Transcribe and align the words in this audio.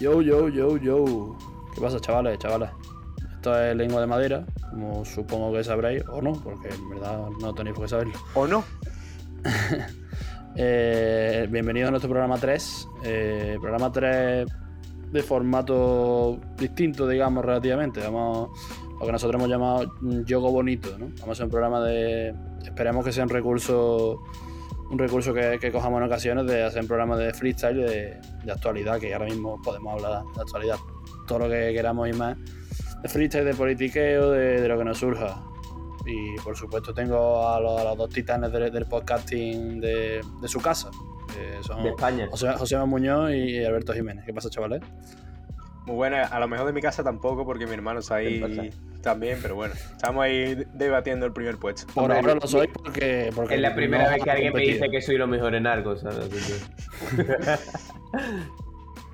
Yo, 0.00 0.22
yo, 0.22 0.48
yo, 0.48 0.78
yo. 0.78 1.36
¿Qué 1.74 1.80
pasa, 1.82 2.00
chavales, 2.00 2.38
chavales? 2.38 2.70
Esto 3.34 3.60
es 3.62 3.76
lengua 3.76 4.00
de 4.00 4.06
madera, 4.06 4.46
como 4.70 5.04
supongo 5.04 5.52
que 5.52 5.62
sabréis, 5.62 6.02
o 6.08 6.22
no, 6.22 6.32
porque 6.32 6.70
en 6.70 6.88
verdad 6.88 7.28
no 7.38 7.54
tenéis 7.54 7.76
por 7.76 7.84
qué 7.84 7.90
saberlo. 7.90 8.14
¿O 8.34 8.46
no? 8.46 8.64
Eh, 10.62 11.48
bienvenido 11.50 11.88
a 11.88 11.90
nuestro 11.90 12.10
programa 12.10 12.36
3. 12.36 12.88
eh, 13.04 13.56
programa 13.62 13.90
3 13.90 14.46
de 15.10 15.22
formato 15.22 16.38
distinto, 16.58 17.08
digamos, 17.08 17.42
relativamente. 17.42 18.00
Vamos 18.02 18.50
lo 19.00 19.06
que 19.06 19.10
nosotros 19.10 19.40
hemos 19.40 19.48
llamado 19.48 19.90
Yogo 20.26 20.52
Bonito, 20.52 20.98
¿no? 20.98 21.06
Vamos 21.06 21.28
a 21.28 21.32
hacer 21.32 21.44
un 21.46 21.50
programa 21.50 21.80
de. 21.80 22.34
Esperemos 22.62 23.02
que 23.06 23.10
sea 23.10 23.24
un 23.24 23.30
recurso. 23.30 24.22
Un 24.90 24.98
recurso 24.98 25.32
que, 25.32 25.72
cojamos 25.72 25.98
en 25.98 26.06
ocasiones 26.06 26.46
de 26.46 26.62
hacer 26.62 26.82
un 26.82 26.88
programa 26.88 27.16
de 27.16 27.32
freestyle 27.32 27.78
de, 27.78 28.20
de 28.44 28.52
actualidad, 28.52 29.00
que 29.00 29.14
ahora 29.14 29.24
mismo 29.24 29.62
podemos 29.62 29.94
hablar 29.94 30.24
de 30.34 30.42
actualidad, 30.42 30.76
todo 31.26 31.38
lo 31.38 31.48
que 31.48 31.72
queramos 31.72 32.06
y 32.06 32.12
más. 32.12 32.36
De 33.02 33.08
freestyle, 33.08 33.46
de 33.46 33.54
politiqueo, 33.54 34.30
de, 34.30 34.60
de 34.60 34.68
lo 34.68 34.76
que 34.76 34.84
nos 34.84 34.98
surja. 34.98 35.42
Y 36.06 36.36
por 36.42 36.56
supuesto 36.56 36.94
tengo 36.94 37.48
a 37.48 37.60
los, 37.60 37.80
a 37.80 37.84
los 37.84 37.96
dos 37.98 38.10
titanes 38.10 38.50
del, 38.52 38.72
del 38.72 38.86
podcasting 38.86 39.80
de, 39.80 40.20
de 40.40 40.48
su 40.48 40.60
casa. 40.60 40.90
que 41.28 41.62
son 41.62 41.82
De 41.82 41.90
España. 41.90 42.26
José, 42.30 42.52
José 42.54 42.76
Muñoz 42.78 43.32
y 43.32 43.64
Alberto 43.64 43.92
Jiménez. 43.92 44.24
¿Qué 44.24 44.32
pasa, 44.32 44.48
chavales? 44.50 44.80
Muy 45.86 45.96
buena. 45.96 46.22
A 46.26 46.40
lo 46.40 46.48
mejor 46.48 46.66
de 46.66 46.72
mi 46.72 46.80
casa 46.80 47.02
tampoco, 47.02 47.44
porque 47.44 47.66
mi 47.66 47.74
hermano 47.74 48.00
está 48.00 48.18
¿Qué 48.20 48.26
ahí 48.26 48.70
también, 49.02 49.38
pero 49.40 49.54
bueno. 49.54 49.74
Estamos 49.74 50.22
ahí 50.22 50.62
debatiendo 50.74 51.24
el 51.26 51.32
primer 51.32 51.56
puesto. 51.56 51.90
Por 51.94 52.12
ahora 52.12 52.34
lo 52.34 52.46
soy 52.46 52.68
porque, 52.68 53.30
porque 53.34 53.54
Es 53.54 53.60
la 53.60 53.74
primera 53.74 54.04
no 54.04 54.10
vez 54.10 54.22
que 54.22 54.30
alguien 54.30 54.52
me 54.52 54.60
dice 54.60 54.90
que 54.90 55.00
soy 55.00 55.16
lo 55.16 55.26
mejor 55.26 55.54
en 55.54 55.66
algo, 55.66 55.94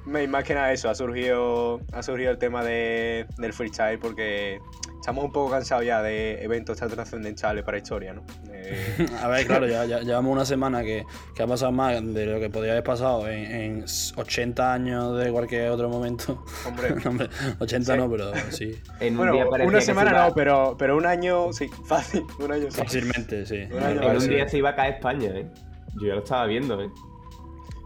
Me- 0.06 0.26
nada 0.54 0.72
eso, 0.72 0.88
ha 0.90 0.94
surgido, 0.94 1.80
ha 1.92 2.02
surgido 2.02 2.30
el 2.30 2.38
tema 2.38 2.64
de, 2.64 3.26
del 3.38 3.52
freestyle 3.52 3.98
porque 3.98 4.60
estamos 5.06 5.24
un 5.24 5.30
poco 5.30 5.52
cansados 5.52 5.84
ya 5.84 6.02
de 6.02 6.42
eventos 6.42 6.76
tan 6.78 6.88
trascendentales 6.90 7.62
para 7.62 7.78
historia, 7.78 8.12
¿no? 8.12 8.24
Eh, 8.50 9.06
A 9.22 9.28
ver, 9.28 9.46
claro, 9.46 9.64
ya, 9.68 9.84
ya- 9.84 10.00
llevamos 10.00 10.32
una 10.32 10.44
semana 10.44 10.82
que, 10.82 11.04
que 11.32 11.44
ha 11.44 11.46
pasado 11.46 11.70
más 11.70 12.02
de 12.12 12.26
lo 12.26 12.40
que 12.40 12.50
podría 12.50 12.72
haber 12.72 12.82
pasado 12.82 13.28
en, 13.28 13.44
en 13.44 13.84
80 14.16 14.72
años 14.74 15.16
de 15.16 15.30
cualquier 15.30 15.70
otro 15.70 15.88
momento. 15.88 16.44
hombre, 16.66 16.90
No, 17.04 17.10
hombre, 17.10 17.28
80 17.60 17.92
Sí. 17.92 17.98
no, 18.00 18.10
pero 18.10 18.32
sí. 18.50 18.74
En 18.98 19.12
un 19.12 19.18
bueno, 19.18 19.32
día 19.34 19.46
una 19.64 19.78
se 19.80 19.86
semana 19.86 20.10
iba- 20.10 20.26
no, 20.28 20.34
pero, 20.34 20.74
pero 20.76 20.96
un 20.96 21.06
año, 21.06 21.52
sí, 21.52 21.68
fácil, 21.86 22.24
un 22.40 22.50
año 22.50 22.66
sí. 22.68 22.76
Fácilmente, 22.76 23.46
sí. 23.46 23.62
Un 23.70 23.82
año 23.84 24.02
En 24.02 24.10
un 24.16 24.20
Sí. 24.20 24.28
día 24.30 24.48
se 24.48 24.58
iba 24.58 24.70
a 24.70 24.74
caer 24.74 24.94
España, 24.94 25.28
¿eh? 25.36 25.46
Yo 26.00 26.08
ya 26.08 26.14
lo 26.14 26.22
estaba 26.24 26.46
viendo, 26.46 26.82
¿eh? 26.82 26.90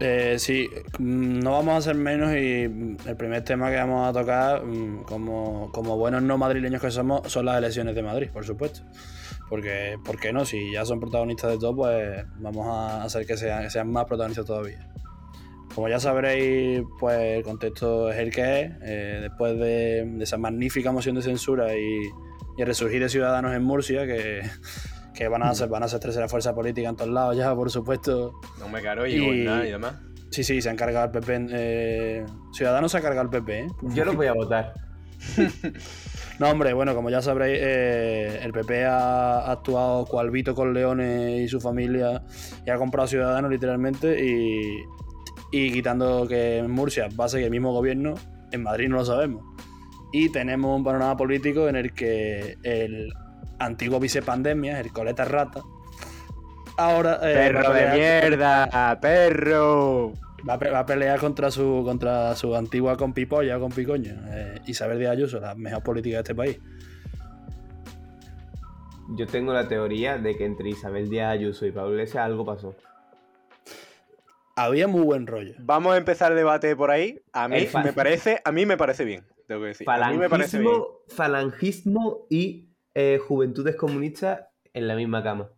Eh, 0.02 0.36
sí, 0.38 0.66
mm, 0.98 1.40
no 1.40 1.52
vamos 1.52 1.74
a 1.74 1.76
hacer 1.76 1.94
menos 1.94 2.34
y 2.34 2.66
mm, 2.66 2.96
el 3.06 3.16
primer 3.16 3.44
tema 3.44 3.70
que 3.70 3.76
vamos 3.76 4.08
a 4.08 4.18
tocar, 4.18 4.64
mm, 4.64 5.02
como, 5.02 5.70
como 5.72 5.98
buenos 5.98 6.22
no 6.22 6.38
madrileños 6.38 6.80
que 6.80 6.90
somos, 6.90 7.30
son 7.30 7.44
las 7.44 7.58
elecciones 7.58 7.94
de 7.94 8.02
Madrid, 8.02 8.30
por 8.32 8.46
supuesto. 8.46 8.80
Porque, 9.50 9.98
¿por 10.02 10.18
qué 10.18 10.32
no? 10.32 10.46
Si 10.46 10.72
ya 10.72 10.86
son 10.86 11.00
protagonistas 11.00 11.50
de 11.50 11.58
todo, 11.58 11.76
pues 11.76 12.24
vamos 12.38 12.66
a 12.66 13.02
hacer 13.02 13.26
que 13.26 13.36
sean, 13.36 13.64
que 13.64 13.70
sean 13.70 13.92
más 13.92 14.06
protagonistas 14.06 14.46
todavía. 14.46 14.88
Como 15.74 15.88
ya 15.88 16.00
sabréis, 16.00 16.82
pues 16.98 17.18
el 17.18 17.42
contexto 17.42 18.10
es 18.10 18.18
el 18.18 18.30
que 18.32 18.62
es. 18.62 18.72
Eh, 18.82 19.18
después 19.22 19.58
de, 19.58 20.16
esa 20.20 20.38
magnífica 20.38 20.92
moción 20.92 21.16
de 21.16 21.22
censura 21.22 21.76
y, 21.76 22.04
y 22.56 22.60
el 22.60 22.66
resurgir 22.66 23.02
de 23.02 23.10
Ciudadanos 23.10 23.54
en 23.54 23.62
Murcia, 23.64 24.06
que, 24.06 24.42
que 25.20 25.28
van 25.28 25.42
a 25.42 25.54
ser, 25.54 25.68
van 25.68 25.82
a 25.82 25.88
ser 25.88 26.00
tercera 26.00 26.28
fuerza 26.28 26.54
política 26.54 26.88
en 26.88 26.96
todos 26.96 27.10
lados 27.10 27.36
ya, 27.36 27.54
por 27.54 27.70
supuesto. 27.70 28.40
No 28.58 28.70
me 28.70 28.80
caro 28.80 29.06
y, 29.06 29.12
Y- 29.16 29.20
gobernar 29.20 29.66
y 29.66 29.70
demás. 29.70 29.94
Sí, 30.30 30.42
sí, 30.44 30.62
se 30.62 30.70
han 30.70 30.76
cargado 30.76 31.04
el 31.06 31.10
PP. 31.10 31.46
eh, 31.50 32.24
Ciudadanos 32.54 32.90
se 32.90 32.98
ha 32.98 33.00
cargado 33.02 33.24
el 33.24 33.28
PP, 33.30 33.58
¿eh? 33.60 33.66
Yo 33.94 34.04
lo 34.06 34.14
voy 34.14 34.28
a 34.28 34.32
votar. 34.32 34.72
No, 36.38 36.48
hombre, 36.48 36.72
bueno, 36.72 36.94
como 36.94 37.10
ya 37.10 37.20
sabréis, 37.20 37.58
eh, 37.60 38.40
el 38.42 38.50
PP 38.52 38.86
ha, 38.86 39.40
ha 39.40 39.52
actuado 39.52 40.06
cual 40.06 40.30
Vito 40.30 40.54
con 40.54 40.72
Leones 40.72 41.38
y 41.42 41.48
su 41.48 41.60
familia 41.60 42.22
y 42.66 42.70
ha 42.70 42.76
comprado 42.78 43.06
Ciudadanos 43.08 43.50
literalmente 43.50 44.24
y, 44.24 44.78
y 45.52 45.70
quitando 45.70 46.26
que 46.26 46.56
en 46.56 46.70
Murcia 46.70 47.08
va 47.20 47.26
a 47.26 47.28
seguir 47.28 47.44
el 47.44 47.50
mismo 47.50 47.74
gobierno, 47.74 48.14
en 48.52 48.62
Madrid 48.62 48.88
no 48.88 48.96
lo 48.96 49.04
sabemos. 49.04 49.44
Y 50.14 50.30
tenemos 50.32 50.74
un 50.74 50.82
panorama 50.82 51.14
político 51.14 51.68
en 51.68 51.76
el 51.76 51.92
que 51.92 52.56
el 52.62 53.12
antiguo 53.60 54.00
vicepandemia, 54.00 54.80
el 54.80 54.92
coleta 54.92 55.24
rata, 55.24 55.62
ahora 56.76 57.20
eh, 57.22 57.34
¡Perro 57.52 57.72
de 57.72 57.86
mierda! 57.92 58.98
¡Perro! 59.00 60.12
va 60.48 60.54
a 60.54 60.58
pe- 60.58 60.70
va 60.70 60.78
a 60.80 60.86
pelear 60.86 61.18
contra 61.20 61.50
su 61.50 61.82
contra 61.84 62.34
su 62.34 62.56
antigua 62.56 62.96
compipolla 62.96 63.58
o 63.58 63.60
compicoño, 63.60 64.14
eh, 64.30 64.60
Isabel 64.66 64.98
Díaz 64.98 65.12
Ayuso, 65.12 65.38
la 65.38 65.54
mejor 65.54 65.82
política 65.82 66.16
de 66.16 66.22
este 66.22 66.34
país. 66.34 66.58
Yo 69.16 69.26
tengo 69.26 69.52
la 69.52 69.68
teoría 69.68 70.18
de 70.18 70.36
que 70.36 70.44
entre 70.46 70.70
Isabel 70.70 71.10
Díaz 71.10 71.32
Ayuso 71.32 71.66
y 71.66 71.72
Pablo 71.72 71.92
Iglesias 71.92 72.24
algo 72.24 72.44
pasó. 72.46 72.74
Había 74.56 74.88
muy 74.88 75.02
buen 75.02 75.26
rollo. 75.26 75.54
Vamos 75.58 75.94
a 75.94 75.96
empezar 75.96 76.32
el 76.32 76.38
debate 76.38 76.74
por 76.76 76.90
ahí. 76.90 77.20
A 77.32 77.48
mí 77.48 77.66
me 77.84 77.92
parece, 77.92 78.40
a 78.44 78.52
mí 78.52 78.66
me 78.66 78.76
parece 78.76 79.04
bien, 79.04 79.24
tengo 79.46 79.62
que 79.62 79.68
decir. 79.68 79.90
A 79.90 80.10
mí 80.10 80.16
me 80.16 80.28
parece 80.30 80.58
bien. 80.58 80.72
Falangismo 81.08 82.26
y 82.30 82.69
eh, 82.94 83.18
juventudes 83.26 83.76
comunistas 83.76 84.40
en 84.72 84.88
la 84.88 84.94
misma 84.94 85.22
cama. 85.22 85.50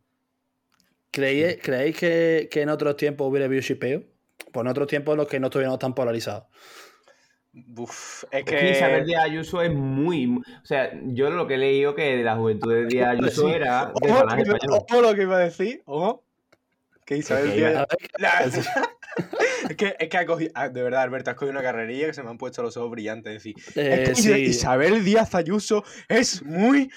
¿Creéis, 1.10 1.58
¿creéis 1.62 1.96
que, 1.98 2.48
que 2.50 2.62
en 2.62 2.70
otros 2.70 2.96
tiempos 2.96 3.28
hubiera 3.28 3.46
habido 3.46 3.60
shipeo? 3.62 4.02
Pues 4.50 4.64
en 4.64 4.68
otros 4.68 4.86
tiempos 4.88 5.12
en 5.12 5.18
los 5.18 5.28
que 5.28 5.38
no 5.40 5.46
estuviéramos 5.48 5.78
tan 5.78 5.94
polarizados. 5.94 6.44
Uf, 7.76 8.24
es 8.30 8.40
Es 8.40 8.44
que 8.46 8.70
Isabel 8.70 9.00
que. 9.00 9.06
Díaz 9.08 9.24
Ayuso 9.24 9.60
es 9.60 9.72
muy. 9.74 10.26
mu- 10.26 10.40
O 10.40 10.64
sea, 10.66 10.90
yo 11.04 11.28
lo 11.28 11.46
que 11.46 11.54
he 11.54 11.58
leído 11.58 11.94
que 11.94 12.16
de 12.16 12.22
la 12.22 12.36
juventud 12.36 12.72
de 12.72 12.86
Díaz 12.86 13.10
Ayuso 13.18 13.46
Sí. 13.46 13.52
era 13.54 13.92
de 14.00 14.10
Ojo, 14.10 14.26
que- 14.86 15.00
lo 15.02 15.14
que 15.14 15.22
iba 15.22 15.36
a 15.36 15.40
decir, 15.40 15.82
ojo. 15.84 16.24
Que 17.04 17.18
Isabel 17.18 17.50
Que 17.52 17.58
iba- 17.58 17.86
Díaz- 18.18 18.66
es 19.68 19.76
que, 19.76 19.96
es 19.98 20.08
que 20.08 20.16
ha 20.16 20.24
cogido, 20.24 20.50
ah, 20.54 20.70
de 20.70 20.82
verdad, 20.82 21.02
Alberto, 21.02 21.30
has 21.30 21.36
cogido 21.36 21.52
una 21.52 21.62
carrerilla 21.62 22.06
que 22.06 22.14
se 22.14 22.22
me 22.22 22.30
han 22.30 22.38
puesto 22.38 22.62
los 22.62 22.74
ojos 22.78 22.90
brillantes. 22.90 23.36
Es 23.36 23.42
decir, 23.42 23.56
eh, 23.76 24.04
es 24.04 24.08
que 24.08 24.14
sí. 24.22 24.32
Isabel 24.44 25.04
Díaz 25.04 25.34
Ayuso 25.34 25.84
es 26.08 26.42
muy. 26.42 26.90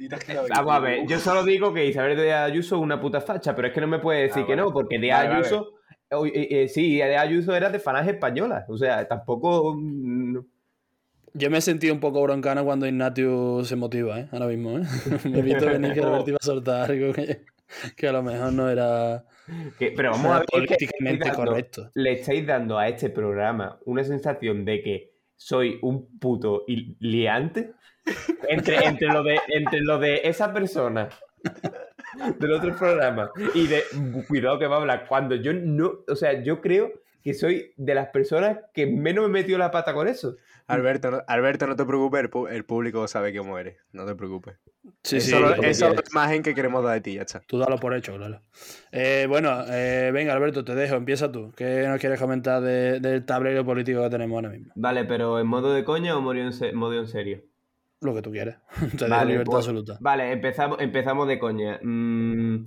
Y 0.00 0.08
te 0.08 0.14
has 0.16 0.24
quedado 0.24 0.44
ahí. 0.46 0.50
Vamos 0.56 0.72
a 0.74 0.78
ver, 0.80 1.06
yo 1.06 1.18
solo 1.18 1.44
digo 1.44 1.74
que 1.74 1.84
Isabel 1.86 2.16
Díaz 2.16 2.50
Ayuso 2.50 2.76
es 2.76 2.82
una 2.82 2.98
puta 3.00 3.20
facha, 3.20 3.54
pero 3.54 3.68
es 3.68 3.74
que 3.74 3.80
no 3.82 3.86
me 3.86 3.98
puede 3.98 4.22
decir 4.22 4.42
Ah, 4.42 4.46
que 4.46 4.52
vale. 4.56 4.62
no, 4.62 4.72
porque 4.72 4.96
Vale, 4.98 5.10
vale. 5.28 5.34
Ayuso. 5.34 5.72
eh, 6.34 6.48
eh, 6.50 6.68
sí, 6.68 6.94
Díaz 6.94 7.22
Ayuso 7.22 7.54
era 7.54 7.68
de 7.68 7.78
falange 7.78 8.12
española. 8.12 8.64
O 8.68 8.76
sea, 8.78 9.06
tampoco. 9.06 9.74
mm, 9.76 10.38
Yo 11.34 11.50
me 11.50 11.58
he 11.58 11.60
sentido 11.60 11.92
un 11.94 12.00
poco 12.00 12.22
broncano 12.22 12.64
cuando 12.64 12.86
Ignatius 12.86 13.68
se 13.68 13.76
motiva, 13.76 14.18
¿eh? 14.20 14.28
Ahora 14.32 14.46
mismo, 14.46 14.78
¿eh? 14.78 14.82
me 15.30 15.38
he 15.40 15.42
visto 15.42 15.66
venir 15.66 15.92
que 15.92 16.00
Alberto 16.00 16.30
iba 16.30 16.38
a 16.40 16.44
soltar 16.44 16.90
algo 16.90 17.12
que, 17.12 17.42
que 17.96 18.08
a 18.08 18.12
lo 18.12 18.22
mejor 18.22 18.52
no 18.54 18.68
era, 18.70 19.24
que- 19.78 19.92
pero 19.94 20.10
no 20.12 20.16
vamos 20.16 20.32
a 20.32 20.38
ver. 20.38 20.42
es 20.44 20.46
que 20.50 20.56
políticamente 20.66 21.24
dando- 21.28 21.44
correcto. 21.44 21.90
le 21.94 22.12
estáis 22.12 22.46
dando 22.46 22.78
a 22.78 22.88
este 22.88 23.10
programa 23.10 23.78
una 23.84 24.02
sensación 24.02 24.64
de 24.64 24.82
que 24.82 25.10
soy 25.36 25.78
un 25.82 26.18
puto 26.18 26.64
liante 26.98 27.72
entre, 28.48 28.84
entre, 28.84 29.08
lo 29.08 29.22
de, 29.22 29.38
entre 29.48 29.80
lo 29.80 29.98
de 29.98 30.20
esa 30.24 30.52
persona 30.52 31.08
del 32.38 32.52
otro 32.52 32.74
programa 32.76 33.30
y 33.54 33.66
de 33.66 33.82
cuidado 34.28 34.58
que 34.58 34.66
va 34.66 34.76
a 34.76 34.80
hablar 34.80 35.06
cuando 35.08 35.34
yo 35.36 35.52
no, 35.52 35.92
o 36.08 36.16
sea, 36.16 36.42
yo 36.42 36.60
creo 36.60 36.92
que 37.22 37.34
soy 37.34 37.72
de 37.76 37.94
las 37.94 38.08
personas 38.08 38.58
que 38.72 38.86
menos 38.86 39.24
me 39.28 39.38
he 39.40 39.42
metido 39.42 39.58
la 39.58 39.70
pata 39.70 39.92
con 39.92 40.08
eso. 40.08 40.36
Alberto, 40.66 41.10
no, 41.10 41.22
Alberto, 41.26 41.66
no 41.66 41.76
te 41.76 41.84
preocupes, 41.84 42.28
el, 42.50 42.64
público 42.64 43.06
sabe 43.08 43.36
cómo 43.36 43.58
eres. 43.58 43.76
No 43.92 44.06
te 44.06 44.14
preocupes. 44.14 44.56
Sí, 45.02 45.16
es 45.16 45.24
sí, 45.24 45.30
solo, 45.30 45.54
tú, 45.54 45.62
es 45.62 45.80
la 45.80 45.92
imagen 46.10 46.42
que 46.42 46.54
queremos 46.54 46.82
dar 46.84 46.94
de 46.94 47.00
ti, 47.00 47.14
ya 47.14 47.22
está. 47.22 47.40
Tú 47.40 47.58
dalo 47.58 47.76
por 47.76 47.94
hecho, 47.94 48.16
claro. 48.16 48.40
Eh, 48.92 49.26
bueno, 49.28 49.64
eh, 49.68 50.10
venga, 50.14 50.32
Alberto, 50.32 50.64
te 50.64 50.74
dejo, 50.74 50.94
empieza 50.94 51.30
tú. 51.30 51.52
¿Qué 51.56 51.86
nos 51.88 51.98
quieres 51.98 52.20
comentar 52.20 52.62
de- 52.62 53.00
del 53.00 53.24
tablero 53.24 53.64
político 53.64 54.02
que 54.02 54.10
tenemos 54.10 54.36
ahora 54.36 54.50
mismo? 54.50 54.72
Vale, 54.76 55.04
pero 55.04 55.38
¿en 55.40 55.46
modo 55.46 55.74
de 55.74 55.84
coña 55.84 56.16
o 56.16 56.34
en, 56.34 56.52
se- 56.52 56.72
modo 56.72 56.98
en 56.98 57.08
serio? 57.08 57.42
Lo 58.00 58.14
que 58.14 58.22
tú 58.22 58.30
quieras. 58.30 58.58
Te 58.78 58.86
dejo 59.04 59.08
Vale, 59.10 59.30
libertad 59.32 59.50
pues- 59.52 59.66
absoluta. 59.66 59.98
Vale, 60.00 60.32
empezamos, 60.32 60.80
empezamos 60.80 61.28
de 61.28 61.38
coña. 61.38 61.78
Mm, 61.82 62.66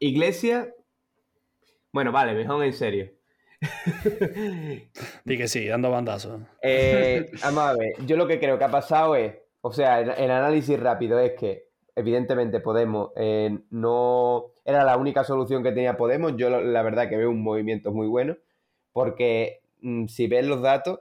iglesia. 0.00 0.72
Bueno, 1.92 2.12
vale, 2.12 2.34
mejor 2.34 2.62
en 2.64 2.72
serio. 2.72 3.10
Di 5.24 5.36
que 5.38 5.48
sí, 5.48 5.66
dando 5.66 5.90
bandazos. 5.90 6.40
Eh, 6.62 7.30
vamos 7.42 7.62
a 7.64 7.74
ver, 7.74 7.94
yo 8.06 8.16
lo 8.16 8.26
que 8.26 8.38
creo 8.38 8.58
que 8.58 8.64
ha 8.64 8.70
pasado 8.70 9.16
es, 9.16 9.34
o 9.60 9.72
sea, 9.72 10.00
el, 10.00 10.10
el 10.10 10.30
análisis 10.30 10.78
rápido 10.78 11.18
es 11.20 11.32
que, 11.32 11.68
evidentemente, 11.94 12.60
Podemos 12.60 13.10
eh, 13.16 13.58
no 13.70 14.46
era 14.64 14.84
la 14.84 14.96
única 14.96 15.24
solución 15.24 15.62
que 15.62 15.72
tenía 15.72 15.96
Podemos. 15.96 16.36
Yo, 16.36 16.50
la 16.50 16.82
verdad, 16.82 17.08
que 17.08 17.16
veo 17.16 17.30
un 17.30 17.42
movimiento 17.42 17.92
muy 17.92 18.06
bueno. 18.08 18.36
porque 18.92 19.60
mm, 19.80 20.06
si 20.06 20.26
ves 20.26 20.46
los 20.46 20.60
datos, 20.62 21.00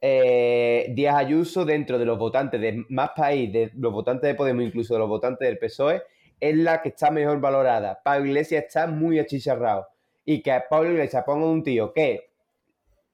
eh, 0.00 0.86
Díaz 0.94 1.16
Ayuso, 1.16 1.64
dentro 1.64 1.98
de 1.98 2.04
los 2.04 2.18
votantes 2.18 2.60
de 2.60 2.84
más 2.88 3.10
país, 3.16 3.52
de 3.52 3.70
los 3.74 3.92
votantes 3.92 4.28
de 4.28 4.34
Podemos, 4.34 4.64
incluso 4.64 4.94
de 4.94 5.00
los 5.00 5.08
votantes 5.08 5.48
del 5.48 5.58
PSOE, 5.58 6.02
es 6.40 6.56
la 6.56 6.82
que 6.82 6.90
está 6.90 7.10
mejor 7.10 7.40
valorada. 7.40 8.00
Pablo 8.04 8.26
Iglesias 8.26 8.64
está 8.66 8.86
muy 8.86 9.18
achicharrado. 9.18 9.88
Y 10.24 10.42
que 10.42 10.60
Pablo 10.68 10.90
Iglesias 10.90 11.24
ponga 11.24 11.46
un 11.46 11.62
tío 11.62 11.92
que 11.92 12.30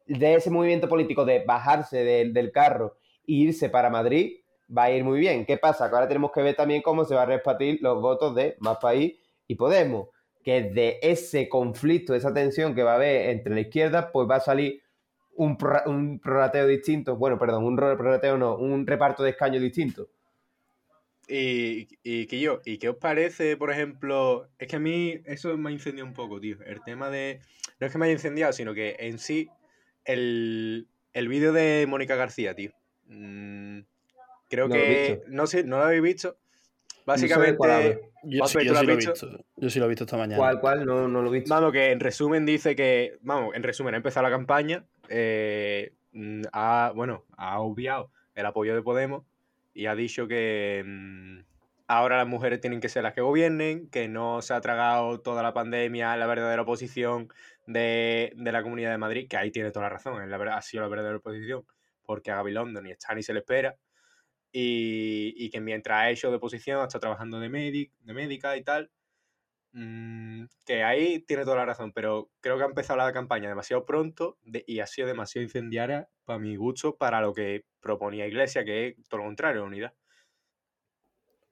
de 0.06 0.34
ese 0.34 0.50
movimiento 0.50 0.88
político 0.88 1.24
de 1.24 1.44
bajarse 1.44 2.04
del 2.04 2.52
carro 2.52 2.96
e 3.26 3.32
irse 3.32 3.68
para 3.68 3.90
Madrid, 3.90 4.38
va 4.76 4.84
a 4.84 4.90
ir 4.90 5.04
muy 5.04 5.20
bien. 5.20 5.46
¿Qué 5.46 5.56
pasa? 5.56 5.88
Que 5.88 5.94
ahora 5.94 6.08
tenemos 6.08 6.32
que 6.32 6.42
ver 6.42 6.54
también 6.54 6.82
cómo 6.82 7.04
se 7.04 7.14
va 7.14 7.22
a 7.22 7.26
repartir 7.26 7.78
los 7.80 8.00
votos 8.00 8.34
de 8.34 8.56
Más 8.60 8.78
País 8.78 9.14
y 9.46 9.54
Podemos. 9.54 10.08
Que 10.42 10.62
de 10.62 10.98
ese 11.02 11.48
conflicto, 11.48 12.12
de 12.12 12.18
esa 12.18 12.34
tensión 12.34 12.74
que 12.74 12.82
va 12.82 12.92
a 12.92 12.96
haber 12.96 13.30
entre 13.30 13.54
la 13.54 13.60
izquierda, 13.60 14.10
pues 14.10 14.28
va 14.28 14.36
a 14.36 14.40
salir 14.40 14.82
un, 15.34 15.56
un 15.86 16.18
prorrateo 16.20 16.66
distinto. 16.66 17.16
Bueno, 17.16 17.38
perdón, 17.38 17.64
un 17.64 17.76
prorrateo 17.76 18.36
no, 18.38 18.56
un 18.56 18.86
reparto 18.86 19.22
de 19.22 19.30
escaños 19.30 19.62
distinto. 19.62 20.08
Y, 21.28 21.88
y 22.02 22.26
que 22.26 22.40
yo, 22.40 22.60
¿y 22.64 22.78
qué 22.78 22.88
os 22.88 22.96
parece, 22.96 23.56
por 23.56 23.70
ejemplo? 23.70 24.48
Es 24.58 24.68
que 24.68 24.76
a 24.76 24.80
mí 24.80 25.20
eso 25.24 25.56
me 25.56 25.70
ha 25.70 25.72
incendiado 25.72 26.08
un 26.08 26.14
poco, 26.14 26.40
tío. 26.40 26.58
El 26.66 26.82
tema 26.82 27.10
de. 27.10 27.40
No 27.80 27.86
es 27.86 27.92
que 27.92 27.98
me 27.98 28.06
haya 28.06 28.14
incendiado, 28.14 28.52
sino 28.52 28.74
que 28.74 28.96
en 28.98 29.18
sí, 29.18 29.48
el, 30.04 30.88
el 31.12 31.28
vídeo 31.28 31.52
de 31.52 31.86
Mónica 31.88 32.16
García, 32.16 32.54
tío. 32.54 32.72
Mm, 33.06 33.80
creo 34.50 34.68
que. 34.68 35.22
No 35.28 35.46
sé, 35.46 35.64
no 35.64 35.78
lo 35.78 35.84
habéis 35.84 36.02
visto. 36.02 36.36
Básicamente. 37.06 38.00
yo, 38.24 38.46
sí, 38.46 38.64
lo 38.64 38.80
he 38.80 38.96
visto. 38.96 39.44
Yo 39.56 39.70
sí 39.70 39.78
lo 39.78 39.86
he 39.86 39.88
visto 39.88 40.04
esta 40.04 40.16
mañana. 40.16 40.36
¿Cuál, 40.36 40.60
cuál? 40.60 40.84
No, 40.84 41.08
no 41.08 41.22
lo 41.22 41.30
he 41.30 41.38
visto. 41.38 41.54
Vamos, 41.54 41.72
que 41.72 41.92
en 41.92 42.00
resumen 42.00 42.44
dice 42.44 42.76
que. 42.76 43.18
Vamos, 43.22 43.54
en 43.54 43.62
resumen, 43.62 43.94
ha 43.94 43.96
empezado 43.96 44.24
la 44.24 44.30
campaña. 44.30 44.84
Eh, 45.14 45.92
mm, 46.12 46.42
ha, 46.52 46.92
bueno, 46.94 47.24
ha 47.36 47.60
obviado 47.60 48.10
el 48.34 48.46
apoyo 48.46 48.74
de 48.74 48.82
Podemos 48.82 49.24
y 49.74 49.86
ha 49.86 49.94
dicho 49.94 50.26
que 50.26 50.82
mm, 50.86 51.40
ahora 51.86 52.16
las 52.16 52.26
mujeres 52.26 52.60
tienen 52.60 52.80
que 52.80 52.88
ser 52.88 53.02
las 53.02 53.12
que 53.12 53.20
gobiernen, 53.20 53.90
que 53.90 54.08
no 54.08 54.40
se 54.40 54.54
ha 54.54 54.60
tragado 54.62 55.20
toda 55.20 55.42
la 55.42 55.52
pandemia 55.52 56.16
la 56.16 56.26
verdadera 56.26 56.62
oposición 56.62 57.28
de, 57.66 58.32
la 58.36 58.62
Comunidad 58.62 58.90
de 58.90 58.98
Madrid, 58.98 59.28
que 59.28 59.36
ahí 59.36 59.50
tiene 59.50 59.70
toda 59.70 59.84
la 59.84 59.90
razón, 59.90 60.30
la 60.30 60.56
ha 60.56 60.62
sido 60.62 60.82
la 60.82 60.88
verdadera 60.88 61.16
oposición, 61.18 61.64
porque 62.04 62.30
a 62.30 62.36
Gaby 62.36 62.52
London 62.52 62.84
ni 62.84 62.90
está 62.90 63.14
ni 63.14 63.22
se 63.22 63.34
le 63.34 63.40
espera, 63.40 63.76
y, 64.50 65.50
que 65.50 65.60
mientras 65.60 65.98
ha 65.98 66.10
hecho 66.10 66.30
de 66.30 66.36
oposición, 66.36 66.82
está 66.82 66.98
trabajando 66.98 67.38
de, 67.38 67.48
de 67.48 68.14
médica 68.14 68.56
y 68.56 68.62
tal, 68.62 68.90
mm, 69.72 70.44
que 70.64 70.82
ahí 70.82 71.20
tiene 71.20 71.44
toda 71.44 71.56
la 71.56 71.66
razón, 71.66 71.92
pero 71.92 72.30
creo 72.40 72.56
que 72.56 72.64
ha 72.64 72.66
empezado 72.66 72.98
la 72.98 73.12
campaña 73.12 73.48
demasiado 73.48 73.84
pronto 73.84 74.38
y 74.44 74.80
ha 74.80 74.86
sido 74.86 75.08
demasiado 75.08 75.42
incendiaria 75.42 76.08
para 76.24 76.38
mi 76.38 76.56
gusto, 76.56 76.96
para 76.96 77.20
lo 77.20 77.32
que 77.32 77.64
proponía 77.80 78.26
Iglesia, 78.26 78.64
que 78.64 78.88
es 78.88 78.96
todo 79.08 79.18
lo 79.18 79.26
contrario, 79.26 79.64
unidad. 79.64 79.92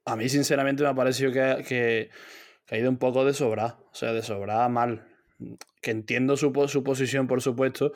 A 0.05 0.17
mí, 0.17 0.29
sinceramente, 0.29 0.83
me 0.83 0.89
ha 0.89 0.95
parecido 0.95 1.33
que, 1.33 2.11
ha 2.69 2.77
ido 2.77 2.91
un 2.91 2.99
poco 2.99 3.25
de 3.25 3.35
sobra, 3.35 3.79
o 3.91 3.95
sea, 3.95 4.13
de 4.13 4.23
sobra 4.23 4.69
mal. 4.69 5.07
Que 5.81 5.91
entiendo 5.91 6.37
su, 6.37 6.53
su 6.69 6.83
posición, 6.83 7.27
por 7.27 7.43
supuesto, 7.43 7.93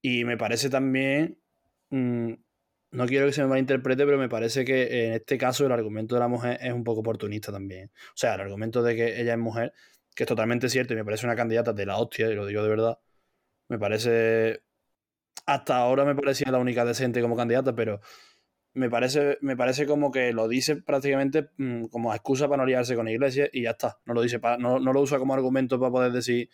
y 0.00 0.24
me 0.24 0.36
parece 0.36 0.70
también. 0.70 1.38
Mm, 1.90 2.34
no 2.90 3.06
quiero 3.06 3.26
que 3.26 3.32
se 3.32 3.42
me 3.42 3.48
malinterprete, 3.48 4.04
pero 4.04 4.18
me 4.18 4.28
parece 4.28 4.64
que 4.64 5.06
en 5.06 5.14
este 5.14 5.38
caso 5.38 5.66
el 5.66 5.72
argumento 5.72 6.14
de 6.14 6.20
la 6.20 6.28
mujer 6.28 6.58
es 6.60 6.72
un 6.72 6.84
poco 6.84 7.00
oportunista 7.00 7.52
también. 7.52 7.90
O 7.94 8.16
sea, 8.16 8.34
el 8.34 8.40
argumento 8.40 8.82
de 8.82 8.96
que 8.96 9.20
ella 9.20 9.32
es 9.32 9.38
mujer, 9.38 9.72
que 10.14 10.24
es 10.24 10.28
totalmente 10.28 10.68
cierto 10.68 10.94
y 10.94 10.96
me 10.96 11.04
parece 11.04 11.26
una 11.26 11.36
candidata 11.36 11.72
de 11.72 11.86
la 11.86 11.98
hostia, 11.98 12.30
y 12.30 12.34
lo 12.34 12.46
digo 12.46 12.62
de 12.62 12.68
verdad. 12.68 12.98
Me 13.68 13.78
parece 13.78 14.62
hasta 15.46 15.76
ahora 15.76 16.04
me 16.04 16.14
parecía 16.14 16.50
la 16.50 16.58
única 16.58 16.84
decente 16.84 17.20
como 17.22 17.36
candidata, 17.36 17.74
pero 17.74 18.00
me 18.74 18.90
parece, 18.90 19.38
me 19.40 19.56
parece 19.56 19.86
como 19.86 20.10
que 20.10 20.32
lo 20.32 20.48
dice 20.48 20.76
prácticamente 20.76 21.50
mm, 21.56 21.86
como 21.86 22.12
excusa 22.14 22.48
para 22.48 22.58
no 22.58 22.66
liarse 22.66 22.94
con 22.96 23.08
Iglesias 23.08 23.48
y 23.52 23.62
ya 23.62 23.70
está. 23.70 23.98
No 24.04 24.14
lo 24.14 24.22
dice 24.22 24.40
no, 24.58 24.78
lo 24.78 25.00
usa 25.00 25.18
como 25.18 25.34
argumento 25.34 25.78
para 25.80 25.92
poder 25.92 26.12
decir 26.12 26.50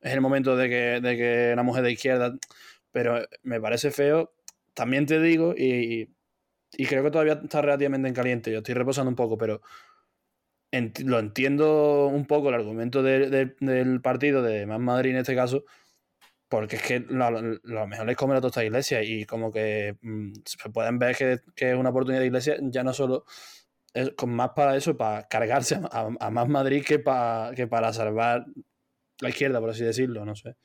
es 0.00 0.12
el 0.12 0.20
momento 0.20 0.56
de 0.56 0.68
que, 0.68 1.00
de 1.00 1.16
que 1.16 1.50
una 1.52 1.62
mujer 1.62 1.84
de 1.84 1.92
izquierda. 1.92 2.34
Pero 2.92 3.26
me 3.42 3.60
parece 3.60 3.90
feo. 3.90 4.32
También 4.76 5.06
te 5.06 5.20
digo, 5.20 5.54
y, 5.56 6.14
creo 6.86 7.02
que 7.02 7.10
todavía 7.10 7.40
está 7.42 7.62
relativamente 7.62 8.08
en 8.08 8.14
caliente. 8.14 8.52
Yo 8.52 8.58
estoy 8.58 8.74
reposando 8.74 9.08
un 9.08 9.16
poco, 9.16 9.38
pero 9.38 9.62
lo 11.04 11.18
entiendo 11.18 12.06
un 12.06 12.26
poco 12.26 12.50
el 12.50 12.56
argumento 12.56 13.02
del 13.02 14.00
partido 14.02 14.42
de 14.42 14.66
Más 14.66 14.80
Madrid 14.80 15.12
en 15.12 15.16
este 15.16 15.34
caso 15.34 15.64
porque 16.48 16.76
es 16.76 16.82
que 16.82 17.00
lo, 17.00 17.86
mejor 17.86 18.10
es 18.10 18.16
comer 18.16 18.36
a 18.36 18.40
toda 18.40 18.50
esta 18.50 18.64
iglesia 18.64 19.02
y 19.02 19.24
como 19.24 19.52
que 19.52 19.96
mm, 20.00 20.32
se 20.44 20.70
pueden 20.70 20.98
ver 20.98 21.16
que, 21.16 21.40
es 21.56 21.74
una 21.74 21.90
oportunidad 21.90 22.20
de 22.20 22.26
iglesia 22.26 22.56
ya 22.60 22.84
no 22.84 22.92
solo 22.92 23.24
es 23.92 24.10
con 24.10 24.30
más 24.30 24.50
para 24.50 24.76
eso, 24.76 24.96
para 24.96 25.26
cargarse 25.26 25.80
a, 25.90 26.30
más 26.30 26.48
Madrid 26.48 26.84
que 26.84 26.98
para, 26.98 27.54
que 27.54 27.66
para 27.66 27.92
salvar 27.92 28.44
la 29.20 29.28
izquierda, 29.30 29.58
por 29.58 29.70
así 29.70 29.84
decirlo, 29.84 30.24
no 30.26 30.36
sé. 30.36 30.56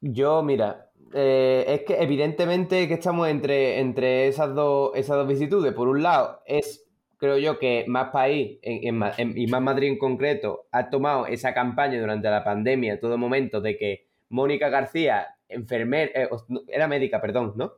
Yo, 0.00 0.42
mira, 0.42 0.87
eh, 1.14 1.64
es 1.68 1.82
que 1.82 2.02
evidentemente 2.02 2.88
que 2.88 2.94
estamos 2.94 3.28
entre, 3.28 3.80
entre 3.80 4.28
esas, 4.28 4.54
dos, 4.54 4.92
esas 4.94 5.16
dos 5.16 5.28
vicitudes. 5.28 5.72
Por 5.72 5.88
un 5.88 6.02
lado, 6.02 6.42
es 6.46 6.88
creo 7.18 7.36
yo 7.36 7.58
que 7.58 7.84
Más 7.88 8.10
País 8.10 8.58
y 8.62 8.92
Más 8.92 9.62
Madrid 9.62 9.88
en 9.88 9.98
concreto 9.98 10.66
ha 10.70 10.88
tomado 10.88 11.26
esa 11.26 11.52
campaña 11.52 12.00
durante 12.00 12.30
la 12.30 12.44
pandemia, 12.44 12.94
en 12.94 13.00
todo 13.00 13.18
momento, 13.18 13.60
de 13.60 13.76
que 13.76 14.06
Mónica 14.30 14.68
García, 14.68 15.36
enfermera, 15.48 16.10
eh, 16.14 16.28
era 16.68 16.86
médica, 16.88 17.20
perdón, 17.20 17.54
¿no? 17.56 17.72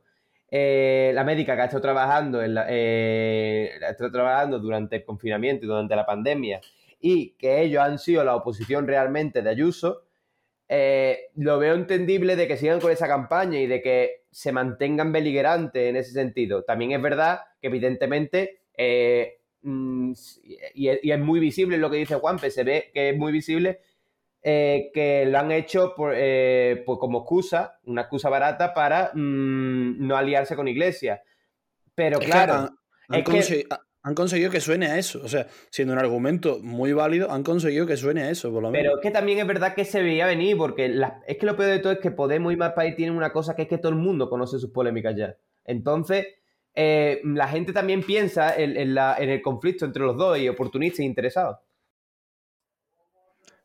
Eh, 0.50 1.12
la 1.14 1.24
médica 1.24 1.54
que 1.54 1.62
ha 1.62 1.64
estado 1.66 1.82
trabajando, 1.82 2.42
en 2.42 2.56
eh, 2.68 3.70
ha 3.86 3.90
estado 3.90 4.10
trabajando 4.10 4.58
durante 4.58 4.96
el 4.96 5.04
confinamiento 5.04 5.64
y 5.64 5.68
durante 5.68 5.94
la 5.94 6.04
pandemia 6.04 6.60
y 7.00 7.36
que 7.38 7.62
ellos 7.62 7.82
han 7.82 7.98
sido 7.98 8.24
la 8.24 8.34
oposición 8.34 8.86
realmente 8.86 9.42
de 9.42 9.50
Ayuso, 9.50 10.02
lo 11.36 11.58
veo 11.58 11.74
entendible 11.74 12.36
de 12.36 12.46
que 12.46 12.56
sigan 12.56 12.80
con 12.80 12.92
esa 12.92 13.08
campaña 13.08 13.58
y 13.58 13.66
de 13.66 13.82
que 13.82 14.20
se 14.30 14.52
mantengan 14.52 15.12
beligerantes 15.12 15.88
en 15.88 15.96
ese 15.96 16.12
sentido. 16.12 16.62
También 16.62 16.92
es 16.92 17.02
verdad 17.02 17.40
que 17.60 17.68
evidentemente 17.68 18.60
eh, 18.76 19.40
mm, 19.62 20.12
y, 20.74 20.88
es 20.88 21.18
muy 21.18 21.40
visible 21.40 21.76
lo 21.76 21.90
que 21.90 21.98
dice 21.98 22.14
Juanpe, 22.14 22.50
se 22.50 22.64
ve 22.64 22.90
que 22.94 23.10
es 23.10 23.16
muy 23.16 23.32
visible 23.32 23.80
eh, 24.42 24.90
que 24.94 25.26
lo 25.26 25.38
han 25.38 25.52
hecho 25.52 25.94
por, 25.94 26.14
eh, 26.16 26.82
pues 26.86 26.98
como 26.98 27.18
excusa, 27.20 27.78
una 27.84 28.02
excusa 28.02 28.30
barata 28.30 28.72
para 28.72 29.10
mm, 29.12 30.06
no 30.06 30.16
aliarse 30.16 30.56
con 30.56 30.68
Iglesia. 30.68 31.22
Pero 31.94 32.18
claro, 32.20 32.70
han, 34.02 34.14
conseguido 34.14 34.50
que 34.50 34.60
suene 34.60 34.86
a 34.86 34.98
eso. 34.98 35.20
O 35.22 35.28
sea, 35.28 35.46
siendo 35.70 35.94
un 35.94 36.00
argumento 36.00 36.58
muy 36.62 36.92
válido, 36.92 37.30
han 37.30 37.42
conseguido 37.42 37.86
que 37.86 37.96
suene 37.96 38.22
a 38.22 38.30
eso, 38.30 38.52
por 38.52 38.62
lo 38.62 38.70
menos. 38.70 38.84
Pero 38.84 38.96
es 38.96 39.02
que 39.02 39.10
también 39.10 39.38
es 39.38 39.46
verdad 39.46 39.74
que 39.74 39.84
se 39.84 40.02
veía 40.02 40.26
venir, 40.26 40.56
porque 40.56 40.94
es 41.26 41.36
que 41.36 41.46
lo 41.46 41.56
peor 41.56 41.70
de 41.70 41.78
todo 41.78 41.92
es 41.92 41.98
que 41.98 42.10
Podemos 42.10 42.52
y 42.52 42.56
Más 42.56 42.72
País 42.72 42.96
tienen 42.96 43.16
una 43.16 43.32
cosa 43.32 43.54
que 43.54 43.62
es 43.62 43.68
que 43.68 43.78
todo 43.78 43.90
el 43.90 43.98
mundo 43.98 44.28
conoce 44.28 44.58
sus 44.58 44.70
polémicas 44.70 45.14
ya. 45.16 45.36
Entonces, 45.64 46.26
eh, 46.74 47.20
la 47.24 47.48
gente 47.48 47.72
también 47.72 48.02
piensa 48.02 48.54
en, 48.54 48.76
el 48.76 49.42
conflicto 49.42 49.84
entre 49.84 50.02
los 50.02 50.16
dos 50.16 50.38
y 50.38 50.48
oportunistas 50.48 51.00
e 51.00 51.04
interesados. 51.04 51.58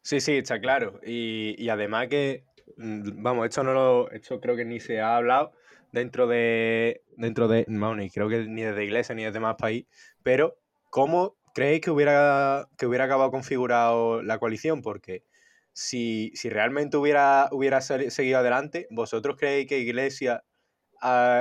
Sí, 0.01 0.19
sí, 0.19 0.37
está 0.37 0.59
claro. 0.59 0.99
Y, 1.05 1.67
además 1.69 2.07
que, 2.09 2.45
mm, 2.77 3.23
vamos, 3.23 3.47
esto 3.47 3.63
no 3.63 3.73
lo, 3.73 4.11
esto 4.11 4.39
creo 4.39 4.55
que 4.55 4.65
ni 4.65 4.79
se 4.79 5.01
ha 5.01 5.17
hablado 5.17 5.53
dentro 5.91 6.27
de, 6.27 7.01
dentro 7.17 7.47
de, 7.47 7.65
no, 7.67 7.95
ni 7.95 8.09
creo 8.09 8.29
que 8.29 8.45
ni 8.45 8.61
desde 8.63 8.83
Iglesia 8.83 9.15
ni 9.15 9.23
desde 9.23 9.39
más 9.39 9.55
país, 9.55 9.85
pero 10.25 10.57
¿cómo 10.89 11.37
creéis 11.53 11.81
que 11.81 11.91
hubiera, 11.91 12.67
que 12.79 12.87
hubiera 12.87 13.03
acabado 13.03 13.29
configurado 13.29 14.23
la 14.23 14.39
coalición? 14.39 14.81
Porque 14.81 15.23
si, 15.71 16.31
si 16.33 16.49
realmente 16.49 16.97
hubiera, 16.97 17.47
hubiera 17.51 17.79
seguido 17.79 18.39
adelante, 18.39 18.87
¿vosotros 18.89 19.35
creéis 19.37 19.67
que 19.67 19.77
Iglesia 19.77 20.43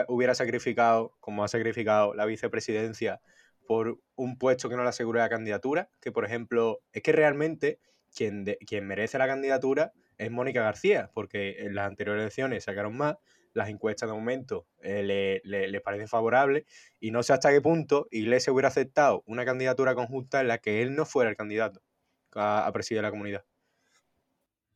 hubiera 0.09 0.35
sacrificado, 0.35 1.17
como 1.21 1.45
ha 1.45 1.49
sacrificado 1.49 2.13
la 2.13 2.27
vicepresidencia, 2.27 3.23
por 3.67 4.01
un 4.17 4.37
puesto 4.37 4.69
que 4.69 4.77
no 4.77 4.83
le 4.83 4.91
asegure 4.91 5.21
la 5.21 5.31
candidatura, 5.31 5.89
que 6.03 6.13
por 6.13 6.27
ejemplo, 6.27 6.81
es 6.93 7.03
que 7.03 7.13
realmente 7.13 7.79
quien, 8.15 8.45
quien 8.67 8.87
merece 8.87 9.17
la 9.17 9.27
candidatura 9.27 9.95
es 10.19 10.31
Mónica 10.31 10.63
García, 10.63 11.11
porque 11.15 11.57
en 11.61 11.75
las 11.75 11.87
anteriores 11.87 12.21
elecciones 12.21 12.65
sacaron 12.65 12.95
más, 12.99 13.17
las 13.55 13.69
encuestas 13.69 14.09
de 14.09 14.15
momento 14.15 14.67
eh, 14.83 15.41
le, 15.43 15.81
parecen 15.81 16.09
favorables 16.09 16.65
y 17.01 17.11
no 17.11 17.23
sé 17.23 17.33
hasta 17.33 17.51
qué 17.51 17.61
punto 17.61 18.09
Iglesias 18.11 18.53
hubiera 18.53 18.69
aceptado 18.69 19.23
una 19.27 19.45
candidatura 19.45 19.95
conjunta 19.95 20.41
en 20.41 20.49
la 20.49 20.59
que 20.59 20.83
él 20.83 20.95
no 20.95 21.07
fuera 21.07 21.31
el 21.31 21.37
candidato 21.37 21.81
a 22.35 22.69
presidir 22.73 23.01
la 23.01 23.11
comunidad. 23.11 23.45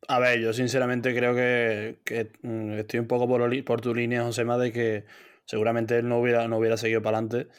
A 0.06 0.20
ver, 0.20 0.38
yo 0.38 0.52
sinceramente 0.52 1.14
creo 1.14 1.34
que, 1.34 1.98
mm, 2.42 2.72
estoy 2.74 3.00
un 3.00 3.08
poco 3.08 3.26
por, 3.26 3.64
por 3.64 3.80
tu 3.80 3.94
línea, 3.94 4.22
Josema, 4.22 4.56
de 4.56 4.72
que 4.72 5.04
seguramente 5.44 5.98
él 5.98 6.08
no 6.08 6.20
hubiera, 6.20 6.46
no 6.46 6.58
hubiera 6.58 6.76
seguido 6.76 7.02
para 7.02 7.18
adelante, 7.18 7.50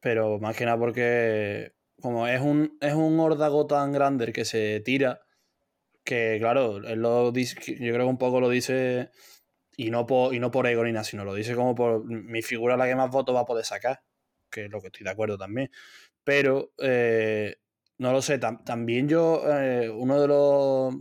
pero 0.00 0.38
más 0.38 0.56
que 0.56 0.66
nada 0.66 0.78
porque 0.78 1.72
como 2.00 2.28
es 2.28 2.40
un, 2.40 2.76
es 2.80 2.92
un 2.92 3.18
órdago 3.18 3.66
tan 3.66 3.92
grande 3.92 4.26
el 4.26 4.32
que 4.32 4.44
se 4.44 4.80
tira, 4.80 5.22
que 6.04 6.36
claro, 6.38 6.76
él 6.86 7.00
lo 7.00 7.32
dice, 7.32 7.56
yo 7.80 7.92
creo 7.94 8.06
que 8.06 8.10
un 8.10 8.18
poco 8.18 8.40
lo 8.40 8.50
dice 8.50 9.10
y 9.76 9.90
no 9.90 10.06
por, 10.06 10.34
y 10.34 10.40
no 10.40 10.50
por 10.50 10.66
ego 10.66 10.84
ni 10.84 10.92
nada, 10.92 11.04
sino 11.04 11.24
lo 11.24 11.34
dice 11.34 11.54
como 11.54 11.74
por 11.74 12.04
mi 12.04 12.42
figura 12.42 12.76
la 12.76 12.86
que 12.86 12.96
más 12.96 13.10
votos 13.10 13.34
va 13.34 13.40
a 13.40 13.46
poder 13.46 13.64
sacar, 13.64 14.02
que 14.50 14.66
es 14.66 14.70
lo 14.70 14.80
que 14.80 14.88
estoy 14.88 15.04
de 15.04 15.10
acuerdo 15.10 15.38
también. 15.38 15.70
Pero 16.22 16.72
eh, 16.78 17.56
no 17.98 18.12
lo 18.12 18.22
sé, 18.22 18.38
también 18.38 19.08
yo, 19.08 19.42
eh, 19.46 19.90
uno 19.90 20.20
de 20.20 20.28
los 20.28 20.94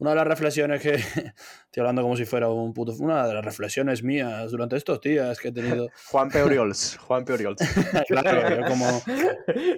una 0.00 0.10
de 0.10 0.16
las 0.16 0.26
reflexiones 0.26 0.80
que 0.80 0.94
estoy 0.94 1.80
hablando 1.80 2.02
como 2.02 2.16
si 2.16 2.24
fuera 2.24 2.48
un 2.48 2.72
puto 2.72 2.92
una 3.00 3.26
de 3.26 3.34
las 3.34 3.44
reflexiones 3.44 4.02
mías 4.02 4.50
durante 4.50 4.76
estos 4.76 5.00
días 5.00 5.38
que 5.38 5.48
he 5.48 5.52
tenido 5.52 5.88
Juan 6.10 6.30
Peoriols 6.30 6.96
Juan 6.98 7.24
Peoriols 7.24 7.60
claro 8.08 8.64
como 8.66 9.02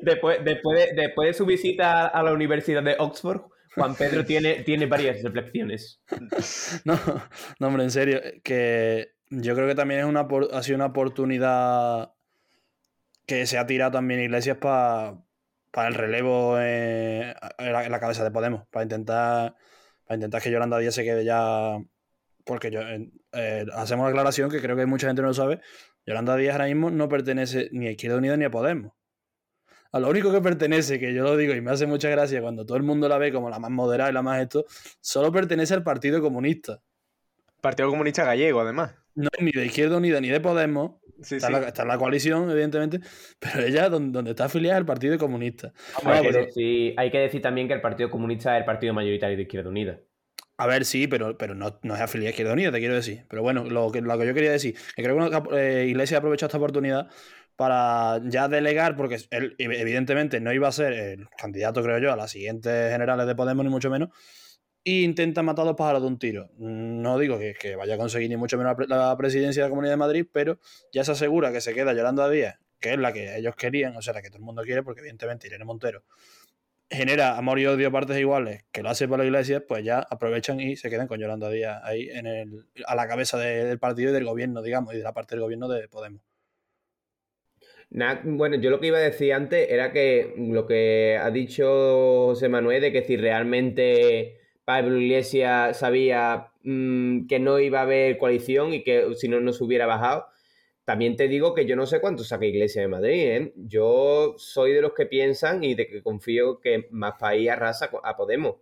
después, 0.02 0.44
después, 0.44 0.78
de, 0.78 0.94
después 0.94 1.28
de 1.28 1.34
su 1.34 1.46
visita 1.46 2.06
a 2.06 2.22
la 2.22 2.32
Universidad 2.32 2.82
de 2.82 2.96
Oxford 2.98 3.42
Juan 3.74 3.94
Pedro 3.94 4.24
tiene, 4.24 4.62
tiene 4.62 4.86
varias 4.86 5.22
reflexiones. 5.22 6.00
No, 6.84 6.98
no, 7.58 7.66
hombre, 7.66 7.84
en 7.84 7.90
serio, 7.90 8.20
que 8.42 9.12
yo 9.30 9.54
creo 9.54 9.68
que 9.68 9.74
también 9.74 10.00
es 10.00 10.06
una, 10.06 10.26
ha 10.52 10.62
sido 10.62 10.76
una 10.76 10.86
oportunidad 10.86 12.12
que 13.26 13.46
se 13.46 13.58
ha 13.58 13.66
tirado 13.66 13.92
también 13.92 14.20
Iglesias 14.20 14.56
para 14.56 15.16
el 15.88 15.94
relevo 15.94 16.58
en, 16.60 17.34
la, 17.58 18.00
cabeza 18.00 18.24
de 18.24 18.30
Podemos, 18.30 18.66
para 18.68 18.82
intentar, 18.82 19.54
para 20.04 20.16
intentar 20.16 20.42
que 20.42 20.50
Yolanda 20.50 20.78
Díaz 20.78 20.94
se 20.94 21.04
quede 21.04 21.24
ya. 21.24 21.78
Porque 22.44 22.70
yo, 22.70 22.80
eh, 22.80 23.66
hacemos 23.74 24.04
la 24.04 24.10
aclaración 24.10 24.50
que 24.50 24.60
creo 24.60 24.76
que 24.76 24.86
mucha 24.86 25.06
gente 25.06 25.22
no 25.22 25.28
lo 25.28 25.34
sabe. 25.34 25.60
Yolanda 26.06 26.36
Díaz 26.36 26.54
ahora 26.54 26.66
mismo 26.66 26.90
no 26.90 27.08
pertenece 27.08 27.68
ni 27.72 27.86
a 27.86 27.92
Izquierda 27.92 28.18
Unida 28.18 28.36
ni 28.36 28.44
a 28.44 28.50
Podemos 28.50 28.92
a 29.92 29.98
lo 29.98 30.08
único 30.08 30.32
que 30.32 30.40
pertenece, 30.40 30.98
que 30.98 31.12
yo 31.12 31.24
lo 31.24 31.36
digo 31.36 31.54
y 31.54 31.60
me 31.60 31.70
hace 31.70 31.86
mucha 31.86 32.08
gracia 32.08 32.40
cuando 32.40 32.64
todo 32.64 32.76
el 32.76 32.82
mundo 32.82 33.08
la 33.08 33.18
ve 33.18 33.32
como 33.32 33.50
la 33.50 33.58
más 33.58 33.70
moderada 33.70 34.10
y 34.10 34.12
la 34.12 34.22
más 34.22 34.40
esto, 34.40 34.64
solo 35.00 35.32
pertenece 35.32 35.74
al 35.74 35.82
Partido 35.82 36.20
Comunista. 36.20 36.80
Partido 37.60 37.90
Comunista 37.90 38.24
Gallego, 38.24 38.60
además. 38.60 38.94
No 39.14 39.28
es 39.36 39.44
ni 39.44 39.50
de 39.50 39.66
Izquierda 39.66 39.96
Unida 39.96 40.20
ni 40.20 40.28
de 40.28 40.40
Podemos. 40.40 40.92
está, 41.20 41.48
En 41.48 41.88
la, 41.88 41.98
coalición, 41.98 42.50
evidentemente, 42.50 43.00
pero 43.38 43.66
ella 43.66 43.88
donde, 43.88 44.30
está 44.30 44.44
afiliada 44.44 44.76
es 44.76 44.80
el 44.80 44.86
Partido 44.86 45.18
Comunista. 45.18 45.72
hay, 46.04 46.22
que 46.22 46.32
decir, 46.32 46.94
hay, 46.96 47.10
que 47.10 47.18
decir, 47.18 47.42
también 47.42 47.68
que 47.68 47.74
el 47.74 47.80
Partido 47.80 48.10
Comunista 48.10 48.54
es 48.54 48.60
el 48.60 48.64
partido 48.64 48.94
mayoritario 48.94 49.36
de 49.36 49.42
Izquierda 49.42 49.68
Unida. 49.68 49.98
A 50.56 50.66
ver, 50.66 50.84
sí, 50.84 51.06
pero, 51.06 51.38
pero 51.38 51.54
no, 51.54 51.78
no 51.82 51.94
es 51.94 52.00
afiliada 52.00 52.28
a 52.28 52.30
Izquierda 52.30 52.52
Unida, 52.52 52.70
te 52.70 52.78
quiero 52.78 52.94
decir. 52.94 53.24
Pero 53.28 53.42
bueno, 53.42 53.64
lo 53.64 53.90
que, 53.90 54.02
lo 54.02 54.18
que 54.18 54.26
yo 54.26 54.34
quería 54.34 54.52
decir, 54.52 54.76
que 54.94 55.02
creo 55.02 55.30
que 55.30 55.58
eh, 55.58 55.86
Iglesia 55.86 56.18
ha 56.18 56.20
aprovechado 56.20 56.48
esta 56.48 56.58
oportunidad 56.58 57.08
para 57.60 58.22
ya 58.24 58.48
delegar, 58.48 58.96
porque 58.96 59.18
él 59.28 59.54
evidentemente 59.58 60.40
no 60.40 60.50
iba 60.50 60.66
a 60.66 60.72
ser 60.72 60.94
el 60.94 61.28
candidato, 61.36 61.82
creo 61.82 61.98
yo, 61.98 62.10
a 62.10 62.16
las 62.16 62.30
siguientes 62.30 62.90
generales 62.90 63.26
de 63.26 63.34
Podemos, 63.34 63.62
ni 63.62 63.70
mucho 63.70 63.90
menos, 63.90 64.08
e 64.82 65.02
intenta 65.02 65.42
matar 65.42 65.64
a 65.64 65.66
los 65.66 65.76
pájaros 65.76 66.00
de 66.00 66.08
un 66.08 66.18
tiro. 66.18 66.48
No 66.56 67.18
digo 67.18 67.38
que, 67.38 67.76
vaya 67.76 67.96
a 67.96 67.98
conseguir 67.98 68.30
ni 68.30 68.38
mucho 68.38 68.56
menos 68.56 68.76
la, 68.88 69.14
presidencia 69.18 69.62
de 69.62 69.68
la 69.68 69.70
Comunidad 69.70 69.92
de 69.92 69.96
Madrid, 69.98 70.26
pero 70.32 70.58
ya 70.90 71.04
se 71.04 71.12
asegura 71.12 71.52
que 71.52 71.60
se 71.60 71.74
queda 71.74 71.92
Yolanda 71.92 72.30
Díaz, 72.30 72.58
que 72.80 72.94
es 72.94 72.98
la 72.98 73.12
que 73.12 73.36
ellos 73.36 73.54
querían, 73.56 73.94
o 73.94 74.00
sea, 74.00 74.14
la 74.14 74.22
que 74.22 74.30
todo 74.30 74.38
el 74.38 74.44
mundo 74.44 74.62
quiere, 74.62 74.82
porque 74.82 75.00
evidentemente 75.00 75.46
Irene 75.46 75.66
Montero 75.66 76.02
genera 76.88 77.36
amor 77.36 77.58
y 77.58 77.66
odio 77.66 77.88
a 77.88 77.90
partes 77.90 78.18
iguales, 78.18 78.64
que 78.72 78.82
lo 78.82 78.88
hace 78.88 79.06
por 79.06 79.18
la 79.18 79.26
iglesia, 79.26 79.62
pues 79.68 79.84
ya 79.84 79.98
aprovechan 79.98 80.60
y 80.60 80.76
se 80.76 80.88
quedan 80.88 81.08
con 81.08 81.20
Yolanda 81.20 81.50
Díaz 81.50 81.82
ahí 81.84 82.08
en 82.08 82.26
el, 82.26 82.68
a 82.86 82.94
la 82.94 83.06
cabeza 83.06 83.36
del 83.36 83.78
partido 83.78 84.12
y 84.12 84.14
del 84.14 84.24
gobierno, 84.24 84.62
digamos, 84.62 84.94
y 84.94 84.96
de 84.96 85.02
la 85.02 85.12
parte 85.12 85.34
del 85.34 85.42
gobierno 85.42 85.68
de 85.68 85.88
Podemos 85.88 86.22
bueno, 87.90 88.56
yo 88.56 88.70
lo 88.70 88.80
que 88.80 88.88
iba 88.88 88.98
a 88.98 89.02
decir 89.02 89.32
antes 89.32 89.70
era 89.70 89.92
que 89.92 90.34
lo 90.36 90.66
que 90.66 91.18
ha 91.20 91.30
dicho 91.30 92.26
José 92.26 92.48
Manuel 92.48 92.80
de 92.80 92.92
que 92.92 93.02
si 93.02 93.16
realmente 93.16 94.38
Pablo 94.64 94.96
Iglesias 94.98 95.78
sabía 95.78 96.52
mm, 96.62 97.26
que 97.26 97.40
no 97.40 97.58
iba 97.58 97.80
a 97.80 97.82
haber 97.82 98.18
coalición 98.18 98.72
y 98.72 98.84
que 98.84 99.14
si 99.16 99.28
no, 99.28 99.40
no 99.40 99.52
se 99.52 99.64
hubiera 99.64 99.86
bajado, 99.86 100.26
también 100.84 101.16
te 101.16 101.28
digo 101.28 101.54
que 101.54 101.66
yo 101.66 101.76
no 101.76 101.86
sé 101.86 102.00
cuánto 102.00 102.24
saca 102.24 102.46
Iglesia 102.46 102.82
de 102.82 102.88
Madrid. 102.88 103.14
¿eh? 103.14 103.52
Yo 103.56 104.34
soy 104.38 104.72
de 104.72 104.82
los 104.82 104.92
que 104.92 105.06
piensan 105.06 105.64
y 105.64 105.74
de 105.74 105.88
que 105.88 106.02
confío 106.02 106.60
que 106.60 106.88
más 106.90 107.14
país 107.18 107.48
arrasa 107.50 107.90
a 108.02 108.16
Podemos. 108.16 108.56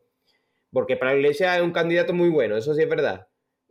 Porque 0.71 0.97
para 0.97 1.17
Iglesias 1.17 1.57
es 1.57 1.63
un 1.63 1.73
candidato 1.73 2.13
muy 2.13 2.29
bueno, 2.29 2.57
eso 2.57 2.75
sí 2.75 2.83
es 2.83 2.89
verdad. 2.89 3.29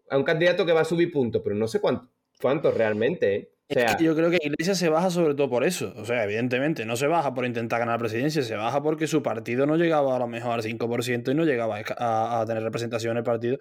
Es 0.10 0.18
un 0.18 0.24
candidato 0.24 0.66
que 0.66 0.74
va 0.74 0.82
a 0.82 0.86
subir 0.86 1.12
puntos, 1.12 1.42
pero 1.44 1.56
no 1.56 1.68
sé 1.68 1.80
cuánto, 1.80 2.10
cuántos 2.42 2.76
realmente. 2.76 3.36
¿eh? 3.36 3.52
Yo 4.00 4.16
creo 4.16 4.30
que 4.30 4.40
Iglesias 4.42 4.78
se 4.78 4.90
baja 4.90 5.10
sobre 5.10 5.36
todo 5.36 5.50
por 5.50 5.64
eso. 5.64 5.94
O 5.98 6.06
sea, 6.06 6.24
evidentemente, 6.24 6.86
no 6.86 6.96
se 6.96 7.08
baja 7.08 7.34
por 7.34 7.46
intentar 7.46 7.80
ganar 7.80 7.96
la 7.96 8.00
presidencia, 8.00 8.42
se 8.42 8.56
baja 8.56 8.82
porque 8.82 9.08
su 9.08 9.22
partido 9.22 9.66
no 9.66 9.76
llegaba 9.76 10.16
a 10.16 10.20
lo 10.20 10.28
mejor 10.28 10.54
al 10.54 10.64
5% 10.64 11.32
y 11.32 11.36
no 11.36 11.44
llegaba 11.44 11.80
a, 11.98 12.44
tener 12.48 12.64
representación 12.64 13.12
en 13.12 13.18
el 13.18 13.24
partido. 13.24 13.58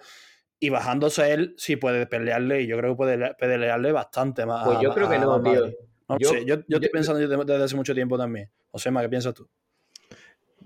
Y 0.59 0.71
bajándose 0.71 1.33
él, 1.33 1.55
sí 1.59 1.77
puede 1.77 2.07
pelearle, 2.07 2.63
y 2.63 2.67
yo 2.67 2.79
creo 2.79 2.93
que 2.93 2.97
puede 2.97 3.35
pelearle 3.35 3.93
bastante 3.93 4.47
más. 4.47 4.65
Pues 4.65 4.79
yo 4.81 4.95
creo 4.95 5.09
que 5.09 5.19
no, 5.19 5.43
tío. 5.43 5.67
No 6.09 6.19
yo, 6.19 6.31
sé, 6.31 6.45
yo, 6.45 6.55
estoy 6.55 6.89
pensando 6.89 7.21
desde 7.45 7.65
hace 7.65 7.77
mucho 7.77 7.95
tiempo 7.95 8.17
también. 8.17 8.51
O 8.71 8.79
sea, 8.79 8.93
¿qué 9.01 9.09
piensas 9.09 9.35
tú? 9.35 9.49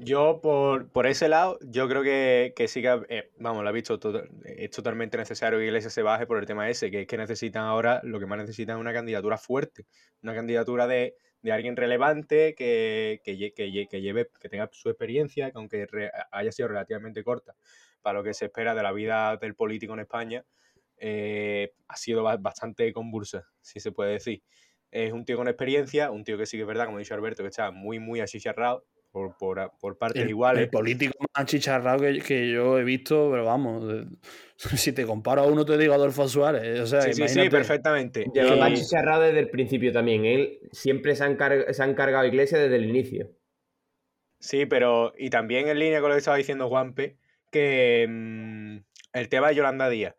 Yo, 0.03 0.41
por, 0.41 0.91
por, 0.91 1.07
ese 1.07 1.29
lado, 1.29 1.59
yo 1.61 1.87
creo 1.87 2.03
que, 2.03 2.55
que 2.57 2.69
sí 2.69 2.81
que, 2.81 3.03
eh, 3.11 3.31
vamos, 3.39 3.63
lo 3.63 3.69
ha 3.69 3.73
visto, 3.73 4.01
es 4.47 4.71
totalmente 4.71 5.19
necesario 5.19 5.59
que 5.59 5.67
Iglesia 5.67 5.91
se 5.91 6.01
baje 6.01 6.27
por 6.27 6.39
el 6.39 6.47
tema 6.47 6.71
ese, 6.71 6.91
que 6.91 7.03
es 7.03 7.07
que 7.07 7.19
necesitan 7.19 7.65
ahora, 7.65 8.01
lo 8.03 8.19
que 8.19 8.25
más 8.25 8.39
necesitan 8.39 8.77
es 8.77 8.81
una 8.81 8.95
candidatura 8.95 9.37
fuerte, 9.37 9.85
una 10.23 10.35
candidatura 10.35 10.87
de, 10.87 11.17
de 11.43 11.53
alguien 11.53 11.77
relevante 11.77 12.55
que, 12.55 13.21
que, 13.23 13.53
que, 13.53 14.01
lleve, 14.01 14.31
que 14.41 14.49
tenga 14.49 14.71
su 14.73 14.89
experiencia, 14.89 15.51
que 15.51 15.59
aunque 15.59 15.87
haya 16.31 16.51
sido 16.51 16.69
relativamente 16.69 17.23
corta 17.23 17.55
para 18.01 18.21
lo 18.21 18.25
que 18.25 18.33
se 18.33 18.47
espera 18.47 18.75
de 18.75 18.83
la 18.83 18.93
vida 18.93 19.37
del 19.37 19.55
político 19.55 19.93
en 19.93 20.01
España, 20.01 20.47
eh, 20.97 21.75
ha 21.89 21.97
sido 21.97 22.23
bastante 22.23 22.91
convulsa, 22.95 23.49
si 23.61 23.81
se 23.81 23.93
puede 23.93 24.13
decir. 24.13 24.43
Es 24.91 25.13
un 25.13 25.27
tío 25.27 25.37
con 25.37 25.47
experiencia, 25.47 26.11
un 26.11 26.25
tío 26.25 26.39
que 26.39 26.47
sí 26.47 26.57
que 26.57 26.63
es 26.63 26.67
verdad, 26.67 26.87
como 26.87 26.97
ha 26.97 27.01
dicho 27.01 27.13
Alberto, 27.13 27.43
que 27.43 27.51
está 27.51 27.71
muy, 27.71 27.99
muy 27.99 28.21
achicharrado, 28.21 28.87
por, 29.11 29.37
por, 29.37 29.73
por 29.81 29.99
partes 29.99 30.29
iguales. 30.29 30.65
El 30.65 30.71
político 30.71 31.15
más 31.37 31.47
chicharrado 31.47 32.01
que, 32.01 32.21
que, 32.21 32.51
yo 32.51 32.79
he 32.79 32.85
visto, 32.85 33.29
pero 33.31 33.45
vamos, 33.45 34.07
si 34.57 34.93
te 34.93 35.05
comparo 35.05 35.43
a 35.43 35.47
uno 35.47 35.65
te 35.65 35.77
digo 35.77 35.95
Adolfo 35.95 36.29
Suárez. 36.29 36.81
O 36.81 36.87
sea, 36.87 37.03
sí, 37.03 37.29
sí, 37.29 37.49
perfectamente. 37.49 38.27
Lleva 38.33 38.57
más 38.57 38.75
chicharrado 38.75 39.23
desde 39.23 39.41
el 39.41 39.51
principio 39.51 39.93
también. 39.93 40.25
Él 40.25 40.61
siempre 40.73 41.17
se 41.17 41.25
han, 41.25 41.39
se 41.71 41.83
han 41.83 41.95
cargado 41.95 42.27
Iglesia 42.27 42.59
desde 42.59 42.77
el 42.77 42.85
inicio. 42.85 43.31
Sí, 44.39 44.67
pero 44.67 45.13
y 45.19 45.31
también 45.31 45.69
en 45.69 45.79
línea 45.79 46.01
con 46.01 46.09
lo 46.09 46.15
que 46.15 46.21
estaba 46.21 46.37
diciendo 46.37 46.69
Juanpe, 46.69 47.19
que 47.51 48.07
mm, 48.09 48.77
el 49.13 49.29
tema 49.29 49.49
de 49.49 49.55
Yolanda 49.57 49.89
Díaz. 49.89 50.17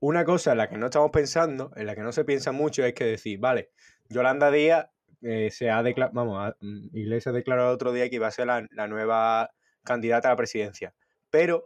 Una 0.00 0.24
cosa 0.24 0.52
en 0.52 0.58
la 0.58 0.68
que 0.68 0.78
no 0.78 0.86
estamos 0.86 1.10
pensando, 1.10 1.72
en 1.76 1.86
la 1.86 1.94
que 1.94 2.00
no 2.00 2.10
se 2.12 2.24
piensa 2.24 2.52
mucho, 2.52 2.84
es 2.84 2.94
que 2.94 3.04
decir, 3.04 3.38
vale, 3.38 3.70
Yolanda 4.08 4.50
Díaz 4.50 4.88
eh, 5.22 5.50
se 5.50 5.70
ha 5.70 5.82
declarado, 5.82 6.14
vamos, 6.14 6.54
mm, 6.60 6.96
Iglesias 6.96 7.34
declarado 7.34 7.72
otro 7.72 7.92
día 7.92 8.08
que 8.08 8.16
iba 8.16 8.26
a 8.26 8.30
ser 8.30 8.46
la, 8.46 8.86
nueva 8.88 9.50
candidata 9.84 10.28
a 10.28 10.32
la 10.32 10.36
presidencia. 10.36 10.94
Pero, 11.30 11.64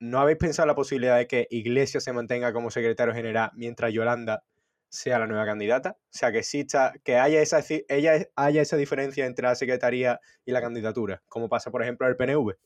¿no 0.00 0.20
habéis 0.20 0.38
pensado 0.38 0.66
la 0.66 0.74
posibilidad 0.74 1.16
de 1.16 1.26
que 1.26 1.46
Iglesias 1.50 2.04
se 2.04 2.12
mantenga 2.12 2.52
como 2.52 2.70
secretario 2.70 3.14
general 3.14 3.50
mientras 3.54 3.92
Yolanda 3.92 4.44
sea 4.88 5.18
la 5.18 5.26
nueva 5.26 5.46
candidata? 5.46 5.96
O 6.00 6.04
sea, 6.10 6.32
que 6.32 6.38
exista, 6.38 6.94
que 7.04 7.16
haya 7.16 7.40
esa, 7.40 7.62
ella, 7.88 8.26
haya 8.34 8.62
esa 8.62 8.76
diferencia 8.76 9.26
entre 9.26 9.46
la 9.46 9.54
secretaría 9.54 10.20
y 10.44 10.52
la 10.52 10.60
candidatura, 10.60 11.22
como 11.28 11.48
pasa, 11.48 11.70
por 11.70 11.82
ejemplo, 11.82 12.06
en 12.06 12.10
el 12.10 12.16
PNV. 12.16 12.56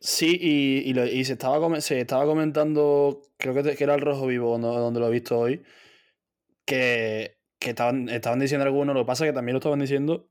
Sí, 0.00 0.38
y, 0.40 1.24
se, 1.24 1.32
estaba, 1.32 1.80
se 1.80 2.00
estaba 2.00 2.26
comentando, 2.26 3.22
creo 3.38 3.54
que, 3.54 3.74
que 3.74 3.84
era 3.84 3.94
el 3.94 4.02
Rojo 4.02 4.26
Vivo 4.26 4.58
donde 4.58 5.00
lo 5.00 5.08
he 5.08 5.10
visto 5.10 5.38
hoy, 5.38 5.62
que 6.66 7.38
que 7.64 7.70
estaban, 7.70 8.10
estaban 8.10 8.38
diciendo 8.38 8.64
algunos, 8.64 8.94
lo 8.94 9.02
que 9.02 9.06
pasa 9.06 9.24
es 9.24 9.30
que 9.30 9.34
también 9.34 9.54
lo 9.54 9.58
estaban 9.58 9.80
diciendo 9.80 10.28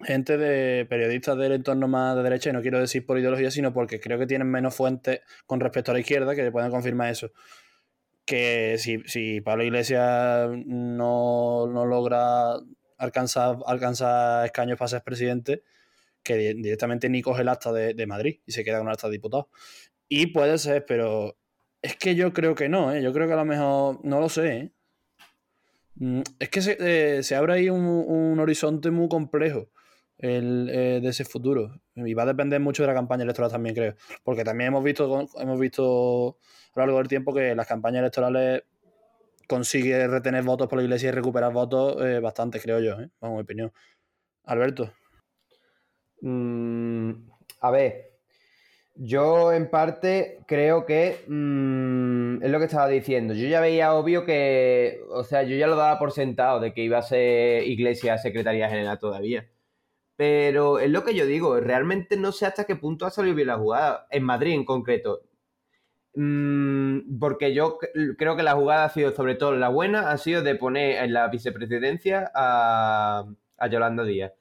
gente 0.00 0.36
de 0.36 0.86
periodistas 0.86 1.38
del 1.38 1.52
entorno 1.52 1.86
más 1.86 2.16
de 2.16 2.22
derecha, 2.24 2.50
y 2.50 2.52
no 2.52 2.62
quiero 2.62 2.80
decir 2.80 3.06
por 3.06 3.16
ideología, 3.16 3.50
sino 3.52 3.72
porque 3.72 4.00
creo 4.00 4.18
que 4.18 4.26
tienen 4.26 4.48
menos 4.48 4.74
fuentes 4.74 5.20
con 5.46 5.60
respecto 5.60 5.92
a 5.92 5.94
la 5.94 6.00
izquierda 6.00 6.34
que 6.34 6.50
pueden 6.50 6.70
confirmar 6.70 7.10
eso. 7.10 7.30
Que 8.24 8.76
si, 8.78 8.98
si 9.06 9.40
Pablo 9.40 9.64
Iglesias 9.64 10.50
no, 10.66 11.66
logra 11.68 12.54
alcanzar, 12.96 13.58
alcanzar 13.66 14.44
escaños 14.44 14.78
para 14.78 14.88
ser 14.88 15.02
presidente, 15.02 15.62
que 16.24 16.36
directamente 16.36 17.08
ni 17.08 17.22
coge 17.22 17.42
el 17.42 17.48
acta 17.48 17.72
de, 17.72 17.94
de 17.94 18.06
Madrid 18.06 18.40
y 18.46 18.52
se 18.52 18.64
queda 18.64 18.78
con 18.78 18.88
el 18.88 18.92
acta 18.94 19.06
de 19.06 19.12
diputado. 19.12 19.48
Y 20.08 20.28
puede 20.28 20.58
ser, 20.58 20.84
pero 20.86 21.36
es 21.82 21.96
que 21.96 22.16
yo 22.16 22.32
creo 22.32 22.54
que 22.56 22.68
no, 22.68 22.92
¿eh? 22.92 23.02
yo 23.02 23.12
creo 23.12 23.28
que 23.28 23.34
a 23.34 23.36
lo 23.36 23.44
mejor, 23.44 24.00
no 24.04 24.20
lo 24.20 24.28
sé, 24.28 24.56
¿eh? 24.56 24.72
Mm, 26.00 26.22
es 26.38 26.48
que 26.48 26.62
se, 26.62 26.76
eh, 26.80 27.36
abre 27.36 27.54
ahí 27.54 27.70
un, 27.70 28.38
horizonte 28.38 28.90
muy 28.90 29.08
complejo 29.08 29.68
el, 30.18 30.68
eh, 30.70 31.00
de 31.02 31.08
ese 31.08 31.24
futuro. 31.24 31.80
Y 31.94 32.14
va 32.14 32.22
a 32.22 32.26
depender 32.26 32.60
mucho 32.60 32.82
de 32.82 32.88
la 32.88 32.94
campaña 32.94 33.24
electoral 33.24 33.50
también, 33.50 33.74
creo. 33.74 33.94
Porque 34.22 34.44
también 34.44 34.68
hemos 34.68 34.84
visto, 34.84 35.28
hemos 35.38 35.60
visto 35.60 36.38
a 36.74 36.80
lo 36.80 36.86
largo 36.86 36.98
del 36.98 37.08
tiempo 37.08 37.34
que 37.34 37.54
las 37.54 37.66
campañas 37.66 38.00
electorales 38.00 38.62
consigue 39.48 40.06
retener 40.06 40.44
votos 40.44 40.68
por 40.68 40.78
la 40.78 40.84
iglesia 40.84 41.08
y 41.08 41.12
recuperar 41.12 41.52
votos 41.52 41.96
eh, 42.04 42.20
bastante, 42.20 42.60
creo 42.60 42.80
yo. 42.80 42.96
Vamos, 43.20 43.36
mi 43.36 43.42
opinión. 43.42 43.72
Alberto. 44.44 44.92
Mm, 46.20 47.12
a 47.60 47.70
ver, 47.70 48.07
Yo, 49.00 49.52
en 49.52 49.70
parte, 49.70 50.40
creo 50.48 50.84
que 50.84 51.24
mm, 51.28 52.42
es 52.42 52.50
lo 52.50 52.58
que 52.58 52.64
estaba 52.64 52.88
diciendo. 52.88 53.32
Yo 53.32 53.46
ya 53.46 53.60
veía 53.60 53.94
obvio 53.94 54.24
que, 54.24 55.00
o 55.10 55.22
sea, 55.22 55.44
yo 55.44 55.56
ya 55.56 55.68
lo 55.68 55.76
daba 55.76 56.00
por 56.00 56.10
sentado 56.10 56.58
de 56.58 56.72
que 56.74 56.82
iba 56.82 56.98
a 56.98 57.02
ser 57.02 57.62
Iglesia 57.68 58.18
Secretaría 58.18 58.68
General 58.68 58.98
todavía. 58.98 59.48
Pero 60.16 60.80
es 60.80 60.90
lo 60.90 61.04
que 61.04 61.14
yo 61.14 61.26
digo, 61.26 61.60
realmente 61.60 62.16
no 62.16 62.32
sé 62.32 62.46
hasta 62.46 62.64
qué 62.66 62.76
punto 62.76 63.06
ha 63.06 63.10
salido 63.10 63.36
bien 63.36 63.48
la 63.48 63.58
jugada, 63.58 64.06
en 64.10 64.24
Madrid 64.24 64.54
en 64.54 64.64
concreto. 64.64 65.22
Mm, 66.14 67.18
porque 67.20 67.54
yo 67.54 67.78
creo 68.18 68.36
que 68.36 68.42
la 68.42 68.54
jugada 68.54 68.84
ha 68.86 68.88
sido, 68.90 69.12
sobre 69.12 69.36
todo 69.36 69.52
la 69.56 69.68
buena, 69.68 70.10
ha 70.10 70.18
sido 70.18 70.42
de 70.42 70.56
poner 70.56 71.04
en 71.04 71.12
la 71.12 71.28
vicepresidencia 71.28 72.30
a, 72.34 73.26
a 73.58 73.68
Yolanda 73.68 74.04
Díaz. 74.04 74.37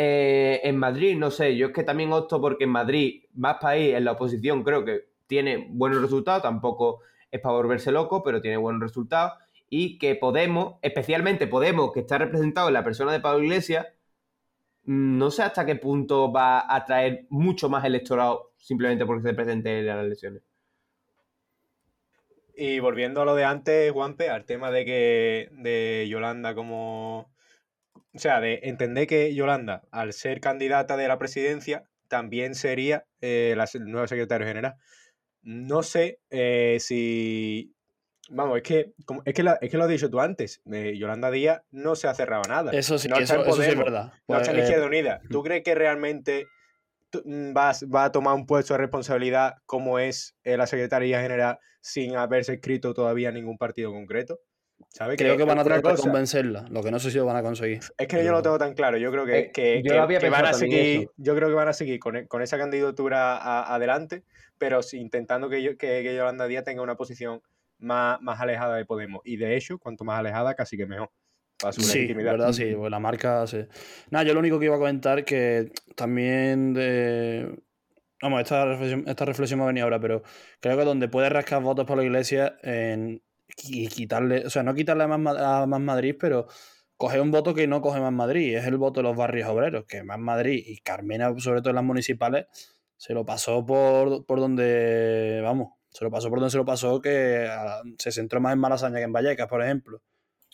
Eh, 0.00 0.60
en 0.62 0.76
Madrid, 0.76 1.16
no 1.18 1.28
sé, 1.32 1.56
yo 1.56 1.66
es 1.66 1.72
que 1.72 1.82
también 1.82 2.12
opto 2.12 2.40
porque 2.40 2.64
en 2.64 2.70
Madrid, 2.70 3.24
más 3.34 3.56
país, 3.60 3.96
en 3.96 4.04
la 4.04 4.12
oposición, 4.12 4.62
creo 4.62 4.84
que 4.84 5.08
tiene 5.26 5.66
buenos 5.70 6.00
resultados, 6.00 6.40
tampoco 6.40 7.00
es 7.32 7.40
para 7.40 7.56
volverse 7.56 7.90
loco, 7.90 8.22
pero 8.22 8.40
tiene 8.40 8.58
buenos 8.58 8.80
resultados. 8.80 9.32
Y 9.68 9.98
que 9.98 10.14
Podemos, 10.14 10.76
especialmente 10.82 11.48
Podemos, 11.48 11.92
que 11.92 12.00
está 12.00 12.16
representado 12.16 12.68
en 12.68 12.74
la 12.74 12.84
persona 12.84 13.10
de 13.10 13.18
Pablo 13.18 13.42
Iglesias, 13.42 13.88
mm, 14.84 15.18
no 15.18 15.32
sé 15.32 15.42
hasta 15.42 15.66
qué 15.66 15.74
punto 15.74 16.30
va 16.30 16.60
a 16.60 16.76
atraer 16.76 17.26
mucho 17.28 17.68
más 17.68 17.84
electorado 17.84 18.52
simplemente 18.56 19.04
porque 19.04 19.28
se 19.28 19.34
presente 19.34 19.80
en 19.80 19.86
las 19.86 20.04
elecciones. 20.04 20.42
Y 22.54 22.78
volviendo 22.78 23.22
a 23.22 23.24
lo 23.24 23.34
de 23.34 23.44
antes, 23.44 23.90
Juanpe, 23.90 24.30
al 24.30 24.44
tema 24.44 24.70
de 24.70 24.84
que 24.84 25.48
de 25.54 26.06
Yolanda 26.08 26.54
como 26.54 27.32
o 28.14 28.18
sea, 28.18 28.40
de 28.40 28.60
entender 28.64 29.06
que 29.06 29.34
Yolanda, 29.34 29.82
al 29.90 30.12
ser 30.12 30.40
candidata 30.40 30.96
de 30.96 31.08
la 31.08 31.18
presidencia, 31.18 31.84
también 32.08 32.54
sería 32.54 33.04
eh, 33.20 33.54
la 33.56 33.68
nueva 33.80 34.08
secretaria 34.08 34.46
general. 34.46 34.76
No 35.42 35.82
sé 35.82 36.20
eh, 36.30 36.78
si. 36.80 37.74
Vamos, 38.30 38.58
es 38.58 38.62
que, 38.62 38.92
es, 39.24 39.34
que 39.34 39.44
es 39.60 39.70
que 39.70 39.76
lo 39.76 39.84
has 39.84 39.90
dicho 39.90 40.10
tú 40.10 40.20
antes. 40.20 40.60
Eh, 40.70 40.94
Yolanda 40.98 41.30
Díaz 41.30 41.62
no 41.70 41.96
se 41.96 42.08
ha 42.08 42.14
cerrado 42.14 42.42
nada. 42.48 42.72
Eso 42.72 42.98
sí, 42.98 43.08
eso, 43.18 43.52
sí 43.52 43.62
es 43.62 43.78
verdad. 43.78 44.12
No 44.26 44.36
está 44.36 44.50
en 44.50 44.56
pues, 44.56 44.68
Izquierda 44.68 44.86
Unida. 44.86 45.20
¿Tú 45.30 45.42
crees 45.42 45.62
que 45.62 45.74
realmente 45.74 46.46
mm, 47.24 47.54
vas, 47.54 47.84
va 47.84 48.04
a 48.04 48.12
tomar 48.12 48.34
un 48.34 48.46
puesto 48.46 48.74
de 48.74 48.78
responsabilidad 48.78 49.56
como 49.64 49.98
es 49.98 50.34
la 50.44 50.66
secretaría 50.66 51.22
general 51.22 51.58
sin 51.80 52.16
haberse 52.16 52.54
escrito 52.54 52.92
todavía 52.92 53.32
ningún 53.32 53.56
partido 53.56 53.92
concreto? 53.92 54.40
Creo 55.16 55.36
que, 55.36 55.44
van 55.44 55.58
a 55.58 55.64
tratar 55.64 55.96
de 55.96 56.02
convencerla, 56.02 56.66
lo 56.70 56.82
que 56.82 56.90
no 56.90 56.98
sé 56.98 57.10
si 57.10 57.18
lo 57.18 57.26
van 57.26 57.36
a 57.36 57.42
conseguir. 57.42 57.80
Es 57.96 58.08
que 58.08 58.24
yo 58.24 58.30
no 58.30 58.38
lo 58.38 58.42
tengo 58.42 58.58
tan 58.58 58.74
claro. 58.74 58.96
Yo 58.96 59.12
creo 59.12 59.24
que, 59.24 59.52
eh, 59.54 59.82
yo 59.84 60.30
van 60.30 60.46
a 60.46 60.52
seguir, 60.52 61.10
yo 61.16 61.36
creo 61.36 61.48
que 61.48 61.54
van 61.54 61.68
a 61.68 61.72
seguir 61.72 62.00
con, 62.00 62.26
con 62.26 62.42
esa 62.42 62.58
candidatura 62.58 63.72
adelante, 63.72 64.24
pero 64.56 64.80
intentando 64.92 65.48
que, 65.48 65.76
que, 65.76 66.14
Yolanda 66.14 66.46
Díaz 66.46 66.64
tenga 66.64 66.82
una 66.82 66.96
posición 66.96 67.42
más, 67.78 68.20
más 68.22 68.40
alejada 68.40 68.76
de 68.76 68.86
Podemos. 68.86 69.20
Y 69.24 69.36
de 69.36 69.56
hecho, 69.56 69.78
cuanto 69.78 70.04
más 70.04 70.18
alejada, 70.18 70.54
casi 70.54 70.76
que 70.76 70.86
mejor. 70.86 71.10
Para 71.60 71.72
su 71.72 71.82
sí, 71.82 72.12
verdad, 72.12 72.52
sí, 72.52 72.72
pues 72.76 72.90
la 72.90 73.00
marca. 73.00 73.46
Sí. 73.46 73.66
Nada, 74.10 74.24
yo 74.24 74.32
lo 74.32 74.40
único 74.40 74.58
que 74.58 74.66
iba 74.66 74.76
a 74.76 74.78
comentar 74.78 75.24
que 75.24 75.72
también 75.96 76.72
de. 76.72 77.56
Vamos, 78.22 78.42
esta 78.42 78.64
reflexión, 78.64 79.04
esta 79.06 79.24
reflexión 79.24 79.58
me 79.58 79.64
ha 79.64 79.68
venido 79.68 79.84
ahora, 79.84 80.00
pero 80.00 80.22
creo 80.60 80.76
que 80.76 80.84
donde 80.84 81.08
puede 81.08 81.28
rascar 81.28 81.62
votos 81.62 81.84
por 81.84 81.96
la 81.96 82.04
iglesia 82.04 82.56
en, 82.62 83.22
y 83.64 83.88
quitarle, 83.88 84.46
o 84.46 84.50
sea, 84.50 84.62
no 84.62 84.74
quitarle 84.74 85.04
a 85.04 85.08
más, 85.08 85.36
a 85.38 85.66
más 85.66 85.80
Madrid, 85.80 86.16
pero 86.18 86.46
coge 86.96 87.20
un 87.20 87.30
voto 87.30 87.54
que 87.54 87.66
no 87.66 87.80
coge 87.80 88.00
más 88.00 88.12
Madrid, 88.12 88.56
es 88.56 88.66
el 88.66 88.76
voto 88.76 89.00
de 89.00 89.04
los 89.04 89.16
barrios 89.16 89.48
obreros, 89.48 89.84
que 89.86 90.02
más 90.02 90.18
Madrid 90.18 90.62
y 90.66 90.78
Carmena, 90.78 91.32
sobre 91.38 91.60
todo 91.60 91.70
en 91.70 91.76
las 91.76 91.84
municipales, 91.84 92.46
se 92.96 93.14
lo 93.14 93.24
pasó 93.24 93.64
por, 93.64 94.26
por 94.26 94.40
donde, 94.40 95.40
vamos, 95.42 95.74
se 95.90 96.04
lo 96.04 96.10
pasó 96.10 96.28
por 96.28 96.40
donde 96.40 96.50
se 96.50 96.58
lo 96.58 96.64
pasó, 96.64 97.00
que 97.00 97.46
ah, 97.48 97.82
se 97.98 98.12
centró 98.12 98.40
más 98.40 98.52
en 98.52 98.58
Malasaña 98.58 98.98
que 98.98 99.04
en 99.04 99.12
Vallecas, 99.12 99.46
por 99.48 99.62
ejemplo. 99.62 100.02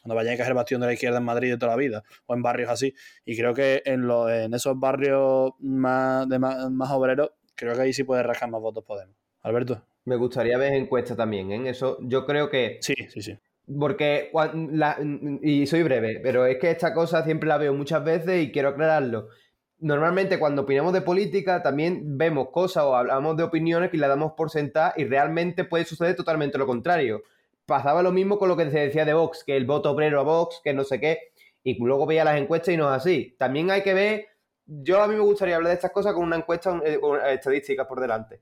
Cuando 0.02 0.16
Vallecas 0.16 0.40
es 0.40 0.48
el 0.48 0.54
bastión 0.54 0.82
de 0.82 0.86
la 0.88 0.92
izquierda 0.92 1.18
en 1.18 1.24
Madrid 1.24 1.50
de 1.50 1.56
toda 1.56 1.72
la 1.72 1.76
vida, 1.76 2.04
o 2.26 2.34
en 2.34 2.42
barrios 2.42 2.70
así. 2.70 2.94
Y 3.24 3.36
creo 3.36 3.54
que 3.54 3.82
en, 3.86 4.06
lo, 4.06 4.28
en 4.28 4.52
esos 4.52 4.78
barrios 4.78 5.52
más, 5.60 6.28
de 6.28 6.38
más, 6.38 6.70
más 6.70 6.90
obreros, 6.90 7.30
creo 7.54 7.74
que 7.74 7.80
ahí 7.82 7.92
sí 7.94 8.04
puede 8.04 8.22
rascar 8.22 8.50
más 8.50 8.60
votos 8.60 8.84
Podemos. 8.84 9.16
Alberto. 9.40 9.93
Me 10.04 10.16
gustaría 10.16 10.58
ver 10.58 10.74
encuestas 10.74 11.16
también, 11.16 11.50
¿eh? 11.50 11.70
Eso 11.70 11.98
yo 12.02 12.26
creo 12.26 12.50
que... 12.50 12.78
Sí, 12.80 12.94
sí, 13.08 13.22
sí. 13.22 13.38
Porque, 13.78 14.30
y 15.42 15.66
soy 15.66 15.82
breve, 15.82 16.20
pero 16.22 16.44
es 16.44 16.58
que 16.58 16.70
esta 16.70 16.92
cosa 16.92 17.24
siempre 17.24 17.48
la 17.48 17.56
veo 17.56 17.72
muchas 17.72 18.04
veces 18.04 18.44
y 18.44 18.52
quiero 18.52 18.68
aclararlo. 18.68 19.28
Normalmente 19.78 20.38
cuando 20.38 20.62
opinamos 20.62 20.92
de 20.92 21.00
política 21.00 21.62
también 21.62 22.18
vemos 22.18 22.50
cosas 22.50 22.84
o 22.84 22.94
hablamos 22.94 23.36
de 23.38 23.42
opiniones 23.42 23.90
que 23.90 23.96
la 23.96 24.08
damos 24.08 24.32
por 24.32 24.50
sentada 24.50 24.92
y 24.96 25.04
realmente 25.04 25.64
puede 25.64 25.86
suceder 25.86 26.14
totalmente 26.14 26.58
lo 26.58 26.66
contrario. 26.66 27.22
Pasaba 27.64 28.02
lo 28.02 28.12
mismo 28.12 28.38
con 28.38 28.50
lo 28.50 28.56
que 28.56 28.70
se 28.70 28.78
decía 28.78 29.06
de 29.06 29.14
Vox, 29.14 29.44
que 29.44 29.56
el 29.56 29.64
voto 29.64 29.90
obrero 29.90 30.20
a 30.20 30.24
Vox, 30.24 30.60
que 30.62 30.74
no 30.74 30.84
sé 30.84 31.00
qué, 31.00 31.18
y 31.62 31.82
luego 31.82 32.04
veía 32.04 32.24
las 32.24 32.38
encuestas 32.38 32.74
y 32.74 32.76
no 32.76 32.90
es 32.90 32.96
así. 33.00 33.34
También 33.38 33.70
hay 33.70 33.82
que 33.82 33.94
ver 33.94 34.26
yo 34.66 35.02
a 35.02 35.08
mí 35.08 35.14
me 35.14 35.20
gustaría 35.20 35.56
hablar 35.56 35.70
de 35.70 35.74
estas 35.74 35.90
cosas 35.90 36.14
con 36.14 36.24
una 36.24 36.36
encuesta 36.36 36.80
eh, 36.84 36.98
con 37.00 37.20
estadísticas 37.26 37.86
por 37.86 38.00
delante, 38.00 38.40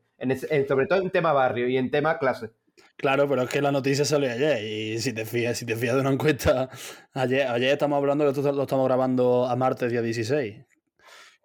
sobre 0.68 0.86
todo 0.86 1.00
en 1.00 1.10
tema 1.10 1.32
barrio 1.32 1.68
y 1.68 1.76
en 1.76 1.90
tema 1.90 2.18
clase. 2.18 2.50
Claro, 2.96 3.28
pero 3.28 3.42
es 3.42 3.50
que 3.50 3.60
la 3.60 3.72
noticia 3.72 4.04
salió 4.04 4.30
ayer 4.30 4.62
y 4.62 4.98
si 5.00 5.12
te 5.12 5.24
fías, 5.24 5.58
si 5.58 5.66
te 5.66 5.74
fías 5.74 5.94
de 5.94 6.02
una 6.02 6.12
encuesta, 6.12 6.68
ayer, 7.14 7.46
ayer 7.48 7.72
estamos 7.72 7.96
hablando 7.96 8.24
que 8.24 8.30
esto 8.30 8.52
lo 8.52 8.62
estamos 8.62 8.86
grabando 8.86 9.46
a 9.46 9.56
martes 9.56 9.90
día 9.90 10.02
16, 10.02 10.64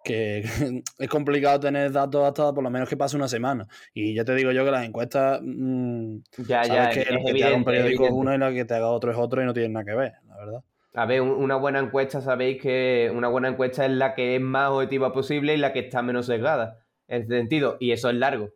que 0.04 0.44
es 0.98 1.08
complicado 1.08 1.58
tener 1.58 1.90
datos 1.90 2.24
hasta 2.24 2.52
por 2.52 2.62
lo 2.62 2.70
menos 2.70 2.88
que 2.88 2.96
pase 2.96 3.16
una 3.16 3.28
semana. 3.28 3.66
Y 3.92 4.14
ya 4.14 4.24
te 4.24 4.34
digo 4.34 4.52
yo 4.52 4.64
que 4.64 4.70
las 4.70 4.86
encuestas, 4.86 5.40
mm, 5.42 6.18
ya, 6.46 6.64
ya, 6.64 6.90
que 6.90 7.00
es, 7.00 7.08
que 7.08 7.52
un 7.52 7.64
periódico 7.64 8.04
es 8.04 8.12
uno 8.12 8.32
y 8.32 8.38
la 8.38 8.52
que 8.52 8.64
te 8.64 8.74
haga 8.74 8.88
otro 8.88 9.10
es 9.10 9.18
otro 9.18 9.42
y 9.42 9.44
no 9.44 9.52
tienen 9.52 9.72
nada 9.72 9.84
que 9.84 9.94
ver, 9.94 10.12
la 10.28 10.36
verdad. 10.36 10.62
A 10.94 11.06
ver, 11.06 11.20
una 11.20 11.56
buena 11.56 11.80
encuesta, 11.80 12.20
sabéis 12.20 12.60
que 12.60 13.12
una 13.14 13.28
buena 13.28 13.48
encuesta 13.48 13.84
es 13.84 13.92
la 13.92 14.14
que 14.14 14.36
es 14.36 14.40
más 14.40 14.70
objetiva 14.70 15.12
posible 15.12 15.54
y 15.54 15.58
la 15.58 15.72
que 15.72 15.80
está 15.80 16.02
menos 16.02 16.26
sesgada. 16.26 16.84
En 17.06 17.22
ese 17.22 17.38
sentido, 17.38 17.76
y 17.80 17.92
eso 17.92 18.10
es 18.10 18.16
largo 18.16 18.50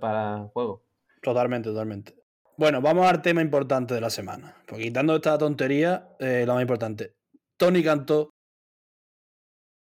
para 0.00 0.42
el 0.42 0.48
juego. 0.48 0.84
Totalmente, 1.22 1.70
totalmente. 1.70 2.14
Bueno, 2.56 2.80
vamos 2.80 3.06
al 3.06 3.22
tema 3.22 3.42
importante 3.42 3.94
de 3.94 4.00
la 4.00 4.10
semana. 4.10 4.56
Pues 4.66 4.80
quitando 4.82 5.14
esta 5.16 5.36
tontería, 5.38 6.08
eh, 6.18 6.44
lo 6.46 6.54
más 6.54 6.62
importante. 6.62 7.14
Tony 7.56 7.82
Cantó 7.82 8.30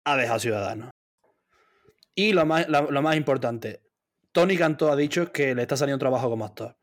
ha 0.04 0.16
dejado 0.16 0.38
Ciudadanos. 0.38 0.90
Y 2.14 2.32
lo 2.32 2.46
más, 2.46 2.68
lo 2.68 3.02
más 3.02 3.16
importante, 3.16 3.80
Tony 4.34 4.56
Cantó 4.56 4.90
ha 4.90 4.96
dicho 4.96 5.30
que 5.30 5.54
le 5.54 5.62
está 5.62 5.76
saliendo 5.76 6.00
trabajo 6.00 6.28
como 6.28 6.44
actor. 6.44 6.76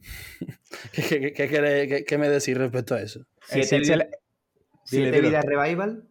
¿Qué, 0.92 2.16
me 2.18 2.28
decís 2.28 2.56
respecto 2.56 2.94
a 2.94 3.00
eso? 3.00 3.24
¿Siete 3.42 4.10
vidas 4.90 5.44
revival? 5.44 6.04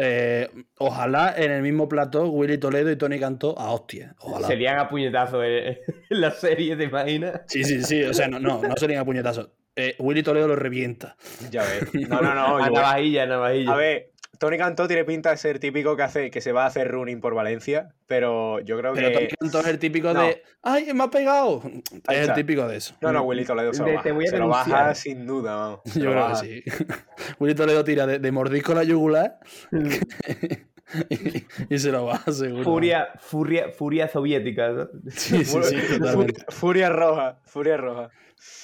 Eh, 0.00 0.48
ojalá 0.78 1.34
en 1.36 1.50
el 1.50 1.60
mismo 1.60 1.88
plató 1.88 2.28
Willy 2.28 2.58
Toledo 2.58 2.90
y 2.90 2.96
Tony 2.96 3.18
Cantó 3.18 3.58
a 3.58 3.72
hostia. 3.72 4.14
Serían 4.46 4.78
a 4.78 4.88
puñetazo 4.88 5.42
en, 5.44 5.76
la 6.10 6.30
serie, 6.30 6.76
¿te 6.76 6.84
imaginas? 6.84 7.42
Sí, 7.46 7.64
sí, 7.64 7.82
sí. 7.82 8.04
O 8.04 8.14
sea, 8.14 8.28
no, 8.28 8.38
no, 8.38 8.62
no 8.62 8.76
serían 8.76 9.00
a 9.00 9.04
puñetazo. 9.04 9.50
Eh, 9.74 9.96
Willy 9.98 10.22
Toledo 10.22 10.48
lo 10.48 10.56
revienta. 10.56 11.16
Ya 11.50 11.62
ves. 11.62 11.92
No, 12.08 12.20
no, 12.20 12.34
no. 12.34 12.58
a 12.58 12.70
navajilla, 12.70 13.26
navajilla. 13.26 13.72
A 13.72 13.76
ver, 13.76 14.12
Tony 14.38 14.56
Cantó 14.56 14.86
tiene 14.86 15.04
pinta 15.04 15.30
de 15.30 15.36
ser 15.36 15.58
típico 15.58 15.96
que 15.96 16.02
hace 16.02 16.30
que 16.30 16.40
se 16.40 16.52
va 16.52 16.64
a 16.64 16.66
hacer 16.66 16.88
running 16.90 17.20
por 17.20 17.34
Valencia, 17.34 17.94
pero 18.06 18.60
yo 18.60 18.78
creo 18.78 18.94
que. 18.94 19.00
Pero 19.00 19.12
Tony 19.12 19.28
Cantó 19.38 19.60
es 19.60 19.66
el 19.66 19.78
típico 19.78 20.14
de. 20.14 20.42
¡Ay, 20.62 20.92
me 20.94 21.04
ha 21.04 21.10
pegado! 21.10 21.62
Es 22.08 22.28
el 22.28 22.34
típico 22.34 22.66
de 22.68 22.76
eso. 22.76 22.94
No, 23.00 23.12
no, 23.12 23.22
Willy 23.22 23.44
Toledo 23.44 23.72
se, 23.72 23.82
lo 23.82 23.94
baja. 23.94 24.02
se 24.02 24.38
lo 24.38 24.48
baja 24.48 24.94
sin 24.94 25.26
duda, 25.26 25.56
vamos. 25.56 25.80
Yo 25.94 26.10
creo 26.10 26.28
que 26.28 26.34
sí. 26.36 26.64
Willy 27.38 27.54
Toledo 27.54 27.84
tira 27.84 28.06
de, 28.06 28.18
de 28.18 28.32
mordisco 28.32 28.74
la 28.74 28.84
yugular 28.84 29.38
y, 31.68 31.78
se 31.78 31.92
lo 31.92 32.06
baja 32.06 32.32
seguro. 32.32 32.64
Furia, 32.64 33.08
furia, 33.18 33.70
furia 33.70 34.08
soviética, 34.08 34.70
¿no? 34.70 34.88
Sí, 35.10 35.44
sí, 35.44 35.62
sí, 35.62 35.98
totalmente. 35.98 36.44
Furia 36.48 36.88
roja, 36.88 37.38
furia 37.44 37.76
roja. 37.76 38.10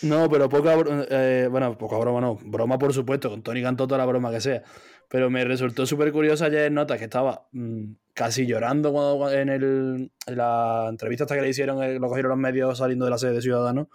No, 0.03 0.29
pero 0.29 0.49
poca. 0.49 0.77
Eh, 1.11 1.49
bueno, 1.51 1.77
poca 1.79 1.97
broma 1.99 2.21
no. 2.21 2.37
Broma, 2.37 2.79
por 2.79 2.93
supuesto, 2.93 3.31
con 3.31 3.43
Tony 3.43 3.63
Cantó 3.63 3.87
toda 3.87 3.99
la 3.99 4.07
broma 4.07 4.31
que 4.31 4.41
sea. 4.41 4.63
Pero 5.09 5.31
me 5.31 5.45
resultó 5.45 5.87
súper 5.87 6.13
curioso 6.13 6.45
ayer 6.45 6.67
en 6.67 6.75
notas 6.75 6.99
que 6.99 7.05
estaba 7.05 7.49
mm, 7.53 7.93
casi 8.15 8.47
llorando 8.47 8.93
cuando, 8.93 9.33
en, 9.33 9.49
el, 9.49 10.13
la 10.27 10.87
entrevista 10.89 11.25
hasta 11.25 11.35
que 11.37 11.43
le 11.43 11.51
hicieron, 11.51 11.83
eh, 11.83 11.99
lo 11.99 12.09
cogieron 12.09 12.31
los 12.31 12.39
medios 12.39 12.79
saliendo 12.79 13.05
de 13.05 13.11
la 13.11 13.19
sede 13.19 13.35
de 13.35 13.43
Ciudadanos. 13.43 13.89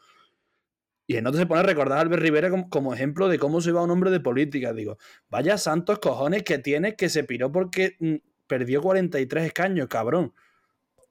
Y 1.07 1.17
en 1.17 1.23
notas 1.23 1.39
se 1.39 1.47
pone 1.47 1.61
a 1.61 1.63
recordar 1.63 1.97
a 1.97 2.01
Albert 2.01 2.21
Rivera 2.21 2.51
como, 2.69 2.93
ejemplo 2.93 3.29
de 3.29 3.39
cómo 3.39 3.61
se 3.61 3.71
va 3.71 3.81
un 3.81 3.89
hombre 3.89 4.11
de 4.11 4.19
política. 4.19 4.73
Digo, 4.73 4.97
vaya 5.27 5.57
santos 5.57 5.97
cojones 5.99 6.43
que 6.43 6.59
tiene 6.59 6.95
que 6.95 7.09
se 7.09 7.23
piró 7.23 7.51
porque 7.51 7.95
mm, 7.99 8.15
perdió 8.45 8.81
43 8.81 9.45
escaños, 9.45 9.87
cabrón. 9.87 10.33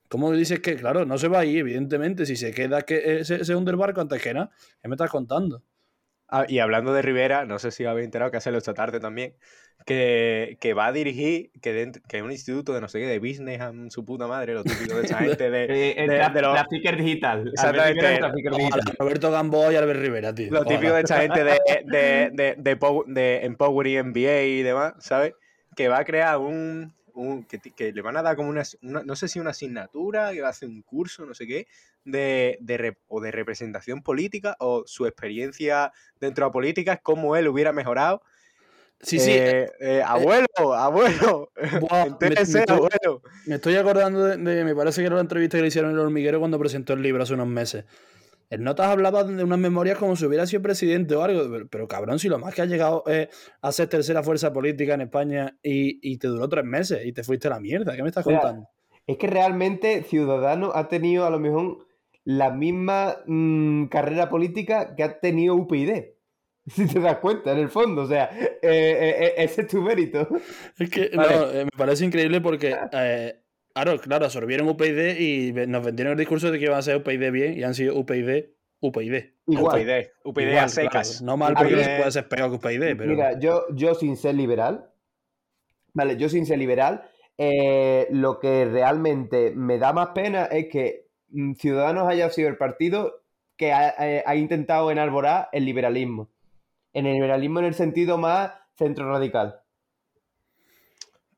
¿Cómo 0.08 0.32
dices 0.32 0.60
que, 0.60 0.76
claro, 0.76 1.04
no 1.04 1.18
se 1.18 1.28
va 1.28 1.40
ahí, 1.40 1.58
evidentemente, 1.58 2.24
si 2.26 2.36
se 2.36 2.52
queda 2.52 2.82
que 2.82 3.20
eh, 3.20 3.24
se, 3.24 3.54
hunde 3.54 3.70
el 3.70 3.76
barco 3.76 4.00
antes 4.00 4.22
que 4.22 4.32
nada? 4.32 4.50
¿Qué 4.82 4.88
me 4.88 4.94
estás 4.94 5.10
contando? 5.10 5.62
Ah, 6.28 6.44
y 6.48 6.58
hablando 6.58 6.92
de 6.92 7.02
Rivera, 7.02 7.44
no 7.46 7.58
sé 7.58 7.70
si 7.70 7.84
habéis 7.84 8.04
enterado 8.06 8.30
que 8.30 8.36
hace 8.36 8.54
esta 8.54 8.74
tarde 8.74 9.00
también, 9.00 9.34
que, 9.86 10.58
que, 10.60 10.74
va 10.74 10.86
a 10.86 10.92
dirigir, 10.92 11.50
que, 11.62 11.72
dentro, 11.72 12.02
que 12.06 12.18
es 12.18 12.22
un 12.22 12.30
instituto 12.32 12.74
de 12.74 12.82
no 12.82 12.88
sé 12.88 13.00
qué, 13.00 13.06
de 13.06 13.18
business, 13.18 13.60
a 13.60 13.72
su 13.88 14.04
puta 14.04 14.26
madre, 14.26 14.52
lo 14.52 14.62
típico 14.62 14.96
de 14.96 15.04
esa 15.06 15.18
gente 15.20 15.50
de, 15.50 15.64
Eh, 15.92 16.06
de, 16.06 16.18
la, 16.18 16.28
de 16.28 16.42
los- 16.42 16.54
Traficker 16.54 16.96
digital. 16.98 17.48
Exactamente. 17.48 18.00
Albert 18.00 18.00
Rivera, 18.00 18.18
Traficker 18.28 18.52
digital. 18.52 18.96
Roberto 18.98 19.30
Gamboa 19.30 19.72
y 19.72 19.76
Albert 19.76 20.00
Rivera, 20.00 20.34
tío. 20.34 20.50
lo 20.52 20.64
típico 20.64 20.92
de 20.92 21.00
esa 21.02 21.20
gente 21.20 21.44
de, 21.44 21.58
de, 21.86 22.30
de, 22.32 22.54
de, 22.58 22.78
de 23.06 23.44
Empowering 23.46 24.08
MBA 24.08 24.42
y 24.42 24.62
demás, 24.62 24.94
¿sabes? 24.98 25.32
Que 25.76 25.88
va 25.88 25.98
a 26.00 26.04
crear 26.04 26.36
un... 26.38 26.94
un- 27.22 27.44
que, 27.44 27.92
le 27.92 28.02
van 28.02 28.16
a 28.16 28.22
dar 28.22 28.36
como 28.36 28.48
una, 28.48 28.62
una- 28.82 29.02
no 29.02 29.16
sé 29.16 29.28
si 29.28 29.40
una 29.40 29.50
asignatura, 29.50 30.32
que 30.32 30.40
va 30.40 30.48
a 30.48 30.50
hacer 30.50 30.68
un 30.68 30.82
curso, 30.82 31.26
no 31.26 31.34
sé 31.34 31.46
qué, 31.46 31.66
de, 32.04 32.58
de 32.60 32.96
o 33.08 33.20
de 33.20 33.30
representación 33.30 34.02
política 34.02 34.56
o 34.60 34.84
su 34.86 35.06
experiencia 35.06 35.92
dentro 36.20 36.44
de 36.44 36.48
la 36.48 36.52
política, 36.52 36.96
cómo 36.98 37.36
él 37.36 37.48
hubiera 37.48 37.72
mejorado. 37.72 38.22
Sí, 39.00 39.18
sí. 39.20 39.30
Eh, 39.32 39.70
eh, 39.80 40.02
abuelo, 40.04 40.46
abuelo, 40.74 41.52
Buah, 41.80 42.02
me- 42.04 42.08
entérese, 42.08 42.52
me 42.52 42.58
estoy- 42.60 42.76
abuelo. 42.76 43.22
Me 43.46 43.54
estoy 43.56 43.76
acordando 43.76 44.24
de, 44.24 44.36
de- 44.36 44.64
Me 44.64 44.74
parece 44.74 45.00
que 45.00 45.06
era 45.06 45.14
la 45.16 45.20
entrevista 45.22 45.56
que 45.56 45.62
le 45.62 45.68
hicieron 45.68 45.90
en 45.92 45.96
el 45.96 46.02
hormiguero 46.02 46.38
cuando 46.40 46.58
presentó 46.58 46.94
el 46.94 47.02
libro 47.02 47.22
hace 47.22 47.34
unos 47.34 47.46
meses. 47.46 47.84
En 48.50 48.64
notas 48.64 48.86
hablaba 48.86 49.24
de 49.24 49.44
unas 49.44 49.58
memorias 49.58 49.98
como 49.98 50.16
si 50.16 50.24
hubiera 50.24 50.46
sido 50.46 50.62
presidente 50.62 51.14
o 51.14 51.22
algo. 51.22 51.50
Pero, 51.50 51.68
pero, 51.68 51.88
cabrón, 51.88 52.18
si 52.18 52.28
lo 52.28 52.38
más 52.38 52.54
que 52.54 52.62
has 52.62 52.68
llegado 52.68 53.04
es 53.06 53.28
a 53.60 53.72
ser 53.72 53.88
tercera 53.88 54.22
fuerza 54.22 54.52
política 54.52 54.94
en 54.94 55.02
España 55.02 55.58
y, 55.62 55.98
y 56.02 56.16
te 56.18 56.28
duró 56.28 56.48
tres 56.48 56.64
meses 56.64 57.04
y 57.04 57.12
te 57.12 57.22
fuiste 57.22 57.48
a 57.48 57.50
la 57.50 57.60
mierda. 57.60 57.94
¿Qué 57.94 58.02
me 58.02 58.08
estás 58.08 58.24
contando? 58.24 58.68
Es 59.06 59.16
que 59.16 59.26
realmente 59.26 60.02
Ciudadanos 60.02 60.72
ha 60.74 60.88
tenido 60.88 61.26
a 61.26 61.30
lo 61.30 61.38
mejor 61.38 61.86
la 62.24 62.50
misma 62.50 63.16
mm, 63.26 63.86
carrera 63.86 64.28
política 64.28 64.94
que 64.94 65.02
ha 65.02 65.18
tenido 65.18 65.54
UPyD. 65.54 66.04
Si 66.68 66.86
te 66.86 67.00
das 67.00 67.16
cuenta, 67.16 67.52
en 67.52 67.60
el 67.60 67.70
fondo. 67.70 68.02
O 68.02 68.06
sea, 68.06 68.28
eh, 68.30 68.58
eh, 68.62 69.16
eh, 69.20 69.34
ese 69.38 69.62
es 69.62 69.68
tu 69.68 69.80
mérito. 69.80 70.28
Es 70.78 70.90
que 70.90 71.10
Vale. 71.16 71.34
no, 71.34 71.50
eh, 71.50 71.64
me 71.64 71.70
parece 71.74 72.04
increíble 72.04 72.42
porque. 72.42 72.76
Claro, 73.82 74.00
claro, 74.00 74.24
absorbieron 74.24 74.68
UPyD 74.68 75.18
y 75.18 75.52
nos 75.66 75.84
vendieron 75.84 76.12
el 76.12 76.18
discurso 76.18 76.50
de 76.50 76.58
que 76.58 76.64
iban 76.64 76.78
a 76.78 76.82
ser 76.82 76.96
UPyD 76.96 77.30
bien 77.30 77.58
y 77.58 77.62
han 77.62 77.74
sido 77.74 77.96
UPyD, 77.96 78.46
UPyD. 78.80 79.24
Igual. 79.46 79.80
UPyD, 79.80 80.06
UPyD 80.24 80.42
Igual, 80.48 80.64
a 80.64 80.68
secas. 80.68 81.10
claro. 81.10 81.26
No 81.26 81.36
mal 81.36 81.52
UPyD. 81.52 81.62
porque 81.62 81.96
puede 81.98 82.12
ser 82.12 82.28
peor 82.28 82.50
que 82.50 82.56
UPyD, 82.56 82.96
pero. 82.96 83.06
Mira, 83.06 83.38
yo, 83.38 83.64
yo 83.74 83.94
sin 83.94 84.16
ser 84.16 84.34
liberal, 84.34 84.90
vale, 85.94 86.16
yo 86.16 86.28
sin 86.28 86.46
ser 86.46 86.58
liberal, 86.58 87.02
eh, 87.36 88.08
lo 88.10 88.38
que 88.40 88.64
realmente 88.64 89.52
me 89.54 89.78
da 89.78 89.92
más 89.92 90.08
pena 90.08 90.46
es 90.46 90.68
que 90.68 91.06
mm, 91.30 91.54
Ciudadanos 91.54 92.08
haya 92.08 92.30
sido 92.30 92.48
el 92.48 92.56
partido 92.56 93.22
que 93.56 93.72
ha, 93.72 93.94
eh, 93.98 94.22
ha 94.26 94.36
intentado 94.36 94.90
enarborar 94.90 95.48
el 95.52 95.64
liberalismo. 95.64 96.30
En 96.92 97.06
el 97.06 97.14
liberalismo 97.14 97.60
en 97.60 97.66
el 97.66 97.74
sentido 97.74 98.18
más 98.18 98.52
centro 98.76 99.10
radical. 99.10 99.60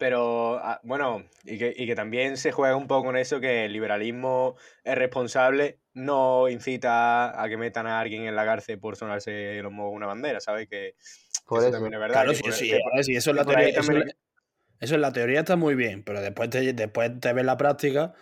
Pero 0.00 0.58
ah, 0.64 0.80
bueno, 0.82 1.24
y 1.44 1.58
que, 1.58 1.74
y 1.76 1.86
que 1.86 1.94
también 1.94 2.38
se 2.38 2.52
juega 2.52 2.74
un 2.74 2.86
poco 2.86 3.04
con 3.08 3.18
eso, 3.18 3.38
que 3.38 3.66
el 3.66 3.72
liberalismo 3.74 4.56
es 4.82 4.94
responsable, 4.96 5.78
no 5.92 6.48
incita 6.48 7.38
a 7.38 7.46
que 7.50 7.58
metan 7.58 7.86
a 7.86 8.00
alguien 8.00 8.24
en 8.24 8.34
la 8.34 8.46
cárcel 8.46 8.78
por 8.78 8.96
sonarse 8.96 9.60
los 9.62 9.70
mocos 9.70 9.94
una 9.94 10.06
bandera, 10.06 10.40
¿sabes? 10.40 10.68
Que, 10.70 10.94
Por 11.46 11.58
eso 11.58 11.68
eso. 11.68 11.72
también 11.76 11.92
es 11.92 12.00
verdad. 12.00 12.14
Claro, 12.14 12.30
que 12.30 12.36
sí, 12.36 12.42
por- 12.44 12.52
sí, 12.54 12.68
que 12.70 12.76
a 12.76 12.78
por- 12.82 12.94
ver, 12.94 13.04
sí, 13.04 13.14
eso, 13.14 13.28
en 13.28 13.36
la 13.36 13.44
teoría, 13.44 13.68
eso, 13.68 13.92
también- 13.92 14.16
eso 14.80 14.94
en 14.94 15.00
la 15.02 15.12
teoría 15.12 15.40
está 15.40 15.56
muy 15.56 15.74
bien, 15.74 16.02
pero 16.02 16.22
después 16.22 16.48
te, 16.48 16.72
después 16.72 17.20
te 17.20 17.32
ves 17.34 17.44
la 17.44 17.58
práctica 17.58 18.14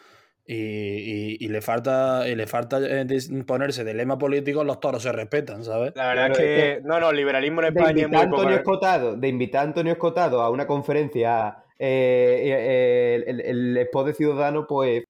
y, 0.45 0.55
y- 0.57 1.37
y 1.39 1.47
le 1.49 1.61
falta, 1.61 2.29
y 2.29 2.35
le 2.35 2.49
falta 2.49 2.79
eh, 2.83 3.07
ponerse 3.47 3.85
de 3.85 3.95
lema 3.95 4.19
político, 4.19 4.65
los 4.65 4.81
toros 4.81 5.05
se 5.05 5.13
respetan, 5.13 5.63
¿sabes? 5.63 5.93
La 5.95 6.09
verdad 6.09 6.33
es 6.33 6.39
que, 6.39 6.73
es 6.73 6.83
no, 6.83 6.99
no, 6.99 7.11
el 7.11 7.17
liberalismo 7.17 7.63
en 7.63 7.73
De 7.73 7.81
España 7.81 8.03
es 8.03 8.09
muy 8.09 8.19
poco. 8.27 8.41
Antonio 8.41 8.57
Escotado, 8.57 9.17
de 9.17 9.29
invitar 9.29 9.61
a 9.61 9.65
Antonio 9.69 9.93
Escotado 9.93 10.43
a 10.43 10.51
una 10.51 10.67
conferencia 10.67 11.59
eh, 11.79 12.41
eh, 12.45 13.15
el, 13.15 13.41
el, 13.41 13.41
el 13.41 13.77
expos 13.79 14.07
de 14.07 14.15
Ciudadanos, 14.15 14.67
pues... 14.69 15.05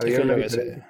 Es 0.00 0.06
que 0.06 0.16
había 0.16 0.34
una 0.34 0.36
qué 0.36 0.48
sé. 0.48 0.82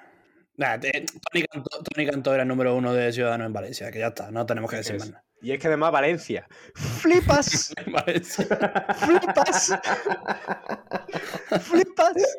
Nah, 0.57 0.77
Tony, 0.77 1.45
Cantó, 1.51 1.69
Tony 1.83 2.05
Cantó 2.05 2.33
era 2.33 2.43
el 2.43 2.47
número 2.47 2.75
uno 2.75 2.93
de 2.93 3.11
Ciudadanos 3.11 3.47
en 3.47 3.53
Valencia, 3.53 3.91
que 3.91 3.99
ya 3.99 4.07
está, 4.07 4.31
no 4.31 4.45
tenemos 4.45 4.69
que 4.69 4.77
decir 4.77 4.97
más 4.97 5.09
nada. 5.09 5.23
Y 5.41 5.51
es 5.51 5.59
que 5.59 5.67
además 5.67 5.91
Valencia. 5.91 6.47
¡Flipas! 6.75 7.73
Valencia. 7.87 8.45
¡Flipas! 8.95 9.73
¡Flipas! 11.61 12.37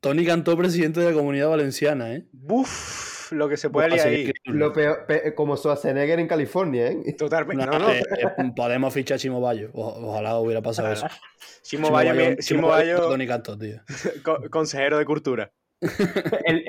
Tony 0.00 0.24
Cantó, 0.24 0.56
presidente 0.56 1.00
de 1.00 1.06
la 1.06 1.12
comunidad 1.12 1.48
valenciana, 1.48 2.14
¿eh? 2.14 2.24
¡Buf! 2.32 3.32
Lo 3.32 3.48
que 3.48 3.56
se 3.56 3.68
puede 3.68 4.00
ahí. 4.00 4.32
Lo 4.44 4.72
peor, 4.72 5.04
pe- 5.06 5.34
como 5.34 5.56
Schwarzenegger 5.56 6.18
en 6.18 6.28
California, 6.28 6.88
¿eh? 6.88 7.14
Totalmente. 7.18 7.66
No, 7.66 7.78
No, 7.78 7.90
eh, 7.92 8.02
eh, 8.16 8.26
podemos 8.56 8.94
fichar 8.94 9.16
a 9.16 9.18
Chimo 9.18 9.40
Bayo. 9.40 9.70
O- 9.74 10.08
ojalá 10.10 10.38
hubiera 10.38 10.62
pasado 10.62 10.92
eso. 10.92 11.06
Chimo 11.62 11.90
Bayo, 11.90 12.36
Chimo 12.40 12.68
Bayo, 12.68 13.00
Tony 13.00 13.26
Cantó, 13.26 13.58
tío. 13.58 13.80
co- 14.24 14.38
consejero 14.50 14.98
de 14.98 15.04
cultura. 15.04 15.52
El, 16.44 16.64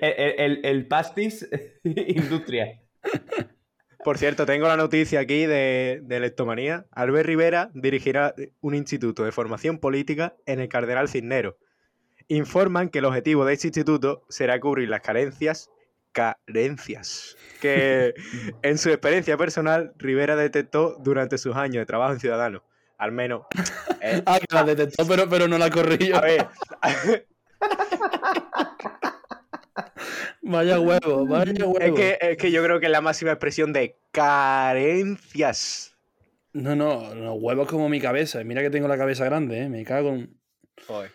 el, 0.00 0.34
el, 0.38 0.60
el 0.64 0.86
pastis 0.88 1.48
industria. 1.84 2.80
Por 4.04 4.18
cierto, 4.18 4.44
tengo 4.44 4.66
la 4.68 4.76
noticia 4.76 5.20
aquí 5.20 5.46
de, 5.46 6.00
de 6.02 6.20
Leptomanía. 6.20 6.86
Albert 6.90 7.26
Rivera 7.26 7.70
dirigirá 7.74 8.34
un 8.60 8.74
instituto 8.74 9.24
de 9.24 9.32
formación 9.32 9.78
política 9.78 10.34
en 10.44 10.60
el 10.60 10.68
Cardenal 10.68 11.08
Cisnero. 11.08 11.56
Informan 12.28 12.88
que 12.88 12.98
el 13.00 13.04
objetivo 13.04 13.44
de 13.44 13.54
este 13.54 13.68
instituto 13.68 14.24
será 14.28 14.58
cubrir 14.60 14.88
las 14.88 15.00
carencias, 15.00 15.70
carencias, 16.12 17.36
que 17.60 18.14
en 18.62 18.78
su 18.78 18.90
experiencia 18.90 19.36
personal 19.36 19.92
Rivera 19.96 20.36
detectó 20.36 20.96
durante 21.00 21.38
sus 21.38 21.56
años 21.56 21.82
de 21.82 21.86
trabajo 21.86 22.12
en 22.14 22.20
Ciudadanos. 22.20 22.62
Al 22.98 23.12
menos. 23.12 23.42
eh, 24.00 24.22
Ah, 24.24 24.38
que 24.38 24.54
la 24.54 24.64
detectó, 24.64 25.06
pero, 25.06 25.28
pero 25.28 25.48
no 25.48 25.58
la 25.58 25.68
corrió. 25.70 26.16
a 26.16 26.20
ver, 26.20 26.46
Vaya 30.42 30.78
huevo, 30.78 31.26
vaya 31.26 31.66
huevo. 31.66 31.80
es 31.80 31.92
que, 31.94 32.18
es 32.20 32.36
que 32.36 32.50
yo 32.50 32.62
creo 32.62 32.78
que 32.78 32.86
es 32.86 32.92
la 32.92 33.00
máxima 33.00 33.30
expresión 33.32 33.72
de 33.72 33.96
carencias. 34.12 35.96
No, 36.52 36.76
no, 36.76 37.14
los 37.14 37.36
huevos 37.40 37.66
como 37.66 37.88
mi 37.88 37.98
cabeza. 38.00 38.44
Mira 38.44 38.60
que 38.62 38.70
tengo 38.70 38.86
la 38.86 38.98
cabeza 38.98 39.24
grande, 39.24 39.62
¿eh? 39.62 39.68
Me 39.68 39.84
cago 39.84 40.10
en... 40.10 40.38
Joder. 40.86 41.12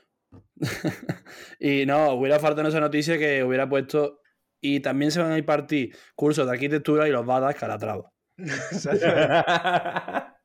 Y 1.60 1.86
no, 1.86 2.12
hubiera 2.14 2.40
faltado 2.40 2.62
en 2.62 2.68
esa 2.68 2.80
noticia 2.80 3.18
que 3.18 3.44
hubiera 3.44 3.68
puesto... 3.68 4.22
Y 4.62 4.82
también 4.82 5.10
se 5.10 5.22
van 5.22 5.32
a 5.32 5.38
impartir 5.38 5.96
cursos 6.16 6.46
de 6.46 6.52
arquitectura 6.52 7.08
y 7.08 7.12
los 7.12 7.28
va 7.28 7.38
a 7.38 7.40
dar 7.40 7.56
Calatrava. 7.56 8.12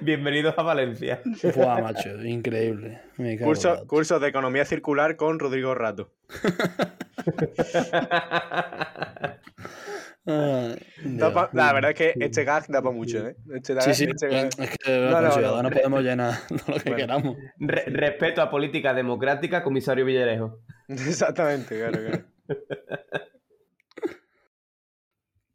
Bienvenidos 0.00 0.54
a 0.56 0.62
Valencia. 0.62 1.20
Buah, 1.56 1.82
macho, 1.82 2.24
increíble. 2.24 3.00
En 3.18 3.36
Curso- 3.40 3.84
cursos 3.88 4.20
de 4.20 4.28
economía 4.28 4.64
circular 4.64 5.16
con 5.16 5.40
Rodrigo 5.40 5.74
Rato. 5.74 6.14
Pa- 10.24 11.50
la 11.52 11.72
verdad 11.74 11.90
es 11.90 11.96
que 11.96 12.14
este 12.18 12.44
gag 12.44 12.66
da 12.68 12.80
para 12.80 12.94
mucho, 12.94 13.26
¿eh? 13.26 13.36
Este, 13.54 13.78
Sí, 13.82 13.94
sí, 13.94 14.04
este 14.04 14.28
gag- 14.30 14.58
es 14.62 14.70
que 14.78 14.90
No, 14.98 15.10
no, 15.10 15.20
no. 15.20 15.32
Ciudadanos 15.32 15.72
podemos 15.72 16.02
llenar 16.02 16.34
lo 16.50 16.74
que 16.74 16.80
Bueno. 16.90 16.96
queramos. 16.96 17.36
Re- 17.58 17.84
respeto 17.86 18.40
a 18.40 18.50
política 18.50 18.94
democrática, 18.94 19.62
comisario 19.62 20.04
Villarejo. 20.04 20.60
Exactamente, 20.88 21.78
claro, 21.78 21.98
claro. 21.98 22.24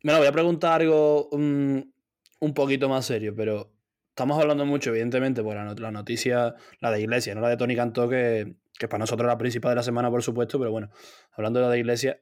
Bueno, 0.02 0.20
voy 0.20 0.28
a 0.28 0.32
preguntar 0.32 0.80
algo 0.82 1.28
mm, 1.34 1.80
un 2.40 2.54
poquito 2.54 2.88
más 2.88 3.06
serio, 3.06 3.34
pero 3.36 3.70
estamos 4.10 4.40
hablando 4.42 4.66
mucho, 4.66 4.92
evidentemente, 4.92 5.44
por 5.44 5.56
la, 5.58 5.66
not- 5.66 5.80
la 5.80 5.92
noticia, 5.92 6.56
la 6.80 6.92
de 6.92 7.02
Iglesia, 7.02 7.36
no 7.36 7.42
la 7.42 7.50
de 7.50 7.58
Tony 7.58 7.76
Cantó, 7.76 8.08
que, 8.08 8.56
que 8.78 8.88
para 8.88 9.00
nosotros 9.00 9.26
es 9.28 9.34
la 9.34 9.38
principal 9.38 9.72
de 9.72 9.76
la 9.76 9.84
semana, 9.84 10.10
por 10.10 10.24
supuesto, 10.24 10.58
pero 10.58 10.72
bueno, 10.72 10.90
hablando 11.34 11.60
de 11.60 11.66
la 11.66 11.72
de 11.74 11.80
Iglesia, 11.80 12.22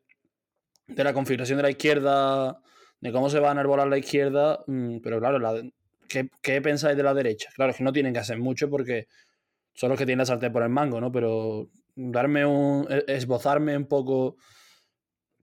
de 0.87 1.03
la 1.03 1.13
configuración 1.13 1.57
de 1.57 1.63
la 1.63 1.69
izquierda, 1.69 2.61
de 2.99 3.11
cómo 3.11 3.29
se 3.29 3.39
va 3.39 3.49
a 3.49 3.51
enarbolar 3.51 3.87
la 3.87 3.97
izquierda, 3.97 4.63
mm, 4.67 4.97
pero 4.99 5.19
claro, 5.19 5.37
la 5.39 5.61
¿qué, 6.07 6.29
qué 6.41 6.61
pensáis 6.61 6.95
de 6.97 7.03
la 7.03 7.13
derecha? 7.13 7.49
Claro, 7.55 7.71
es 7.71 7.77
que 7.77 7.83
no 7.83 7.93
tienen 7.93 8.13
que 8.13 8.19
hacer 8.19 8.37
mucho 8.39 8.69
porque 8.69 9.07
son 9.73 9.89
los 9.89 9.97
que 9.99 10.05
tienen 10.05 10.19
la 10.19 10.25
sartén 10.25 10.51
por 10.51 10.63
el 10.63 10.69
mango, 10.69 10.99
¿no? 11.01 11.11
Pero 11.11 11.69
darme 11.95 12.45
un. 12.45 12.87
e- 12.89 13.03
esbozarme 13.07 13.75
un 13.77 13.85
poco 13.85 14.37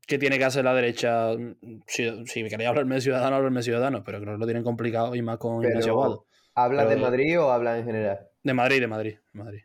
qué 0.06 0.18
tiene 0.18 0.38
que 0.38 0.44
hacer 0.44 0.64
la 0.64 0.74
derecha. 0.74 1.34
mm, 1.36 1.82
Si, 1.86 2.26
si 2.26 2.42
queréis 2.48 2.68
hablarme 2.68 2.96
de 2.96 3.00
ciudadanos, 3.02 3.36
hablarme 3.36 3.60
de 3.60 3.64
ciudadanos, 3.64 4.02
pero 4.04 4.20
creo 4.20 4.34
que 4.34 4.38
lo 4.40 4.46
tienen 4.46 4.64
complicado 4.64 5.14
y 5.14 5.22
más 5.22 5.38
con 5.38 5.58
Pero- 5.60 5.70
Ignacio 5.70 5.92
Aguado. 5.92 6.26
¿Habla 6.56 6.84
de 6.86 6.96
Madrid 6.96 7.40
o 7.40 7.50
habla 7.50 7.78
en 7.78 7.84
general? 7.84 8.28
De 8.42 8.54
Madrid, 8.54 8.80
de 8.80 8.86
Madrid, 8.86 9.16
de 9.32 9.38
Madrid. 9.42 9.60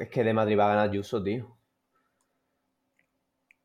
Es 0.00 0.08
que 0.08 0.24
de 0.24 0.32
Madrid 0.32 0.58
va 0.58 0.64
a 0.66 0.68
ganar 0.70 0.88
Ayuso, 0.88 1.22
tío. 1.22 1.56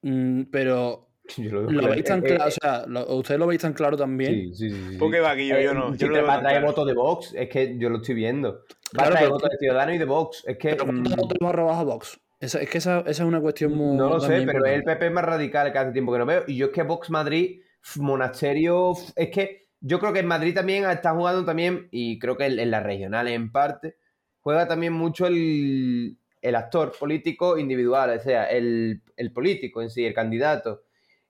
Mm, 0.02 0.44
pero 0.52 1.08
Yo 1.38 1.52
lo, 1.52 1.62
lo 1.64 1.68
claro. 1.70 1.90
veis 1.94 2.04
tan 2.04 2.20
Eh, 2.20 2.24
claro, 2.24 2.44
eh, 2.44 2.48
o 2.48 2.52
sea, 2.52 2.86
lo- 2.88 3.16
¿ustedes 3.18 3.40
lo 3.40 3.48
veis 3.48 3.62
tan 3.62 3.74
claro 3.74 3.98
también? 3.98 4.34
Sí, 4.34 4.54
sí, 4.54 4.70
sí. 4.70 4.88
sí. 4.92 4.98
Porque 4.98 5.20
vaguillo, 5.20 5.60
yo 5.60 5.72
Eh, 5.72 5.74
no. 5.74 5.92
si 5.94 5.98
Yo 6.00 6.08
no 6.08 6.14
te 6.14 6.22
lo 6.22 6.28
va 6.28 6.34
veo 6.34 6.40
a 6.40 6.42
traer 6.42 6.58
claro. 6.60 6.68
votos 6.68 6.88
de 6.88 6.94
Vox, 6.94 7.34
es 7.36 7.50
que 7.50 7.78
yo 7.78 7.90
lo 7.90 7.98
estoy 7.98 8.16
viendo. 8.16 8.52
Va 8.54 8.60
Claro, 8.92 9.10
a 9.10 9.12
traer 9.14 9.30
votos 9.30 9.50
de 9.50 9.58
Ciudadanos 9.58 9.96
y 9.96 9.98
de 9.98 10.06
Vox. 10.06 10.44
Es 10.48 10.58
que. 10.58 10.70
Pero 10.70 10.86
¿cuántos 10.86 11.14
mm, 11.14 11.16
votos 11.20 11.38
va 11.44 11.50
a 11.50 11.52
robar 11.54 11.76
a 11.80 11.84
Vox? 11.84 12.20
Esa- 12.40 12.62
es 12.62 12.70
que 12.70 12.78
esa, 12.78 13.00
esa 13.00 13.10
es 13.10 13.20
una 13.22 13.42
cuestión 13.42 13.74
muy. 13.74 13.98
no 13.98 14.10
lo 14.10 14.20
sé, 14.20 14.28
pero 14.28 14.38
el 14.38 14.44
importante. 14.44 14.84
PP 14.86 15.06
es 15.08 15.12
más 15.12 15.26
radical 15.26 15.72
que 15.72 15.78
hace 15.80 15.92
tiempo 15.92 16.12
que 16.14 16.20
no 16.20 16.26
veo. 16.26 16.44
Y 16.48 16.56
yo 16.58 16.68
es 16.68 16.72
que 16.72 16.84
Vox 16.84 17.10
Madrid 17.10 17.62
Monasterio, 17.98 18.94
es 19.16 19.30
que 19.30 19.68
yo 19.82 20.00
creo 20.00 20.14
que 20.14 20.20
en 20.20 20.28
Madrid 20.28 20.54
también 20.56 20.86
está 20.90 21.14
jugando 21.14 21.46
también, 21.46 21.88
y 21.92 22.18
creo 22.20 22.38
que 22.38 22.46
en, 22.46 22.72
las 22.72 22.84
regionales 22.84 23.34
en 23.34 23.52
parte, 23.52 23.98
juega 24.42 24.68
también 24.68 24.94
mucho 24.94 25.28
el, 25.28 26.18
actor 26.56 26.94
político 26.98 27.58
individual, 27.58 28.12
o 28.18 28.20
sea, 28.20 28.46
el, 28.46 29.02
político 29.34 29.82
en 29.82 29.90
sí, 29.90 30.06
el 30.06 30.14
candidato. 30.14 30.84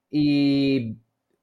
Y 0.10 0.98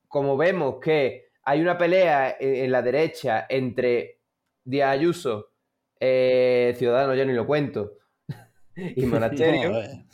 como 0.08 0.36
vemos 0.36 0.76
que 0.80 1.30
hay 1.44 1.60
una 1.60 1.76
pelea 1.76 2.36
en, 2.38 2.70
la 2.70 2.82
derecha 2.82 3.46
entre 3.48 4.20
Díaz 4.64 4.90
Ayuso, 4.90 5.50
eh, 5.98 6.74
Ciudadanos, 6.76 7.16
ya 7.16 7.24
ni 7.24 7.32
lo 7.32 7.46
cuento, 7.46 7.92
y 8.76 9.04
Monasterio, 9.06 9.72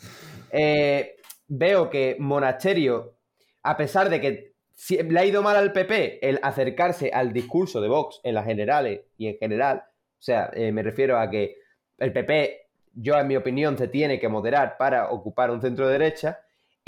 eh, 0.51 1.17
veo 1.47 1.89
que 1.89 2.15
Monasterio, 2.19 3.15
a 3.63 3.77
pesar 3.77 4.09
de 4.09 4.21
que 4.21 4.53
le 4.89 5.19
ha 5.19 5.25
ido 5.25 5.41
mal 5.41 5.57
al 5.57 5.73
PP 5.73 6.27
el 6.27 6.39
acercarse 6.41 7.11
al 7.13 7.33
discurso 7.33 7.81
de 7.81 7.89
Vox 7.89 8.21
en 8.23 8.33
las 8.33 8.45
generales 8.45 9.01
y 9.17 9.27
en 9.27 9.37
general, 9.37 9.83
o 10.19 10.21
sea, 10.21 10.49
eh, 10.53 10.71
me 10.71 10.83
refiero 10.83 11.17
a 11.17 11.29
que 11.29 11.57
el 11.97 12.11
PP, 12.11 12.67
yo 12.93 13.17
en 13.17 13.27
mi 13.27 13.35
opinión, 13.35 13.77
se 13.77 13.87
tiene 13.87 14.19
que 14.19 14.27
moderar 14.27 14.77
para 14.77 15.09
ocupar 15.09 15.51
un 15.51 15.61
centro 15.61 15.87
derecha. 15.87 16.39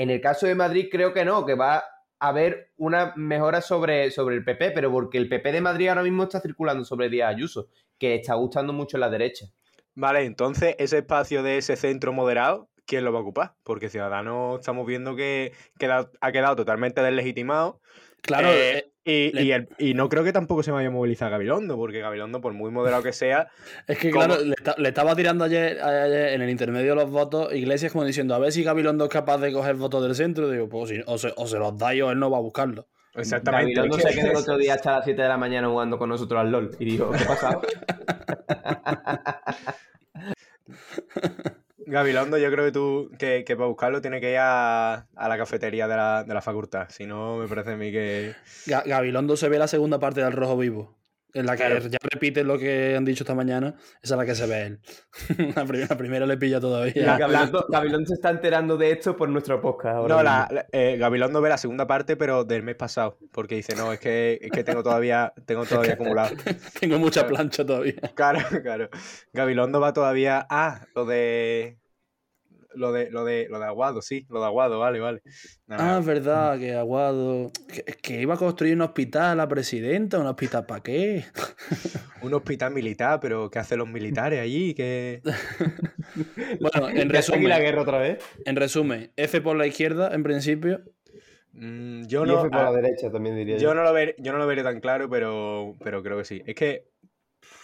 En 0.02 0.10
el 0.10 0.20
caso 0.20 0.48
de 0.48 0.56
Madrid 0.56 0.88
creo 0.92 1.14
que 1.14 1.24
no, 1.24 1.46
que 1.46 1.54
va 1.54 1.78
a 1.78 1.84
haber 2.28 2.72
una 2.78 3.14
mejora 3.18 3.62
sobre, 3.62 4.10
sobre 4.10 4.36
el 4.36 4.44
PP, 4.44 4.72
pero 4.72 4.92
porque 4.92 5.20
el 5.20 5.30
PP 5.30 5.52
de 5.52 5.62
Madrid 5.62 5.90
ahora 5.90 6.02
mismo 6.02 6.24
está 6.24 6.42
circulando 6.42 6.84
sobre 6.84 7.08
Díaz 7.08 7.36
Ayuso, 7.36 7.70
que 8.00 8.16
está 8.16 8.34
gustando 8.34 8.74
mucho 8.74 8.98
en 8.98 9.02
la 9.02 9.12
derecha. 9.12 9.46
Vale, 9.94 10.24
entonces 10.24 10.74
ese 10.80 10.98
espacio 10.98 11.44
de 11.44 11.60
ese 11.60 11.76
centro 11.76 12.14
moderado 12.14 12.68
quién 12.88 13.06
lo 13.06 13.14
va 13.14 13.20
a 13.20 13.22
ocupar, 13.22 13.54
porque 13.62 13.90
Ciudadanos 13.90 14.62
estamos 14.62 14.88
viendo 14.88 15.16
que 15.16 15.54
ha 16.20 16.32
quedado 16.32 16.56
totalmente 16.56 17.04
deslegitimado. 17.04 17.80
Claro, 18.24 18.48
eh, 18.52 18.91
eh, 19.04 19.68
y, 19.80 19.94
no 19.94 20.10
creo 20.10 20.24
que 20.24 20.32
tampoco 20.32 20.62
se 20.62 20.72
vaya 20.72 20.90
a 20.90 20.92
movilizar 20.92 21.32
Gabilondo, 21.32 21.76
porque 21.76 22.02
Gabilondo, 22.02 22.40
por 22.40 22.54
muy 22.54 22.72
moderado 22.72 23.02
que 23.02 23.14
sea. 23.14 23.48
Es 23.88 23.98
que, 23.98 24.12
claro, 24.12 24.36
le, 24.40 24.88
estaba 24.88 25.16
tirando 25.16 25.46
ayer, 25.46 25.80
en 25.80 26.42
el 26.42 26.50
intermedio 26.50 26.96
los 26.96 27.10
votos, 27.10 27.54
Iglesias 27.54 27.92
como 27.92 28.06
diciendo, 28.06 28.36
a 28.36 28.40
ver 28.40 28.52
si 28.52 28.64
Gabilondo 28.64 29.06
es 29.06 29.10
capaz 29.10 29.40
de 29.40 29.52
coger 29.52 29.76
votos 29.76 30.04
del 30.04 30.16
centro. 30.16 30.50
Digo, 30.50 30.70
pues 30.70 30.92
o, 31.06 31.18
se, 31.18 31.34
los 31.36 31.78
da 31.78 31.88
o 31.88 32.12
él 32.12 32.20
no 32.20 32.30
va 32.30 32.38
a 32.38 32.42
buscarlo. 32.42 32.88
Exactamente. 33.16 33.74
Gabilondo 33.74 34.00
se 34.00 34.14
quedó 34.14 34.32
el 34.32 34.38
otro 34.38 34.58
día 34.58 34.76
hasta 34.76 34.98
las 34.98 35.06
7 35.06 35.22
de 35.22 35.28
la 35.28 35.38
mañana 35.38 35.68
jugando 35.68 35.98
con 35.98 36.10
nosotros 36.10 36.40
al 36.40 36.52
LOL. 36.52 36.72
Y 36.80 36.86
dijo, 36.86 37.10
¿qué 37.12 37.24
ha 37.24 37.28
pasado? 37.28 37.62
Gabilondo, 41.86 42.38
yo 42.38 42.52
creo 42.52 42.65
que 42.65 42.72
tú, 42.72 43.12
que, 43.17 43.44
para 43.48 43.67
buscarlo, 43.67 44.02
tiene 44.02 44.22
que 44.22 44.32
ir 44.32 44.38
a, 44.39 45.08
la 45.15 45.38
cafetería 45.38 45.88
de 45.88 45.96
la, 46.34 46.41
facultad. 46.41 46.88
Si 46.89 47.06
no, 47.06 47.38
me 47.38 47.48
parece 47.48 47.72
a 47.72 47.78
mí 47.78 47.91
que. 47.91 48.36
Gabilondo 48.86 49.38
se 49.38 49.50
ve 49.50 49.60
la 49.60 49.67
segunda 49.67 50.00
parte 50.00 50.22
del 50.22 50.34
Rojo 50.34 50.58
Vivo. 50.58 51.01
En 51.34 51.46
la 51.46 51.56
que 51.56 51.89
ya 51.89 51.98
repiten 52.02 52.48
lo 52.48 52.58
que 52.58 52.96
han 52.96 53.06
dicho 53.06 53.24
esta 53.24 53.36
mañana, 53.36 53.76
esa 54.02 54.15
es 54.15 54.17
la 54.17 54.26
que 54.26 54.36
se 54.36 54.46
ve 54.48 54.62
él. 54.63 54.80
la, 55.56 55.98
primera, 55.98 56.26
le 56.26 56.38
pilla 56.38 56.60
todavía. 56.60 57.17
Gabilondo, 57.17 58.06
se 58.06 58.13
está 58.13 58.30
enterando 58.30 58.78
de 58.78 58.91
esto 58.91 59.15
por 59.15 59.30
nuestro 59.30 59.62
podcast. 59.62 60.08
no, 60.08 60.24
la, 60.24 60.67
eh, 60.72 60.98
Gabilondo 61.00 61.41
ve 61.41 61.50
la 61.50 61.58
segunda 61.58 61.88
parte, 61.88 62.15
pero 62.15 62.44
del 62.44 62.63
mes 62.63 62.76
pasado. 62.76 63.17
Porque 63.32 63.56
dice, 63.56 63.76
no, 63.76 63.94
es 63.94 64.00
que, 64.00 64.39
es 64.41 64.52
que 64.52 64.63
tengo 64.63 64.84
todavía, 64.84 65.34
tengo 65.46 65.65
todavía 65.67 65.94
acumulado. 65.94 66.36
tengo 66.80 67.00
mucha 67.00 67.28
plancha 67.28 67.65
todavía. 67.65 67.96
Claro, 68.15 68.39
claro. 68.62 68.89
Gabilondo 69.34 69.80
va 69.80 69.94
todavía. 69.94 70.46
Ah, 70.50 70.86
lo 70.96 71.06
de 71.06 71.81
lo 72.76 72.92
de, 72.92 73.10
lo 73.10 73.24
de, 73.26 73.48
lo 73.50 73.60
de 73.60 73.66
Aguado, 73.66 74.02
sí, 74.02 74.26
lo 74.30 74.40
de 74.40 74.46
Aguado, 74.46 74.80
vale, 74.80 75.00
vale. 75.00 75.22
ah, 75.70 75.98
es 76.00 76.06
verdad, 76.06 76.60
que 76.60 76.76
Aguado. 76.76 77.52
Que, 78.02 78.22
iba 78.22 78.36
a 78.36 78.38
construir 78.38 78.76
un 78.76 78.82
hospital 78.82 79.32
a 79.32 79.36
la 79.36 79.48
presidenta, 79.48 80.20
¿un 80.20 80.28
hospital 80.28 80.66
para 80.66 80.82
qué? 80.82 81.26
un 82.22 82.34
hospital 82.34 82.74
militar, 82.74 83.20
pero 83.22 83.50
¿qué 83.50 83.60
hacen 83.60 83.80
los 83.80 83.88
militares 83.88 84.40
allí? 84.40 84.74
que 84.74 85.22
bueno, 86.60 86.90
en 86.90 87.10
resumen. 87.10 87.50
la 87.50 87.60
guerra 87.60 87.82
otra 87.82 87.98
vez? 87.98 88.24
En 88.46 88.56
resumen, 88.56 89.12
F 89.16 89.42
por 89.42 89.56
la 89.56 89.68
izquierda, 89.68 90.14
en 90.14 90.24
principio. 90.24 90.82
Mm, 91.54 92.04
yo 92.06 92.26
no, 92.26 92.40
F 92.40 92.50
por 92.50 92.64
la 92.64 92.72
derecha 92.72 93.12
también 93.12 93.36
diría 93.36 93.58
yo. 93.58 93.74
No 93.74 93.84
lo 93.84 93.94
yo 94.18 94.32
no 94.32 94.38
lo 94.38 94.48
veré 94.48 94.64
tan 94.64 94.80
claro, 94.80 95.10
pero, 95.10 95.76
pero 95.84 96.02
creo 96.02 96.18
que 96.18 96.26
sí. 96.26 96.42
Es 96.46 96.56
que 96.56 96.88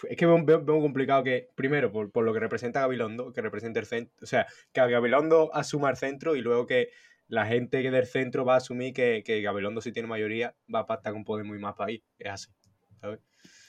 es 0.08 0.16
que 0.16 0.26
veo, 0.26 0.64
complicado 0.64 1.22
que, 1.22 1.48
primero, 1.54 1.90
por, 1.90 2.24
lo 2.24 2.32
que 2.32 2.40
representa 2.40 2.80
Gabilondo, 2.80 3.32
que 3.32 3.40
representa 3.40 3.80
el 3.80 3.86
centro, 3.86 4.14
o 4.22 4.26
sea, 4.26 4.46
que 4.72 4.80
Gabilondo 4.80 5.50
asuma 5.54 5.90
el 5.90 5.96
centro 5.96 6.36
y 6.36 6.40
luego 6.40 6.66
que 6.66 6.90
la 7.28 7.46
gente 7.46 7.82
del 7.90 8.06
centro 8.06 8.44
va 8.44 8.54
a 8.54 8.58
asumir 8.58 8.92
que, 8.92 9.22
que 9.24 9.42
Gabilondo, 9.42 9.80
si 9.80 9.92
tiene 9.92 10.08
mayoría, 10.08 10.54
va 10.72 10.80
a 10.80 10.86
pactar 10.86 11.12
con 11.12 11.24
Podemos 11.24 11.56
y 11.56 11.60
más 11.60 11.74
país. 11.74 12.02
Es 12.18 12.30
así, 12.30 12.50
¿sabes? 13.00 13.20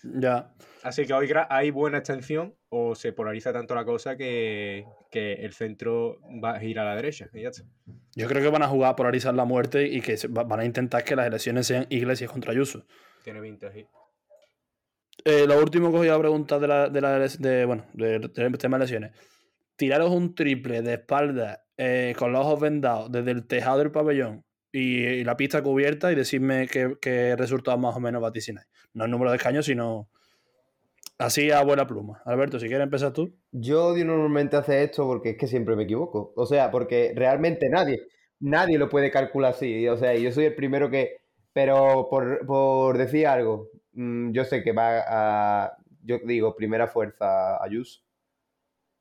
Ya. 0.04 0.54
Así 0.84 1.06
que 1.06 1.14
hoy 1.14 1.30
hay 1.50 1.72
buena 1.72 1.98
extensión 1.98 2.56
o 2.70 2.96
se 2.96 3.12
polariza 3.12 3.52
tanto 3.52 3.76
la 3.76 3.84
cosa 3.84 4.16
que, 4.16 4.86
el 5.12 5.54
centro 5.54 6.20
va 6.44 6.56
a 6.56 6.64
ir 6.64 6.80
a 6.80 6.86
la 6.86 6.96
derecha. 6.96 7.30
Yo 8.16 8.28
creo 8.28 8.42
que 8.42 8.50
van 8.50 8.64
a 8.64 8.68
jugar 8.68 8.92
a 8.92 8.96
polarizar 8.96 9.34
la 9.34 9.46
muerte 9.46 9.88
y 9.88 10.02
que 10.02 10.18
van 10.30 10.60
a 10.60 10.66
intentar 10.66 11.04
que 11.04 11.16
las 11.16 11.28
elecciones 11.28 11.68
sean 11.68 11.86
iglesias 11.90 12.32
contra 12.32 12.52
Ayuso. 12.52 12.86
Tiene 13.24 13.42
20 13.42 13.68
ahí. 13.68 13.88
Eh, 15.30 15.46
lo 15.46 15.60
último 15.60 15.92
que 15.92 15.98
os 16.00 16.06
iba 16.06 16.16
a 16.16 16.20
preguntar 16.20 16.60
de 16.60 16.68
la, 16.68 16.90
de, 16.90 17.30
de 17.38 17.66
bueno, 17.66 17.86
del 17.94 18.32
tema 18.58 18.78
de 18.78 18.84
lesiones. 18.84 19.12
Tiraros 19.76 20.10
un 20.10 20.34
triple 20.34 20.82
de 20.82 20.94
espalda 20.96 21.66
eh, 21.78 22.16
con 22.18 22.32
los 22.32 22.42
ojos 22.42 22.60
vendados 22.60 23.12
desde 23.12 23.30
el 23.30 23.46
tejado 23.46 23.78
del 23.78 23.92
pabellón 23.92 24.44
y, 24.72 25.24
la 25.24 25.38
pista 25.38 25.62
cubierta 25.62 26.12
y 26.12 26.16
decirme 26.16 26.68
qué, 26.68 26.96
qué 27.00 27.36
resultados 27.36 27.80
más 27.80 27.96
o 27.96 28.00
menos 28.00 28.24
vaticináis. 28.24 28.68
No 28.94 29.06
el 29.06 29.12
número 29.12 29.30
de 29.30 29.38
escaños, 29.38 29.68
sino 29.68 30.10
así 31.20 31.52
a 31.52 31.62
buena 31.62 31.86
pluma. 31.86 32.24
Alberto, 32.26 32.60
si 32.60 32.68
quieres 32.68 32.86
empezar 32.86 33.14
tú. 33.14 33.38
Yo 33.52 33.96
normalmente 33.96 34.58
hacer 34.58 34.82
esto 34.82 35.06
porque 35.06 35.32
es 35.32 35.38
que 35.38 35.46
siempre 35.46 35.76
me 35.76 35.84
equivoco. 35.84 36.34
O 36.38 36.48
sea, 36.48 36.72
porque 36.72 37.14
realmente 37.16 37.70
nadie, 37.70 38.08
nadie 38.40 38.80
lo 38.80 38.90
puede 38.90 39.12
calcular 39.12 39.54
así. 39.54 39.88
O 39.90 39.98
sea, 39.98 40.16
yo 40.16 40.32
soy 40.32 40.46
el 40.46 40.56
primero 40.56 40.90
que... 40.90 41.18
Pero 41.54 42.08
por, 42.10 42.46
por 42.46 42.98
decir 42.98 43.28
algo, 43.28 43.70
Mm, 44.00 44.32
yo 44.32 44.46
sé 44.46 44.64
que 44.64 44.72
va 44.72 45.04
a. 45.08 45.78
Yo 46.04 46.20
digo, 46.20 46.56
primera 46.56 46.88
fuerza 46.88 47.62
Ayuso. 47.62 48.02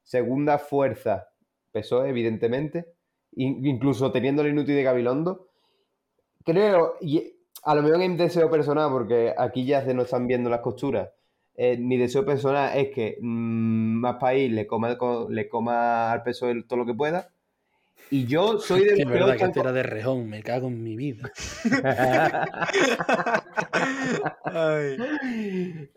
Segunda 0.02 0.58
fuerza 0.58 1.28
PSOE, 1.72 2.08
evidentemente. 2.08 2.94
incluso 3.36 4.10
teniendo 4.10 4.42
el 4.42 4.48
inútil 4.48 4.74
de 4.74 4.82
Gabilondo. 4.82 5.50
Creo, 6.44 6.96
y 7.00 7.32
a 7.62 7.74
lo 7.74 7.82
mejor 7.82 8.02
en 8.02 8.16
deseo 8.16 8.50
personal, 8.50 8.90
porque 8.90 9.34
aquí 9.36 9.64
ya 9.64 9.84
se 9.84 9.94
nos 9.94 10.06
están 10.06 10.26
viendo 10.26 10.50
las 10.50 10.60
costuras. 10.60 11.10
Eh, 11.54 11.76
mi 11.78 11.96
deseo 11.96 12.24
personal 12.24 12.76
es 12.76 12.90
que 12.90 13.18
mm, 13.20 14.00
más 14.00 14.16
país 14.16 14.50
le 14.52 14.66
coma, 14.66 14.96
le 15.28 15.48
coma 15.48 16.10
al 16.12 16.22
PSOE 16.24 16.64
todo 16.64 16.80
lo 16.80 16.86
que 16.86 16.94
pueda 16.94 17.30
y 18.10 18.26
yo 18.26 18.58
soy 18.58 18.84
de... 18.84 19.02
Es 19.02 19.08
verdad 19.08 19.36
que 19.36 19.44
este 19.44 19.60
era 19.60 19.72
de 19.72 19.82
rejón, 19.82 20.28
me 20.28 20.42
cago 20.42 20.68
en 20.68 20.82
mi 20.82 20.96
vida. 20.96 21.30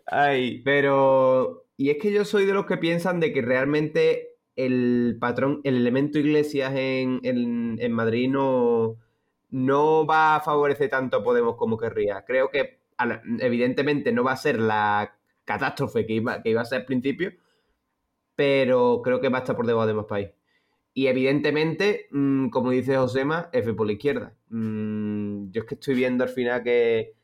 Ay. 0.06 0.62
pero... 0.64 1.66
Y 1.76 1.90
es 1.90 1.96
que 2.00 2.12
yo 2.12 2.24
soy 2.24 2.44
de 2.44 2.54
los 2.54 2.66
que 2.66 2.76
piensan 2.76 3.18
de 3.18 3.32
que 3.32 3.42
realmente 3.42 4.36
el 4.54 5.16
patrón, 5.20 5.60
el 5.64 5.76
elemento 5.76 6.18
iglesias 6.18 6.72
en, 6.76 7.92
Madrid 7.92 8.30
no, 8.30 8.96
no 9.50 10.06
va 10.06 10.36
a 10.36 10.40
favorecer 10.40 10.90
tanto 10.90 11.16
a 11.16 11.24
Podemos 11.24 11.56
como 11.56 11.78
querría. 11.78 12.24
Creo 12.24 12.50
que 12.50 12.82
evidentemente 13.40 14.12
no 14.12 14.22
va 14.22 14.32
a 14.32 14.36
ser 14.36 14.60
la 14.60 15.16
catástrofe 15.44 16.06
que 16.06 16.12
iba, 16.14 16.42
que 16.42 16.50
iba 16.50 16.60
a 16.60 16.66
ser 16.66 16.80
al 16.80 16.84
principio, 16.84 17.32
pero 18.36 19.00
creo 19.02 19.20
que 19.20 19.28
va 19.28 19.38
a 19.38 19.40
estar 19.40 19.56
por 19.56 19.66
debajo 19.66 19.86
de 19.86 19.94
más 19.94 20.06
país. 20.06 20.28
Y 20.94 21.06
evidentemente, 21.06 22.06
mm, 22.10 22.50
como 22.50 22.70
dice 22.70 22.96
Josema, 22.96 23.48
F 23.52 23.72
por 23.74 23.86
la 23.86 23.94
izquierda. 23.94 24.34
Mm, 24.50 25.50
yo 25.50 25.62
es 25.62 25.66
que 25.66 25.74
estoy 25.74 25.94
viendo 25.94 26.24
al 26.24 26.30
final 26.30 26.62
que. 26.62 27.14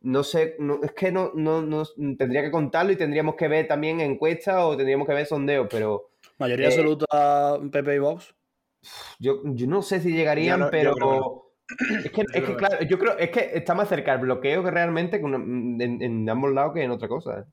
No 0.00 0.22
sé, 0.22 0.56
es 0.82 0.92
que 0.92 1.10
no, 1.10 1.32
no, 1.34 1.84
tendría 2.16 2.42
que 2.42 2.52
contarlo 2.52 2.92
y 2.92 2.96
tendríamos 2.96 3.34
que 3.34 3.48
ver 3.48 3.66
también 3.66 4.00
encuestas 4.00 4.56
o 4.62 4.76
tendríamos 4.76 5.06
que 5.06 5.14
ver 5.14 5.26
sondeos, 5.26 5.66
pero. 5.70 6.10
¿Mayoría 6.38 6.68
eh, 6.68 6.70
absoluta 6.70 7.58
PP 7.70 7.94
y 7.94 7.98
Vox? 7.98 8.34
Yo, 9.18 9.42
no 9.44 9.82
sé 9.82 10.00
si 10.00 10.12
llegarían, 10.12 10.68
pero. 10.70 11.44
Es 12.04 12.10
que, 12.10 12.22
es 12.22 12.44
que 12.44 12.56
claro, 12.56 12.82
yo 12.84 12.98
creo, 12.98 13.18
es 13.18 13.30
que 13.30 13.50
está 13.52 13.74
más 13.74 13.88
cerca 13.88 14.14
el 14.14 14.20
bloqueo 14.20 14.64
que 14.64 14.70
realmente 14.70 15.18
en, 15.18 15.78
en, 15.80 16.30
ambos 16.30 16.52
lados 16.52 16.72
que 16.72 16.82
en 16.82 16.90
otra 16.90 17.08
cosa. 17.08 17.46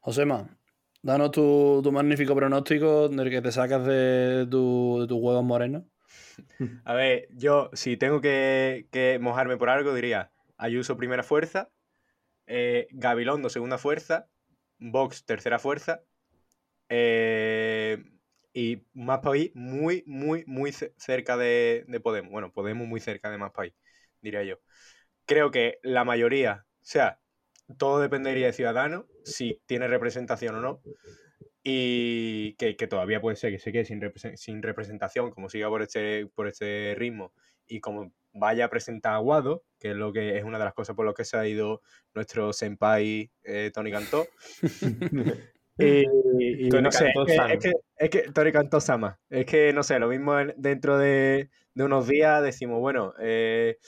Josema, 0.00 0.56
Danos 1.04 1.32
tu, 1.32 1.90
magnífico 1.92 2.34
pronóstico 2.34 3.10
del 3.10 3.28
que 3.28 3.42
te 3.42 3.52
sacas 3.52 3.84
de, 3.84 4.46
tu, 4.50 5.04
tus 5.06 5.18
huevos 5.20 5.44
morenos. 5.44 5.82
A 6.86 6.94
ver, 6.94 7.28
yo 7.32 7.68
si 7.74 7.98
tengo 7.98 8.22
que, 8.22 9.18
mojarme 9.20 9.58
por 9.58 9.68
algo 9.68 9.92
diría 9.94 10.32
Ayuso 10.56 10.96
primera 10.96 11.22
fuerza, 11.22 11.68
eh, 12.46 12.86
Gabilondo 12.90 13.50
segunda 13.50 13.76
fuerza, 13.76 14.28
Vox 14.78 15.26
tercera 15.26 15.58
fuerza 15.58 16.00
eh, 16.88 18.02
y 18.54 18.86
Más 18.94 19.18
País 19.18 19.50
muy, 19.54 20.04
muy, 20.06 20.44
muy 20.46 20.72
cerca 20.72 21.36
de, 21.36 21.84
Podemos. 22.02 22.32
Bueno, 22.32 22.50
Podemos 22.50 22.88
muy 22.88 23.00
cerca 23.00 23.30
de 23.30 23.36
Más 23.36 23.52
País. 23.52 23.74
diría 24.22 24.42
yo. 24.42 24.56
Creo 25.26 25.50
que 25.50 25.80
la 25.82 26.04
mayoría, 26.04 26.64
o 26.66 26.78
sea, 26.80 27.20
todo 27.78 28.00
dependería 28.00 28.46
de 28.46 28.52
Ciudadanos, 28.52 29.04
si 29.24 29.60
tiene 29.66 29.88
representación 29.88 30.54
o 30.56 30.60
no. 30.60 30.80
Y 31.62 32.54
que, 32.56 32.76
que 32.76 32.86
todavía 32.86 33.20
puede 33.20 33.36
ser 33.36 33.50
que 33.50 33.58
se 33.58 33.72
quede 33.72 33.86
sin, 33.86 34.00
represen- 34.00 34.36
sin 34.36 34.62
representación, 34.62 35.30
como 35.30 35.48
siga 35.48 35.68
por 35.68 35.80
este, 35.82 36.26
por 36.34 36.46
este 36.46 36.94
ritmo. 36.98 37.32
Y 37.66 37.80
como 37.80 38.12
vaya 38.34 38.66
a 38.66 38.70
presentar 38.70 39.14
a 39.14 39.18
Guado, 39.18 39.64
que 39.78 39.92
es 39.92 39.96
lo 39.96 40.12
que 40.12 40.36
es 40.36 40.44
una 40.44 40.58
de 40.58 40.64
las 40.64 40.74
cosas 40.74 40.94
por 40.94 41.06
las 41.06 41.14
que 41.14 41.24
se 41.24 41.36
ha 41.38 41.46
ido 41.46 41.80
nuestro 42.14 42.52
senpai 42.52 43.30
eh, 43.44 43.70
Tony 43.72 43.90
Cantó. 43.90 44.26
Y, 45.76 46.04
y 46.66 46.68
Tony 46.68 46.82
no 46.84 46.92
sé, 46.92 47.06
Cantó 47.12 47.22
es 47.26 47.26
que, 47.26 47.34
Sama. 47.36 47.52
es 47.52 47.58
que, 47.60 47.72
es 47.98 48.10
que 48.10 48.22
Tony 48.32 48.52
Cantó 48.52 48.80
Sama. 48.80 49.18
Es 49.28 49.44
que, 49.44 49.72
no 49.72 49.82
sé, 49.82 49.98
lo 49.98 50.06
mismo 50.06 50.38
en- 50.38 50.54
dentro 50.56 50.98
de, 50.98 51.50
de 51.74 51.84
unos 51.84 52.06
días 52.06 52.44
decimos, 52.44 52.78
bueno, 52.78 53.12
eh, 53.18 53.78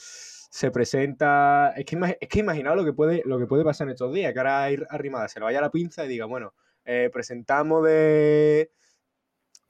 se 0.56 0.70
presenta. 0.70 1.74
Es 1.76 1.84
que, 1.84 1.98
es 2.18 2.28
que 2.28 2.38
imaginaos 2.38 2.76
lo 2.78 2.84
que 2.84 2.94
puede, 2.94 3.22
lo 3.26 3.38
que 3.38 3.46
puede 3.46 3.62
pasar 3.62 3.86
en 3.88 3.92
estos 3.92 4.12
días, 4.14 4.32
que 4.32 4.38
ahora 4.38 4.70
ir 4.70 4.86
arrimada 4.88 5.28
se 5.28 5.38
le 5.38 5.44
vaya 5.44 5.60
la 5.60 5.70
pinza 5.70 6.04
y 6.04 6.08
diga, 6.08 6.24
bueno, 6.24 6.54
eh, 6.84 7.10
presentamos 7.12 7.84
de. 7.84 8.70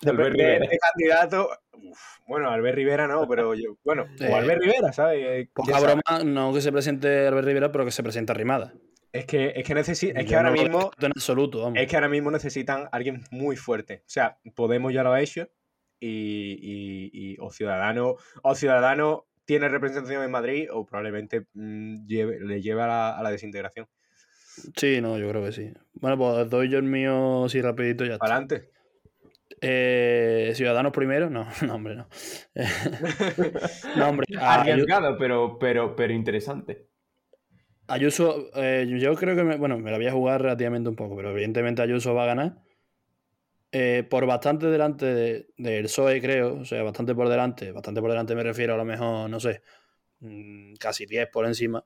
De, 0.01 0.11
Albert 0.11 0.29
de- 0.37 0.45
Rivera. 0.45 0.67
de 0.71 0.79
candidato. 0.79 1.49
Uf, 1.73 1.99
bueno, 2.29 2.51
Albert 2.51 2.77
Rivera 2.77 3.09
no, 3.09 3.27
pero 3.27 3.55
yo. 3.55 3.77
Bueno, 3.85 4.05
Eh, 4.21 4.29
o 4.31 4.37
Albert 4.37 4.61
Rivera, 4.63 4.93
¿sabes? 4.93 5.25
Eh, 5.27 5.49
Poca 5.53 5.73
sabe. 5.73 5.87
broma, 5.95 6.23
no 6.25 6.53
que 6.53 6.61
se 6.61 6.71
presente 6.71 7.27
Albert 7.27 7.47
Rivera, 7.49 7.73
pero 7.73 7.85
que 7.85 7.91
se 7.91 8.03
presente 8.05 8.31
Arrimada. 8.33 8.73
Es 9.13 9.25
que, 9.25 9.55
es 9.57 9.65
que, 9.65 9.75
necesi- 9.75 10.13
es 10.15 10.27
que 10.27 10.37
ahora 10.37 10.51
no 10.51 10.63
mismo. 10.63 10.91
En 11.01 11.07
absoluto, 11.13 11.63
vamos. 11.63 11.79
Es 11.81 11.89
que 11.89 11.97
ahora 11.97 12.09
mismo 12.11 12.31
necesitan 12.31 12.89
alguien 12.93 13.25
muy 13.31 13.57
fuerte. 13.57 14.03
O 14.07 14.09
sea, 14.09 14.39
Podemos 14.55 14.93
ya 14.93 15.03
lo 15.03 15.13
ha 15.13 15.21
hecho. 15.21 15.49
Y, 15.99 16.09
y- 16.61 17.11
y- 17.13 17.37
o 17.41 17.51
Ciudadano. 17.51 18.17
O 18.43 18.55
Ciudadano 18.55 19.27
tiene 19.47 19.69
representación 19.71 20.23
en 20.23 20.31
Madrid. 20.31 20.69
O 20.71 20.85
probablemente 20.85 21.47
mm, 21.55 22.07
lleve- 22.07 22.41
le 22.41 22.61
lleve 22.61 22.83
a 22.83 22.87
la, 22.87 23.19
a 23.19 23.23
la 23.23 23.31
desintegración. 23.31 23.87
Sí, 24.77 25.01
no, 25.01 25.19
yo 25.19 25.29
creo 25.31 25.43
que 25.45 25.53
sí. 25.53 25.73
Bueno, 25.95 26.19
pues 26.19 26.51
doy 26.51 26.69
yo 26.69 26.79
el 26.79 26.85
mío 26.85 27.45
así 27.47 27.61
rapidito 27.63 28.05
y 28.05 28.09
ya 28.09 28.15
está. 28.15 28.27
Adelante. 28.27 28.71
Eh, 29.61 30.53
Ciudadanos 30.55 30.93
primero, 30.93 31.31
no, 31.31 31.47
no, 31.67 31.75
hombre, 31.75 31.97
no. 31.97 32.09
no, 33.97 34.09
hombre, 34.09 34.27
Arriesgado, 34.39 35.17
pero, 35.19 35.59
pero, 35.59 35.97
pero 35.97 36.13
interesante. 36.13 36.87
Ayuso, 37.89 38.51
eh, 38.57 38.87
yo 38.99 39.15
creo 39.15 39.37
que, 39.37 39.45
me, 39.45 39.57
bueno, 39.57 39.79
me 39.79 39.91
la 39.91 39.97
voy 39.97 40.07
a 40.09 40.13
jugar 40.13 40.43
relativamente 40.43 40.89
un 40.89 40.97
poco, 40.97 41.17
pero 41.17 41.31
evidentemente 41.31 41.83
Ayuso 41.83 42.15
va 42.15 42.25
a 42.25 42.27
ganar. 42.27 42.57
Eh, 43.73 44.05
por 44.09 44.25
bastante 44.27 44.67
delante 44.67 45.07
de- 45.07 45.49
del 45.59 45.85
PSOE, 45.85 46.21
creo, 46.21 46.61
o 46.61 46.65
sea, 46.65 46.83
bastante 46.83 47.15
por 47.15 47.29
delante, 47.29 47.73
bastante 47.73 48.01
por 48.01 48.11
delante 48.11 48.35
me 48.35 48.43
refiero 48.43 48.75
a 48.75 48.77
lo 48.77 48.85
mejor, 48.85 49.29
no 49.29 49.41
sé, 49.41 49.63
mm, 50.21 50.75
casi 50.77 51.07
10 51.07 51.29
por 51.33 51.47
encima. 51.47 51.85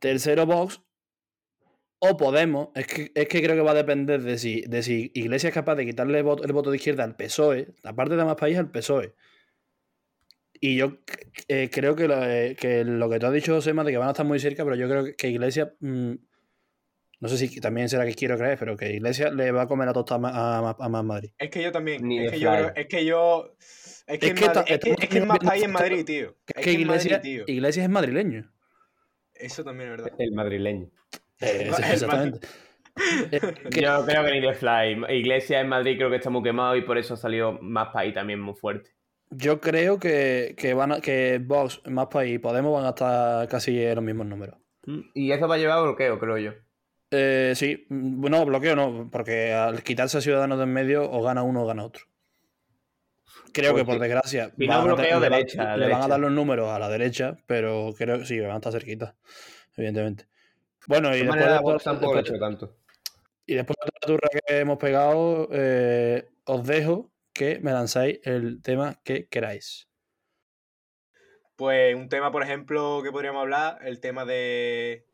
Tercero 0.00 0.44
Vox 0.44 0.80
o 2.00 2.16
Podemos, 2.16 2.68
es 2.74 2.86
que, 2.86 3.12
es 3.14 3.28
que 3.28 3.42
creo 3.42 3.56
que 3.56 3.62
va 3.62 3.72
a 3.72 3.82
depender 3.82 4.22
de 4.22 4.38
si, 4.38 4.62
de 4.62 4.82
si 4.82 5.10
Iglesias 5.14 5.50
es 5.50 5.54
capaz 5.54 5.74
de 5.76 5.86
quitarle 5.86 6.18
el 6.18 6.24
voto 6.24 6.70
de 6.70 6.76
izquierda 6.76 7.04
al 7.04 7.16
PSOE, 7.16 7.74
aparte 7.84 8.16
de 8.16 8.24
más 8.24 8.36
país 8.36 8.56
al 8.58 8.70
PSOE. 8.70 9.14
Y 10.60 10.76
yo 10.76 10.98
eh, 11.48 11.70
creo 11.72 11.94
que 11.94 12.08
lo, 12.08 12.24
eh, 12.24 12.56
que 12.58 12.84
lo 12.84 13.08
que 13.08 13.18
tú 13.20 13.26
has 13.26 13.32
dicho, 13.32 13.54
Josema, 13.54 13.84
de 13.84 13.92
que 13.92 13.98
van 13.98 14.08
a 14.08 14.10
estar 14.12 14.26
muy 14.26 14.40
cerca, 14.40 14.64
pero 14.64 14.76
yo 14.76 14.88
creo 14.88 15.16
que, 15.16 15.28
Iglesias, 15.28 15.70
mm, 15.80 16.14
no 17.20 17.28
sé 17.28 17.36
si 17.38 17.60
también 17.60 17.88
será 17.88 18.04
que 18.06 18.14
quiero 18.14 18.36
creer, 18.36 18.58
pero 18.58 18.76
que 18.76 18.92
Iglesias 18.92 19.32
le 19.32 19.50
va 19.52 19.62
a 19.62 19.66
comer 19.66 19.86
la 19.86 19.92
tostada 19.92 20.28
a, 20.28 20.58
a, 20.70 20.76
a 20.78 20.88
Más 20.88 21.04
Madrid. 21.04 21.30
Es 21.38 21.50
que 21.50 21.62
yo 21.62 21.72
también. 21.72 22.06
Ni 22.06 22.24
es, 22.24 22.32
que 22.32 22.40
yo 22.40 22.52
es 22.74 22.86
que 22.86 23.04
yo. 23.04 23.54
Es 24.06 24.18
que, 24.18 24.26
Es 24.26 24.30
en 24.30 24.36
que 24.36 24.46
Madrid- 24.46 24.52
ta- 24.54 24.64
es 24.74 24.78
que- 24.80 24.90
es 24.90 25.08
que 25.08 25.18
es 25.18 25.26
más 25.26 25.38
país 25.38 25.62
en 25.64 25.72
Madrid, 25.72 26.04
tío. 26.04 26.34
Que 26.46 26.60
Es 26.60 26.64
que 26.64 26.70
Madrid, 26.72 26.80
Iglesias, 26.80 27.22
tío. 27.22 27.44
Iglesias 27.46 27.84
es 27.84 27.90
madrileño. 27.90 28.50
Eso 29.34 29.64
también 29.64 29.90
es 29.90 29.96
verdad. 29.98 30.12
El 30.18 30.32
madrileño. 30.32 30.90
Eh, 31.40 31.62
El 31.62 31.68
exactamente. 31.68 32.46
Eh, 33.30 33.40
que- 33.70 33.80
Yo 33.82 34.04
creo 34.06 34.24
que 34.24 34.32
ni 34.32 34.40
de 34.40 34.54
fly. 34.54 35.04
Iglesia 35.16 35.60
en 35.60 35.68
Madrid 35.68 35.96
creo 35.98 36.10
que 36.10 36.16
está 36.16 36.30
muy 36.30 36.42
quemado 36.42 36.74
y 36.76 36.82
por 36.82 36.98
eso 36.98 37.14
ha 37.14 37.16
salido 37.16 37.52
más 37.60 37.88
país 37.92 38.12
también 38.14 38.40
muy 38.40 38.54
fuerte. 38.54 38.90
yo 39.30 39.60
creo 39.60 39.98
que, 40.00 40.54
que 40.56 40.72
van 40.74 40.90
a- 40.92 41.00
que 41.00 41.38
Vox, 41.44 41.82
Más 41.86 42.06
País 42.06 42.34
y 42.34 42.38
Podemos 42.38 42.72
van 42.74 42.86
a 42.86 42.88
estar 42.90 43.46
casi 43.48 43.80
en 43.84 43.94
los 43.94 44.02
mismos 44.02 44.26
números. 44.26 44.56
Y 45.14 45.30
eso 45.32 45.46
va 45.46 45.56
a 45.56 45.58
llevar 45.58 45.78
a 45.78 45.82
bloqueo, 45.82 46.18
creo 46.18 46.38
yo. 46.38 46.52
Eh, 47.10 47.52
sí, 47.56 47.86
mm, 47.88 48.28
no, 48.28 48.44
bloqueo 48.44 48.76
no, 48.76 49.08
porque 49.10 49.52
al 49.52 49.82
quitarse 49.82 50.18
a 50.18 50.20
Ciudadanos 50.20 50.58
de 50.58 50.64
en 50.64 50.72
medio, 50.72 51.10
o 51.10 51.22
gana 51.22 51.42
uno 51.42 51.62
o 51.62 51.66
gana 51.66 51.84
otro. 51.84 52.04
Creo 53.52 53.74
que 53.74 53.84
por 53.84 53.94
Porque 53.96 54.02
desgracia 54.08 54.52
no 54.56 54.80
te- 54.80 54.84
bloqueo, 54.84 55.20
le, 55.20 55.30
derecha, 55.30 55.76
le 55.76 55.88
van 55.88 56.02
a 56.02 56.08
dar 56.08 56.20
los 56.20 56.30
números 56.30 56.68
a 56.70 56.78
la 56.78 56.88
derecha, 56.88 57.36
pero 57.46 57.94
creo 57.96 58.18
que 58.18 58.26
sí, 58.26 58.38
van 58.40 58.50
a 58.52 58.56
estar 58.56 58.72
cerquita, 58.72 59.16
evidentemente. 59.76 60.26
Bueno, 60.86 61.08
y 61.14 61.18
De 61.20 61.24
después, 61.24 61.40
de 61.40 61.58
toda- 61.58 61.78
tampoco 61.78 62.12
he 62.12 62.16
después- 62.18 62.30
hecho 62.30 62.38
tanto. 62.38 62.76
y 63.46 63.54
después 63.54 63.76
de 63.82 63.90
la 63.94 64.06
turra 64.06 64.28
que 64.46 64.58
hemos 64.58 64.78
pegado, 64.78 65.48
eh, 65.52 66.28
os 66.44 66.66
dejo 66.66 67.10
que 67.32 67.58
me 67.60 67.72
lanzáis 67.72 68.20
el 68.24 68.60
tema 68.62 69.00
que 69.02 69.26
queráis. 69.28 69.88
Pues 71.56 71.94
un 71.94 72.08
tema, 72.08 72.30
por 72.30 72.42
ejemplo, 72.42 73.00
que 73.02 73.10
podríamos 73.10 73.40
hablar, 73.40 73.78
el 73.82 73.98
tema 74.00 74.24
de 74.24 75.06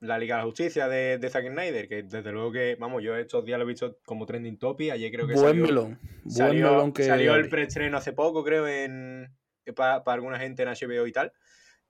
la 0.00 0.18
Liga 0.18 0.36
de 0.36 0.40
la 0.42 0.46
Justicia 0.46 0.88
de, 0.88 1.18
de 1.18 1.28
Zack 1.30 1.46
Snyder, 1.48 1.88
que 1.88 2.02
desde 2.02 2.32
luego 2.32 2.52
que, 2.52 2.76
vamos, 2.80 3.02
yo 3.02 3.16
estos 3.16 3.44
días 3.44 3.58
lo 3.58 3.64
he 3.64 3.68
visto 3.68 3.98
como 4.04 4.26
trending 4.26 4.58
topic, 4.58 4.92
ayer 4.92 5.12
creo 5.12 5.26
que 5.26 5.34
Buen 5.34 5.46
salió, 5.46 5.66
melón, 5.66 5.98
buen 6.00 6.32
salió, 6.32 6.70
melón 6.70 6.92
que 6.92 7.04
salió 7.04 7.34
el 7.34 7.48
preestreno 7.48 7.96
hace 7.98 8.12
poco, 8.12 8.42
creo, 8.42 8.66
en 8.66 9.28
para 9.76 10.02
alguna 10.06 10.38
gente 10.38 10.62
en 10.62 10.68
HBO 10.70 11.06
y 11.06 11.12
tal, 11.12 11.32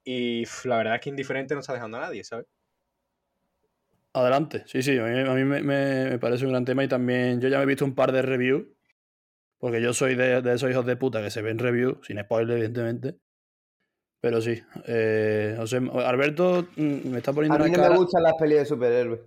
y 0.05 0.45
la 0.65 0.77
verdad 0.79 0.97
es 0.97 1.01
que 1.01 1.09
indiferente 1.11 1.55
no 1.55 1.61
está 1.61 1.73
dejando 1.73 1.97
a 1.97 2.01
nadie, 2.01 2.25
¿sabes? 2.25 2.47
Adelante, 4.13 4.65
sí, 4.67 4.83
sí, 4.83 4.99
a 4.99 5.05
mí, 5.05 5.19
a 5.21 5.35
mí 5.35 5.45
me- 5.45 5.63
me 5.63 6.19
parece 6.19 6.45
un 6.45 6.51
gran 6.51 6.65
tema 6.65 6.83
y 6.83 6.89
también 6.89 7.41
yo 7.41 7.49
ya 7.49 7.59
me 7.59 7.63
he 7.63 7.67
visto 7.67 7.85
un 7.85 7.95
par 7.95 8.11
de 8.11 8.23
reviews, 8.23 8.67
porque 9.59 9.81
yo 9.81 9.93
soy 9.93 10.17
de, 10.17 10.43
de 10.43 10.55
esos 10.55 10.69
hijos 10.71 10.85
de 10.85 10.97
puta 10.97 11.23
que 11.23 11.31
se 11.31 11.43
ven 11.43 11.59
reviews, 11.59 11.99
sin 12.07 12.19
spoiler, 12.21 12.57
evidentemente. 12.57 13.19
Pero 14.21 14.41
sí, 14.43 14.61
eh, 14.87 15.57
o 15.59 15.67
sea, 15.67 15.81
Alberto 16.07 16.67
mm, 16.77 17.09
me 17.11 17.19
está 17.19 17.33
poniendo 17.33 17.57
A 17.57 17.59
mí 17.59 17.65
una 17.71 17.77
no 17.77 17.83
cara. 17.83 17.95
me 17.95 17.99
gustan 18.01 18.23
las 18.23 18.35
pelis 18.35 18.59
de 18.59 18.65
superhéroes. 18.67 19.21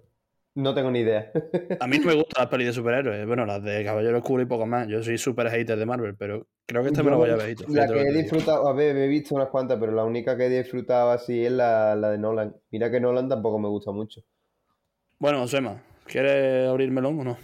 No 0.55 0.75
tengo 0.75 0.91
ni 0.91 0.99
idea. 0.99 1.31
A 1.79 1.87
mí 1.87 1.97
no 1.97 2.05
me 2.05 2.13
gustan 2.13 2.43
las 2.43 2.47
pelis 2.47 2.67
de 2.67 2.73
superhéroes, 2.73 3.25
bueno, 3.25 3.43
las 3.43 3.63
de 3.63 3.83
Caballero 3.83 4.19
Oscuro 4.19 4.43
y 4.43 4.45
poco 4.45 4.67
más. 4.67 4.87
Yo 4.87 5.01
soy 5.01 5.17
súper 5.17 5.49
hater 5.49 5.79
de 5.79 5.85
Marvel, 5.87 6.15
pero 6.15 6.45
creo 6.67 6.83
que 6.83 6.89
este 6.89 7.01
me 7.01 7.09
lo 7.09 7.17
voy 7.17 7.31
a 7.31 7.35
ver. 7.37 7.55
La 7.69 7.87
que 7.87 8.01
he 8.01 8.13
disfrutado, 8.13 8.67
a 8.67 8.73
ver, 8.73 8.93
me 8.93 9.05
he 9.05 9.07
visto 9.07 9.33
unas 9.33 9.49
cuantas, 9.49 9.79
pero 9.79 9.91
la 9.93 10.03
única 10.03 10.37
que 10.37 10.45
he 10.45 10.49
disfrutado 10.61 11.09
así 11.09 11.43
es 11.43 11.51
la, 11.51 11.95
la 11.95 12.11
de 12.11 12.19
Nolan. 12.19 12.55
Mira 12.69 12.91
que 12.91 12.99
Nolan 12.99 13.27
tampoco 13.27 13.57
me 13.57 13.67
gusta 13.67 13.91
mucho. 13.91 14.21
Bueno, 15.17 15.41
Osema, 15.41 15.81
¿quieres 16.05 16.69
abrir 16.69 16.91
melón 16.91 17.19
o 17.19 17.23
no? 17.23 17.37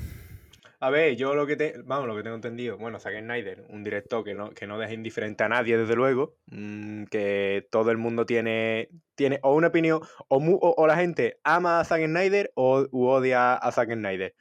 A 0.81 0.89
ver, 0.89 1.17
yo 1.17 1.35
lo 1.35 1.45
que 1.45 1.57
te, 1.57 1.73
vamos, 1.83 2.07
lo 2.07 2.15
que 2.15 2.23
tengo 2.23 2.35
entendido, 2.37 2.77
bueno, 2.77 2.99
Zack 3.01 3.19
Snyder, 3.19 3.65
un 3.69 3.83
director 3.83 4.23
que 4.23 4.33
no, 4.33 4.51
que 4.51 4.65
no 4.65 4.79
deja 4.79 4.93
indiferente 4.93 5.43
a 5.43 5.49
nadie, 5.49 5.77
desde 5.77 5.95
luego, 5.95 6.37
mm, 6.47 7.03
que 7.05 7.67
todo 7.69 7.91
el 7.91 7.97
mundo 7.97 8.25
tiene, 8.25 8.89
tiene 9.15 9.39
o 9.43 9.53
una 9.55 9.67
opinión, 9.67 9.99
o, 10.29 10.39
mu- 10.39 10.57
o, 10.61 10.73
o 10.77 10.87
la 10.87 10.95
gente 10.95 11.37
ama 11.43 11.81
a 11.81 11.83
Zack 11.83 12.05
Snyder 12.05 12.51
o 12.55 12.87
u 12.91 13.07
odia 13.07 13.55
a 13.55 13.71
Zack 13.73 13.91
Snyder. 13.91 14.35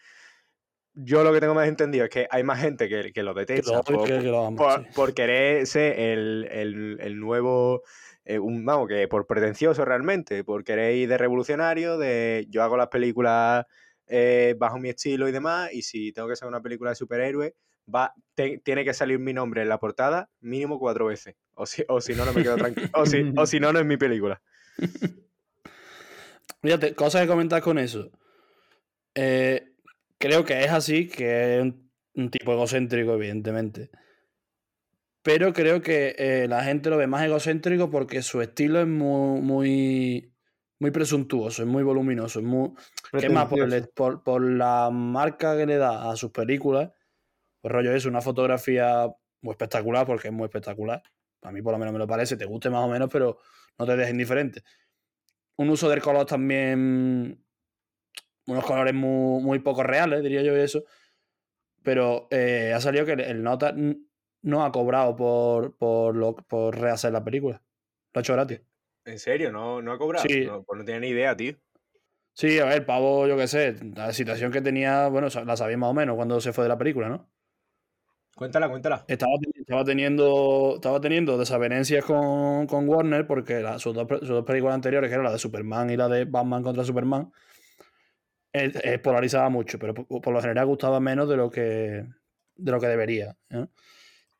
Yo 0.94 1.22
lo 1.22 1.32
que 1.32 1.40
tengo 1.40 1.54
más 1.54 1.68
entendido 1.68 2.04
es 2.04 2.10
que 2.10 2.26
hay 2.30 2.42
más 2.42 2.60
gente 2.60 2.88
que, 2.88 3.12
que 3.12 3.22
lo 3.22 3.34
Que 3.34 3.40
detesta 3.40 3.72
lo 3.78 3.82
por, 3.82 4.06
que, 4.06 4.20
lo 4.20 4.46
amo, 4.46 4.56
por, 4.56 4.80
sí. 4.80 4.88
por 4.94 5.14
querer 5.14 5.66
ser 5.66 5.98
el, 5.98 6.48
el- 6.50 6.98
el 7.00 7.18
nuevo, 7.20 7.82
eh, 8.24 8.38
un, 8.38 8.64
vamos, 8.64 8.88
que 8.88 9.06
por 9.08 9.26
pretencioso 9.26 9.84
realmente, 9.84 10.42
por 10.44 10.64
querer 10.64 10.94
ir 10.96 11.08
de 11.08 11.18
revolucionario, 11.18 11.98
de 11.98 12.46
yo 12.48 12.62
hago 12.62 12.76
las 12.76 12.88
películas 12.88 13.66
eh, 14.08 14.54
bajo 14.58 14.78
mi 14.78 14.88
estilo 14.88 15.28
y 15.28 15.32
demás, 15.32 15.70
y 15.72 15.82
si 15.82 16.12
tengo 16.12 16.28
que 16.28 16.34
hacer 16.34 16.48
una 16.48 16.62
película 16.62 16.90
de 16.90 16.96
superhéroes, 16.96 17.54
va, 17.92 18.14
tiene 18.34 18.84
que 18.84 18.94
salir 18.94 19.18
mi 19.18 19.32
nombre 19.32 19.62
en 19.62 19.68
la 19.68 19.78
portada 19.78 20.30
mínimo 20.40 20.78
cuatro 20.78 21.06
veces, 21.06 21.36
o 21.54 21.66
si, 21.66 21.84
o 21.88 22.00
si 22.00 22.14
no, 22.14 22.24
no 22.24 22.32
me 22.32 22.42
quedo 22.42 22.56
tranquilo, 22.56 22.88
o 22.94 23.06
si, 23.06 23.32
o 23.36 23.46
si 23.46 23.60
no, 23.60 23.72
no 23.72 23.78
es 23.78 23.86
mi 23.86 23.96
película. 23.96 24.40
Fíjate, 26.62 26.94
cosas 26.94 27.22
que 27.22 27.28
comentar 27.28 27.62
con 27.62 27.78
eso. 27.78 28.10
Eh, 29.14 29.72
creo 30.18 30.44
que 30.44 30.64
es 30.64 30.70
así, 30.70 31.08
que 31.08 31.58
es 31.58 31.62
un, 32.14 32.30
tipo 32.30 32.52
egocéntrico, 32.52 33.14
evidentemente. 33.14 33.90
Pero 35.22 35.52
creo 35.52 35.82
que 35.82 36.14
eh, 36.18 36.46
la 36.48 36.64
gente 36.64 36.90
lo 36.90 36.96
ve 36.96 37.06
más 37.06 37.24
egocéntrico 37.24 37.90
porque 37.90 38.22
su 38.22 38.40
estilo 38.40 38.80
es 38.80 38.86
muy, 38.86 40.32
muy 40.80 40.90
presuntuoso, 40.90 41.62
es 41.62 41.68
muy 41.68 41.82
voluminoso, 41.82 42.38
es 42.38 42.44
muy. 42.44 42.70
¿Qué 43.20 43.28
más? 43.28 43.48
Por, 43.48 43.58
el- 43.72 43.88
por- 43.88 44.22
por 44.22 44.42
la 44.42 44.90
marca 44.90 45.56
que 45.56 45.66
le 45.66 45.76
da 45.76 46.10
a 46.10 46.16
sus 46.16 46.30
películas, 46.30 46.90
pues 47.60 47.72
rollo 47.72 47.92
es 47.92 48.04
una 48.06 48.20
fotografía 48.20 49.06
muy 49.42 49.52
espectacular, 49.52 50.06
porque 50.06 50.28
es 50.28 50.34
muy 50.34 50.44
espectacular. 50.44 51.02
A 51.42 51.52
mí 51.52 51.62
por 51.62 51.72
lo 51.72 51.78
menos 51.78 51.92
me 51.92 51.98
lo 51.98 52.06
parece, 52.06 52.36
te 52.36 52.44
guste 52.44 52.70
más 52.70 52.84
o 52.84 52.88
menos, 52.88 53.08
pero 53.12 53.38
no 53.78 53.86
te 53.86 53.96
dejes 53.96 54.12
indiferente. 54.12 54.62
Un 55.56 55.70
uso 55.70 55.88
del 55.88 56.00
color 56.02 56.24
también, 56.26 57.44
unos 58.46 58.64
colores 58.64 58.94
muy, 58.94 59.42
muy 59.42 59.58
poco 59.58 59.82
reales, 59.82 60.22
diría 60.22 60.42
yo 60.42 60.56
eso. 60.56 60.84
Pero 61.82 62.28
eh, 62.30 62.72
ha 62.74 62.80
salido 62.80 63.06
que 63.06 63.12
el, 63.12 63.42
Nota 63.42 63.74
no 64.42 64.64
ha 64.64 64.72
cobrado 64.72 65.16
por, 65.16 65.76
por, 65.76 66.14
lo, 66.14 66.34
por 66.34 66.76
rehacer 66.78 67.12
la 67.12 67.24
película. 67.24 67.62
Lo 68.12 68.18
ha 68.18 68.20
hecho 68.20 68.32
gratis. 68.34 68.60
¿En 69.08 69.18
serio? 69.18 69.50
¿No, 69.50 69.80
no 69.80 69.92
ha 69.92 69.98
cobrado? 69.98 70.26
Sí. 70.28 70.44
No, 70.44 70.62
pues 70.62 70.78
no 70.78 70.84
tenía 70.84 71.00
ni 71.00 71.08
idea, 71.08 71.34
tío. 71.36 71.54
Sí, 72.34 72.58
a 72.58 72.66
ver, 72.66 72.84
pavo, 72.84 73.26
yo 73.26 73.36
qué 73.36 73.48
sé, 73.48 73.74
la 73.96 74.12
situación 74.12 74.52
que 74.52 74.60
tenía, 74.60 75.08
bueno, 75.08 75.28
la 75.44 75.56
sabía 75.56 75.76
más 75.76 75.90
o 75.90 75.94
menos 75.94 76.14
cuando 76.14 76.40
se 76.40 76.52
fue 76.52 76.64
de 76.64 76.68
la 76.68 76.78
película, 76.78 77.08
¿no? 77.08 77.28
Cuéntala, 78.36 78.68
cuéntala. 78.68 79.04
Estaba, 79.08 79.32
estaba 79.56 79.84
teniendo 79.84 80.74
estaba 80.76 81.00
teniendo 81.00 81.36
desavenencias 81.36 82.04
con, 82.04 82.68
con 82.68 82.88
Warner 82.88 83.26
porque 83.26 83.60
la- 83.60 83.80
sus, 83.80 83.94
dos, 83.94 84.06
sus 84.20 84.28
dos 84.28 84.44
películas 84.44 84.76
anteriores, 84.76 85.08
que 85.08 85.14
eran 85.14 85.24
la 85.24 85.32
de 85.32 85.38
Superman 85.40 85.90
y 85.90 85.96
la 85.96 86.08
de 86.08 86.24
Batman 86.24 86.62
contra 86.62 86.84
Superman, 86.84 87.32
eh, 88.52 88.72
eh, 88.84 88.98
polarizaba 88.98 89.48
mucho, 89.48 89.78
pero 89.78 89.94
por, 89.94 90.20
por 90.20 90.32
lo 90.32 90.40
general 90.40 90.66
gustaba 90.66 91.00
menos 91.00 91.28
de 91.28 91.36
lo 91.36 91.50
que, 91.50 92.06
de 92.56 92.70
lo 92.72 92.78
que 92.78 92.86
debería. 92.86 93.36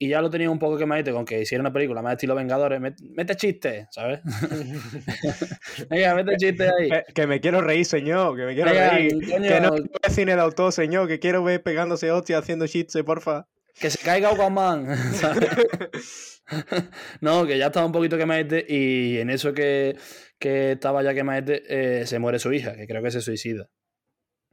Y 0.00 0.08
ya 0.10 0.20
lo 0.20 0.30
tenía 0.30 0.48
un 0.48 0.60
poco 0.60 0.76
quemadito 0.78 1.12
con 1.12 1.24
que 1.24 1.40
hiciera 1.42 1.60
una 1.60 1.72
película 1.72 2.02
más 2.02 2.12
estilo 2.12 2.34
Vengadores. 2.36 2.80
met- 2.80 3.00
Mete 3.16 3.34
chistes, 3.34 3.88
¿sabes? 3.90 4.20
Venga, 5.90 6.14
mete 6.14 6.36
chistes 6.36 6.70
ahí. 6.78 6.88
Que, 6.88 7.02
que 7.14 7.26
me 7.26 7.40
quiero 7.40 7.60
reír, 7.60 7.84
señor. 7.84 8.36
Que 8.36 8.44
me 8.44 8.54
quiero 8.54 8.70
Venga, 8.70 8.90
reír. 8.90 9.12
coño, 9.14 9.28
Que 9.48 9.60
no 9.60 9.70
quiero 9.70 9.70
ver 10.02 10.10
cine 10.12 10.34
de 10.36 10.40
autor, 10.40 10.72
señor. 10.72 11.08
Que 11.08 11.18
quiero 11.18 11.42
ver 11.42 11.62
pegándose 11.62 12.10
hostia 12.12 12.38
haciendo 12.38 12.66
chistes, 12.68 13.02
porfa. 13.02 13.46
que 13.80 13.90
se 13.90 13.98
caiga 13.98 14.30
Aquaman. 14.30 14.86
¿sabes? 15.14 15.48
no, 17.20 17.46
que 17.46 17.58
ya 17.58 17.66
estaba 17.66 17.86
un 17.86 17.92
poquito 17.92 18.16
quemadete 18.16 18.64
y 18.68 19.18
en 19.18 19.30
eso 19.30 19.52
que, 19.52 19.96
que 20.38 20.72
estaba 20.72 21.02
ya 21.02 21.12
quemadete 21.14 21.62
eh, 21.68 22.06
se 22.06 22.18
muere 22.18 22.38
su 22.38 22.52
hija, 22.52 22.74
que 22.76 22.86
creo 22.86 23.02
que 23.02 23.10
se 23.10 23.20
suicida. 23.20 23.68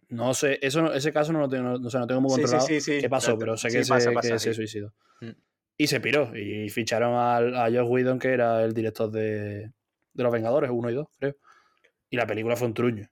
No 0.09 0.33
sé, 0.33 0.59
eso, 0.61 0.93
ese 0.93 1.11
caso 1.11 1.33
no 1.33 1.39
lo 1.39 1.49
tengo, 1.49 1.77
no, 1.79 1.89
sé, 1.89 1.97
no 1.97 2.07
tengo 2.07 2.21
muy 2.21 2.29
Sí, 2.31 2.35
sí, 2.35 2.41
controlado 2.43 2.67
sí, 2.67 2.81
sí. 2.81 2.97
qué 3.01 3.09
pasó, 3.09 3.37
pero 3.37 3.57
sé 3.57 3.69
que, 3.69 3.79
pasa, 3.79 3.99
se, 3.99 4.11
pasa, 4.11 4.33
que 4.33 4.39
se 4.39 4.53
suicidó. 4.53 4.93
Mm. 5.21 5.29
Y 5.77 5.87
se 5.87 5.99
piró 5.99 6.35
y 6.35 6.69
ficharon 6.69 7.15
al- 7.15 7.55
a 7.55 7.65
Josh 7.65 7.89
Whedon, 7.89 8.19
que 8.19 8.29
era 8.29 8.63
el 8.63 8.73
director 8.73 9.09
de, 9.11 9.71
de 10.13 10.23
Los 10.23 10.31
Vengadores 10.31 10.69
1 10.71 10.89
y 10.89 10.93
2, 10.93 11.07
creo. 11.19 11.35
Y 12.09 12.17
la 12.17 12.25
película 12.27 12.55
fue 12.55 12.67
un 12.67 12.73
truño. 12.73 13.09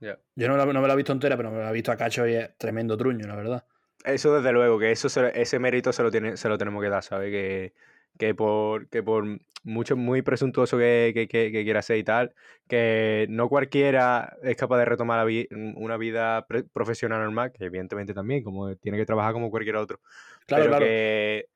Yo 0.00 0.48
no, 0.48 0.56
la- 0.56 0.66
no 0.66 0.80
me 0.82 0.86
la 0.86 0.92
he 0.94 0.96
visto 0.96 1.12
entera, 1.12 1.36
pero 1.36 1.50
me 1.50 1.58
la 1.58 1.70
he 1.70 1.72
visto 1.72 1.90
a 1.90 1.96
cacho 1.96 2.26
y 2.26 2.34
es 2.34 2.56
tremendo 2.58 2.96
truño, 2.96 3.26
la 3.26 3.36
verdad. 3.36 3.64
Eso 4.04 4.34
desde 4.36 4.52
luego, 4.52 4.78
que 4.78 4.90
eso 4.92 5.08
se- 5.08 5.40
ese 5.40 5.58
mérito 5.58 5.92
se 5.92 6.02
lo, 6.02 6.10
tiene, 6.10 6.36
se 6.36 6.48
lo 6.50 6.58
tenemos 6.58 6.82
que 6.82 6.90
dar, 6.90 7.02
¿sabes? 7.02 7.30
Que, 7.30 7.72
que 8.18 8.34
por, 8.34 8.88
que 8.88 9.02
por 9.02 9.24
mucho, 9.64 9.96
muy 9.96 10.22
presuntuoso 10.22 10.76
que, 10.76 11.12
que- 11.14 11.26
que- 11.26 11.50
que 11.50 11.64
quiera 11.64 11.80
ser 11.82 11.96
y 11.96 12.04
tal, 12.04 12.34
que 12.68 13.26
no 13.30 13.48
cualquiera 13.48 14.36
es 14.42 14.56
capaz 14.56 14.78
de 14.78 14.84
retomar 14.84 15.18
la 15.18 15.24
vi- 15.24 15.48
una 15.76 15.96
vida 15.96 16.46
profesional 16.72 17.20
normal, 17.22 17.50
que 17.52 17.64
evidentemente 17.64 18.12
también, 18.12 18.42
como 18.44 18.76
tiene 18.76 18.98
que 18.98 19.06
trabajar 19.06 19.32
como 19.32 19.50
cualquier 19.50 19.76
otro. 19.76 20.00
Claro, 20.46 20.64
pero 20.64 20.70
claro. 20.76 20.84
que 20.84 21.48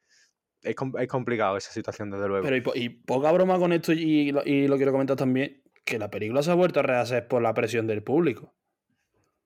es, 0.62 0.74
es 1.00 1.08
complicado 1.08 1.56
esa 1.58 1.70
situación, 1.70 2.10
desde 2.10 2.28
luego. 2.28 2.44
Pero 2.44 2.56
y, 2.56 2.60
po- 2.62 2.72
y 2.74 2.88
poca 2.88 3.30
broma 3.30 3.58
con 3.58 3.72
esto, 3.72 3.92
y 3.92 4.32
lo, 4.32 4.42
y 4.44 4.66
lo 4.68 4.76
quiero 4.76 4.92
comentar 4.92 5.16
también, 5.16 5.62
que 5.84 5.98
la 5.98 6.10
película 6.10 6.42
se 6.42 6.50
ha 6.50 6.54
vuelto 6.54 6.80
a 6.80 6.84
rehacer 6.84 7.28
por 7.28 7.42
la 7.42 7.54
presión 7.54 7.86
del 7.86 8.02
público. 8.02 8.54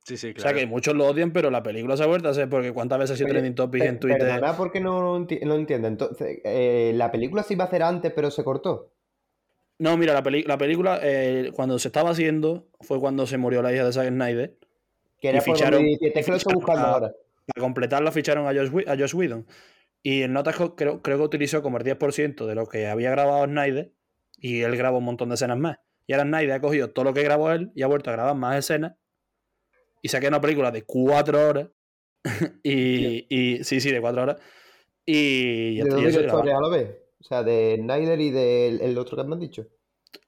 Sí, 0.05 0.17
sí, 0.17 0.31
O 0.31 0.35
claro. 0.35 0.51
sea, 0.51 0.59
que 0.59 0.67
muchos 0.67 0.95
lo 0.95 1.07
odian, 1.07 1.33
pero 1.33 1.51
la 1.51 1.63
película 1.63 1.97
se 1.97 2.03
ha 2.03 2.07
vuelto 2.07 2.29
a 2.29 2.31
hacer 2.33 2.49
porque 2.49 2.73
cuántas 2.73 2.99
veces 2.99 3.15
ha 3.15 3.17
sido 3.19 3.29
trending 3.29 3.55
topic 3.55 3.83
en 3.83 3.99
Twitter. 4.01 4.21
Perdona 4.21 4.57
porque 4.57 4.81
no 4.81 5.01
lo 5.03 5.19
enti- 5.19 5.43
no 5.45 5.55
entiendo. 5.55 5.89
Entonces, 5.89 6.41
eh, 6.45 6.93
la 6.95 7.11
película 7.11 7.43
se 7.43 7.55
iba 7.55 7.65
a 7.65 7.67
hacer 7.69 7.83
antes, 7.83 8.13
pero 8.15 8.31
se 8.31 8.45
cortó. 8.45 8.93
No, 9.79 9.97
mira, 9.97 10.13
la, 10.15 10.23
peli- 10.23 10.45
la 10.45 10.59
película, 10.59 11.01
eh, 11.03 11.51
cuando 11.55 11.79
se 11.79 11.89
estaba 11.89 12.11
haciendo, 12.11 12.69
fue 12.81 13.01
cuando 13.01 13.27
se 13.27 13.37
murió 13.39 13.63
la 13.63 13.73
hija 13.73 13.85
de 13.85 13.93
Zack 13.93 14.09
Snyder. 14.09 14.57
Que 15.21 15.29
era 15.29 15.39
Y 15.39 15.41
por 15.41 15.57
ficharon- 15.57 15.73
2017, 15.81 16.19
es 16.21 16.25
que 16.27 16.31
lo 16.31 16.37
estoy 16.37 16.53
ficharon 16.55 16.61
buscando 16.61 16.89
a- 16.89 16.93
ahora. 16.95 17.13
Para 17.47 17.61
completarla 17.63 18.13
ficharon 18.13 18.47
a 18.47 18.51
Josh, 18.55 18.85
a 18.89 18.97
Josh 18.97 19.15
Whedon. 19.15 19.47
Y 20.05 20.23
en 20.23 20.33
notas 20.33 20.57
creo, 20.77 21.01
creo 21.03 21.19
que 21.19 21.23
utilizó 21.25 21.63
como 21.63 21.79
el 21.79 21.85
10% 21.85 22.47
de 22.47 22.55
lo 22.55 22.67
que 22.67 22.87
había 22.89 23.11
grabado 23.11 23.45
Snyder 23.45 23.93
y 24.37 24.63
él 24.63 24.77
grabó 24.77 24.99
un 24.99 25.05
montón 25.05 25.29
de 25.29 25.37
escenas 25.37 25.59
más. 25.59 25.79
Y 26.09 26.13
ahora 26.13 26.25
Snyder 26.25 26.53
ha 26.53 26.61
cogido 26.61 26.91
todo 26.91 27.05
lo 27.05 27.15
que 27.15 27.23
grabó 27.23 27.51
él 27.53 27.71
y 27.77 27.83
ha 27.83 27.87
vuelto 27.87 28.11
a 28.11 28.15
grabar 28.15 28.35
más 28.35 28.57
escenas 28.59 28.95
y 30.03 30.09
quedado 30.09 30.29
una 30.29 30.41
película 30.41 30.71
de 30.71 30.83
cuatro 30.83 31.49
horas. 31.49 31.69
y, 32.63 33.27
y 33.29 33.65
sí, 33.65 33.81
sí, 33.81 33.91
de 33.91 34.01
cuatro 34.01 34.23
horas. 34.23 34.37
Y, 35.05 35.77
¿De 35.79 35.85
directores 35.85 36.17
grabado. 36.23 36.59
a 36.59 36.71
la 36.71 36.77
vez? 36.77 36.97
O 37.21 37.25
sea, 37.25 37.43
de 37.43 37.77
Snyder 37.81 38.21
y 38.21 38.31
del 38.31 38.81
el 38.81 38.99
otro 38.99 39.17
que 39.17 39.25
me 39.29 39.35
han 39.35 39.41
dicho. 39.41 39.67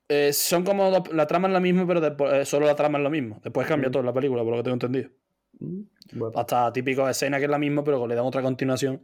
Eh, 0.09 0.33
son 0.33 0.65
como 0.65 0.91
dos- 0.91 1.13
la 1.13 1.27
trama 1.27 1.49
es 1.49 1.55
la 1.55 1.61
misma, 1.61 1.87
pero 1.87 2.01
después, 2.01 2.33
eh, 2.33 2.45
solo 2.45 2.67
la 2.67 2.75
trama 2.77 2.99
es 2.99 3.05
lo 3.05 3.11
mismo. 3.11 3.41
Después 3.43 3.67
cambia 3.67 3.89
Mm. 3.89 3.93
todo 3.93 4.01
en 4.01 4.07
la 4.07 4.13
película, 4.13 4.43
por 4.43 4.51
lo 4.53 4.57
que 4.59 4.63
tengo 4.65 4.75
entendido. 4.75 5.11
Mm, 5.61 5.81
bueno. 6.15 6.39
hasta 6.39 6.73
típico 6.73 7.09
escena 7.09 7.39
que 7.39 7.45
es 7.45 7.51
la 7.51 7.59
misma, 7.59 7.85
pero 7.85 8.01
que 8.03 8.09
le 8.09 8.15
dan 8.17 8.25
otra 8.25 8.43
continuación. 8.43 9.03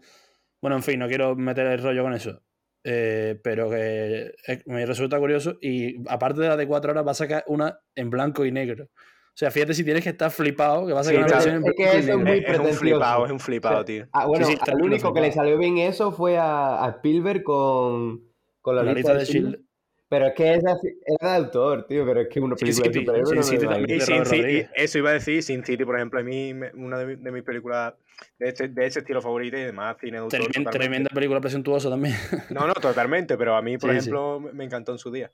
Bueno, 0.60 0.76
en 0.76 0.82
fin, 0.82 0.98
no 0.98 1.08
quiero 1.08 1.34
meter 1.36 1.66
el 1.66 1.82
rollo 1.82 2.02
con 2.02 2.12
eso. 2.14 2.42
eh, 2.82 3.38
pero 3.44 3.68
que 3.70 4.32
eh, 4.48 4.62
me 4.66 4.86
resulta 4.86 5.18
curioso. 5.18 5.58
Y 5.60 5.96
aparte 6.08 6.40
de 6.40 6.48
la 6.48 6.56
de 6.56 6.66
cuatro 6.66 6.90
horas, 6.92 7.06
va 7.06 7.10
a 7.10 7.14
sacar 7.14 7.44
una 7.46 7.78
en 7.94 8.08
blanco 8.10 8.44
y 8.46 8.52
negro. 8.52 8.88
O 9.32 9.38
sea, 9.40 9.50
fíjate 9.50 9.72
si 9.74 9.84
tienes 9.84 10.02
que 10.04 10.10
estar 10.10 10.30
flipado, 10.30 10.86
que 10.86 10.92
va 10.92 11.00
a 11.00 11.04
Sí, 11.04 11.14
una 11.16 11.26
claro. 11.26 11.50
Es 11.66 11.74
que 11.76 11.98
eso 11.98 12.12
es 12.12 12.18
muy 12.18 12.38
es, 12.38 12.48
es 12.50 12.58
un 12.58 12.74
flipado, 12.74 13.24
es 13.26 13.32
un 13.32 13.40
flipado, 13.40 13.74
O 13.76 13.78
sea, 13.78 13.84
tío. 13.84 14.08
Ah, 14.12 14.26
bueno, 14.26 14.44
Sí, 14.46 14.56
sí, 14.56 14.70
muy 14.72 14.82
único 14.88 15.14
que 15.14 15.20
le 15.20 15.32
salió 15.32 15.56
bien 15.56 15.78
eso 15.78 16.12
fue 16.12 16.36
a, 16.36 16.84
a 16.84 16.88
Spielberg 16.90 17.42
con, 17.42 18.22
con 18.60 18.76
la, 18.76 18.82
La 18.82 18.92
lista 18.92 19.14
de. 19.14 19.24
Schindler. 19.24 19.60
Pero 20.08 20.26
es 20.26 20.34
que 20.34 20.54
esa 20.54 20.76
era 21.06 21.30
de 21.30 21.36
autor, 21.38 21.86
tío. 21.86 22.04
Pero 22.04 22.20
es 22.22 22.28
que 22.28 22.40
una 22.40 22.56
Sin 22.56 22.66
película 22.66 22.88
de 22.88 22.92
City, 22.92 23.04
superhéroes 23.06 23.28
Sin 23.30 23.38
no 23.38 23.42
City 23.44 23.64
también. 23.64 23.90
Y 23.90 23.92
de 23.94 24.00
Sin 24.00 24.26
City, 24.26 24.66
eso 24.74 24.98
iba 24.98 25.10
a 25.10 25.12
decir, 25.12 25.42
Sin 25.44 25.64
City, 25.64 25.84
por 25.84 25.96
ejemplo, 25.96 26.18
a 26.18 26.22
mí, 26.24 26.52
me- 26.52 26.72
una 26.74 26.98
de, 26.98 27.06
mi- 27.06 27.22
de 27.22 27.30
mis 27.30 27.44
películas 27.44 27.94
de 28.38 28.48
este, 28.48 28.66
de 28.68 28.86
ese 28.86 28.98
estilo 28.98 29.22
favorito 29.22 29.56
y 29.56 29.62
demás, 29.62 29.96
cine 30.00 30.18
de 30.18 30.24
autor. 30.24 30.40
Tremenda 30.72 31.08
película 31.14 31.40
presuntuosa 31.40 31.88
también. 31.88 32.16
No, 32.50 32.66
no, 32.66 32.74
totalmente, 32.74 33.38
pero 33.38 33.54
a 33.54 33.62
mí, 33.62 33.78
por 33.78 33.90
Sí, 33.92 33.96
ejemplo, 33.98 34.40
me- 34.40 34.52
me 34.52 34.64
encantó 34.64 34.90
en 34.90 34.98
su 34.98 35.12
día. 35.12 35.30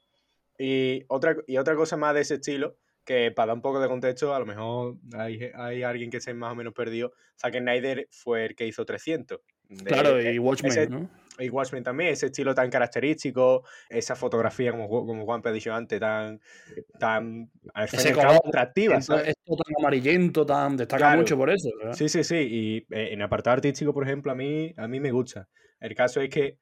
Y 0.58 1.04
otra, 1.08 1.36
y 1.46 1.56
otra 1.56 1.74
cosa 1.74 1.96
más 1.96 2.14
de 2.14 2.20
ese 2.20 2.34
estilo, 2.34 2.76
que 3.06 3.30
para 3.30 3.46
dar 3.46 3.56
un 3.56 3.62
poco 3.62 3.80
de 3.80 3.88
contexto, 3.88 4.34
a 4.34 4.38
lo 4.38 4.44
mejor 4.44 4.96
hay, 5.16 5.50
hay 5.54 5.82
alguien 5.82 6.10
que 6.10 6.18
esté 6.18 6.34
más 6.34 6.52
o 6.52 6.56
menos 6.56 6.74
perdido. 6.74 7.12
Zack 7.40 7.56
Snyder 7.56 8.08
fue 8.10 8.46
el 8.46 8.54
que 8.56 8.66
hizo 8.66 8.84
300. 8.84 9.40
De- 9.68 9.84
claro, 9.84 10.20
y 10.20 10.38
Watchmen, 10.38 10.70
ese- 10.72 10.88
¿no? 10.88 11.08
y 11.38 11.48
Watchmen 11.48 11.82
también, 11.84 12.10
ese 12.10 12.26
estilo 12.26 12.54
tan 12.54 12.68
característico, 12.70 13.64
esa 13.88 14.16
fotografía, 14.16 14.70
como, 14.72 14.88
como 14.88 15.24
Juan 15.24 15.42
ha 15.44 15.50
dicho 15.52 15.72
antes, 15.72 16.00
tan, 16.00 16.40
tan 16.98 17.50
Ese 17.92 18.12
color, 18.12 18.40
atractiva. 18.46 18.96
Esto, 18.96 19.18
esto 19.18 19.56
tan 19.56 19.74
amarillento, 19.78 20.44
tan 20.44 20.76
destaca 20.76 20.98
Claro. 20.98 21.18
mucho 21.18 21.36
por 21.36 21.50
eso. 21.50 21.68
¿verdad? 21.78 21.94
Sí, 21.94 22.08
sí, 22.08 22.24
sí. 22.24 22.36
Y 22.36 22.76
eh, 22.94 23.12
en 23.12 23.22
apartado 23.22 23.54
artístico, 23.54 23.92
por 23.94 24.04
ejemplo, 24.04 24.32
a 24.32 24.34
mí, 24.34 24.72
a 24.76 24.88
mí 24.88 24.98
me 25.00 25.10
gusta. 25.12 25.48
El 25.78 25.94
caso 25.94 26.20
es 26.20 26.30
que 26.30 26.58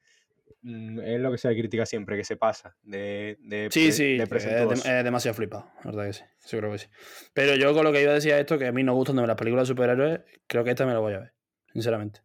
es 0.65 1.21
lo 1.21 1.31
que 1.31 1.39
se 1.39 1.51
critica 1.51 1.85
siempre, 1.87 2.17
que 2.17 2.25
se 2.25 2.37
pasa 2.37 2.77
de, 2.83 3.37
de, 3.41 3.69
Sí, 3.71 3.93
sí, 3.93 4.17
de 4.17 4.23
es, 4.25 5.05
demasiado 5.05 5.35
flipado, 5.35 5.71
la 5.85 5.91
verdad 5.91 6.07
que 6.07 6.12
sí, 6.15 6.25
sí 6.39 6.57
creo 6.57 6.73
que 6.73 6.79
sí. 6.79 6.87
Pero 7.33 7.55
yo 7.57 7.75
con 7.75 7.85
lo 7.85 7.93
que 7.93 8.03
iba 8.03 8.12
a 8.12 8.15
decir 8.15 8.33
a 8.33 8.41
esto, 8.41 8.59
que 8.59 8.67
a 8.67 8.73
mí 8.73 8.83
no 8.83 8.95
gustan 8.95 9.17
de 9.17 9.27
las 9.27 9.37
películas 9.37 9.69
de 9.69 9.73
superhéroes, 9.73 10.21
creo 10.47 10.65
que 10.65 10.71
esta 10.71 10.87
me 10.87 10.93
la 10.93 11.01
voy 11.01 11.15
a 11.15 11.21
ver, 11.21 11.35
sinceramente. 11.73 12.21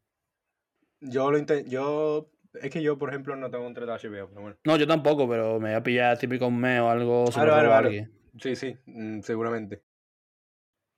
Yo 1.02 1.32
lo 1.32 1.38
inten- 1.38 1.66
yo 1.68 2.32
es 2.62 2.72
que 2.72 2.82
yo, 2.82 2.98
por 2.98 3.10
ejemplo, 3.10 3.36
no 3.36 3.50
tengo 3.52 3.66
un 3.66 3.74
contrato 3.74 3.94
HBO, 3.94 4.28
pero 4.30 4.42
bueno. 4.42 4.58
No, 4.64 4.78
yo 4.78 4.88
tampoco, 4.88 5.30
pero 5.30 5.60
me 5.60 5.70
voy 5.70 5.78
a 5.78 5.84
pillar 5.84 6.18
típico 6.18 6.48
un 6.48 6.60
mes 6.60 6.80
o 6.80 6.90
algo, 6.90 7.26
lo 7.26 7.32
Claro. 7.32 7.92
Sí, 8.38 8.56
sí, 8.56 8.78
mm, 8.86 9.22
seguramente. 9.22 9.84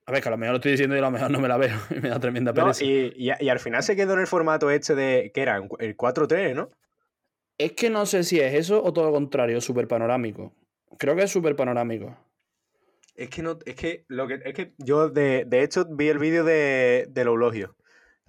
A 0.06 0.12
ver, 0.12 0.22
que 0.22 0.30
a 0.30 0.32
lo 0.32 0.38
mejor 0.38 0.54
lo 0.54 0.58
estoy 0.58 0.72
diciendo 0.72 0.96
y 0.96 1.00
a 1.00 1.04
lo 1.04 1.12
mejor 1.12 1.32
no 1.32 1.39
me 1.39 1.48
la 1.48 1.58
veo 1.58 1.76
y 1.96 2.00
me 2.00 2.10
da 2.10 2.20
tremenda 2.20 2.54
No, 2.54 2.64
pereza. 2.64 2.84
y, 2.84 3.14
y, 3.16 3.32
y 3.39 3.50
al 3.50 3.60
final 3.60 3.84
se 3.84 3.96
quedó 3.96 4.14
en 4.14 4.20
el 4.20 4.28
formato 4.28 4.70
este 4.70 4.96
de, 4.96 5.32
que 5.34 5.42
era? 5.42 5.62
El 5.80 5.96
4-3, 5.96 6.56
¿no? 6.56 6.72
Es 7.64 7.74
que 7.74 7.91
no 7.91 8.07
sé 8.07 8.24
si 8.24 8.39
es 8.39 8.55
eso 8.55 8.84
o 8.84 8.91
todo 8.91 9.05
lo 9.05 9.12
contrario, 9.12 9.62
súper 9.62 9.88
panorámico. 9.88 10.51
Creo 10.97 11.16
que 11.16 11.24
es 11.24 11.32
súper 11.32 11.55
panorámico. 11.55 12.18
Es 13.16 13.30
que 13.30 13.43
no, 13.43 13.59
es 13.66 13.76
que 13.76 14.03
lo 14.07 14.28
que 14.28 14.39
es 14.43 14.55
que 14.55 14.74
yo 14.80 15.09
de, 15.09 15.45
de 15.45 15.62
hecho 15.62 15.86
vi 15.88 16.07
el 16.07 16.18
vídeo 16.18 16.43
de, 16.43 17.05
del 17.09 17.28
eulogio 17.28 17.76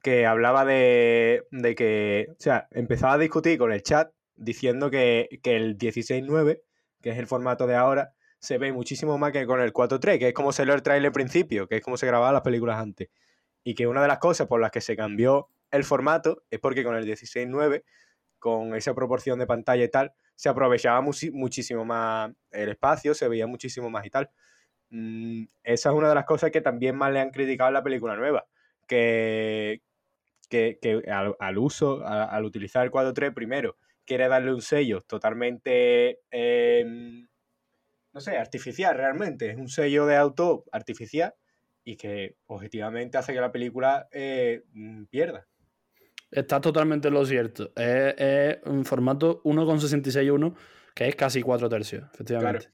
que 0.03 0.27
hablaba 0.27 0.67
de, 0.67 1.47
de 1.51 1.75
que, 1.75 2.27
o 2.31 2.35
sea, 2.39 2.69
empezaba 2.73 3.15
a 3.15 3.19
discutir 3.19 3.57
con 3.57 3.73
el 3.73 3.83
chat 3.83 4.13
diciendo 4.37 4.91
que, 4.91 5.41
que 5.43 5.57
el 5.57 5.79
16.9, 5.79 6.61
que 7.01 7.11
es 7.11 7.19
el 7.19 7.27
formato 7.27 7.67
de 7.67 7.77
ahora, 7.77 8.13
se 8.39 8.59
ve 8.59 8.71
muchísimo 8.73 9.17
más 9.17 9.33
que 9.33 9.47
con 9.47 9.61
el 9.61 9.73
4.3, 9.73 10.19
que 10.19 10.29
es 10.29 10.35
como 10.35 10.53
se 10.53 10.67
lo 10.67 10.75
el 10.75 10.83
trailer 10.83 11.07
al 11.07 11.13
principio, 11.13 11.69
que 11.69 11.77
es 11.77 11.83
como 11.83 11.97
se 11.97 12.07
grababan 12.07 12.35
las 12.35 12.43
películas 12.43 12.79
antes. 12.79 13.09
Y 13.65 13.75
que 13.75 13.87
una 13.87 14.03
de 14.03 14.09
las 14.09 14.19
cosas 14.19 14.49
por 14.49 14.61
las 14.61 14.73
que 14.73 14.83
se 14.83 14.95
cambió 14.95 15.49
el 15.71 15.85
formato 15.85 16.43
es 16.51 16.59
porque 16.59 16.85
con 16.85 16.97
el 16.97 17.07
16.9, 17.07 17.85
con 18.43 18.75
esa 18.75 18.93
proporción 18.95 19.39
de 19.39 19.47
pantalla 19.47 19.85
y 19.85 19.89
tal, 19.89 20.13
se 20.35 20.49
aprovechaba 20.49 21.01
muchísimo 21.01 21.85
más 21.85 22.33
el 22.51 22.71
espacio, 22.71 23.15
se 23.15 23.29
veía 23.29 23.47
muchísimo 23.47 23.89
más 23.89 24.05
y 24.05 24.11
tal. 24.11 24.31
Mm, 24.91 25.45
esa 25.65 25.91
es 25.91 25.95
una 25.97 26.09
de 26.11 26.17
las 26.17 26.27
cosas 26.27 26.51
que 26.51 26.61
también 26.61 26.97
más 26.97 27.13
le 27.13 27.21
han 27.21 27.31
criticado 27.31 27.69
en 27.69 27.75
la 27.75 27.85
película 27.85 28.17
nueva. 28.17 28.47
Que, 28.89 29.83
que, 30.51 30.79
al, 31.39 31.59
uso, 31.59 32.05
a- 32.07 32.25
al 32.25 32.45
utilizar 32.45 32.85
el 32.85 32.91
4.3 32.91 33.33
primero, 33.35 33.77
quiere 34.05 34.29
darle 34.29 34.53
un 34.53 34.63
sello 34.63 35.03
totalmente, 35.03 36.21
eh, 36.31 36.85
no 38.13 38.21
sé, 38.21 38.37
artificial 38.37 38.97
realmente. 38.97 39.51
Es 39.51 39.57
un 39.57 39.69
sello 39.69 40.07
de 40.07 40.17
autor 40.17 40.65
artificial 40.73 41.35
y 41.85 41.97
que 41.97 42.37
objetivamente 42.47 43.19
hace 43.19 43.33
que 43.33 43.41
la 43.41 43.53
película 43.53 44.09
eh, 44.13 44.63
mm, 44.73 45.05
pierda. 45.07 45.47
Está 46.33 46.61
totalmente 46.61 47.09
en 47.09 47.15
lo 47.15 47.25
cierto. 47.25 47.71
Es, 47.77 48.15
es 48.17 48.57
un 48.65 48.85
formato 48.85 49.43
1,66.1 49.45 50.55
que 50.95 51.09
es 51.09 51.15
casi 51.15 51.43
cuatro 51.43 51.69
tercios, 51.69 52.05
efectivamente. 52.13 52.69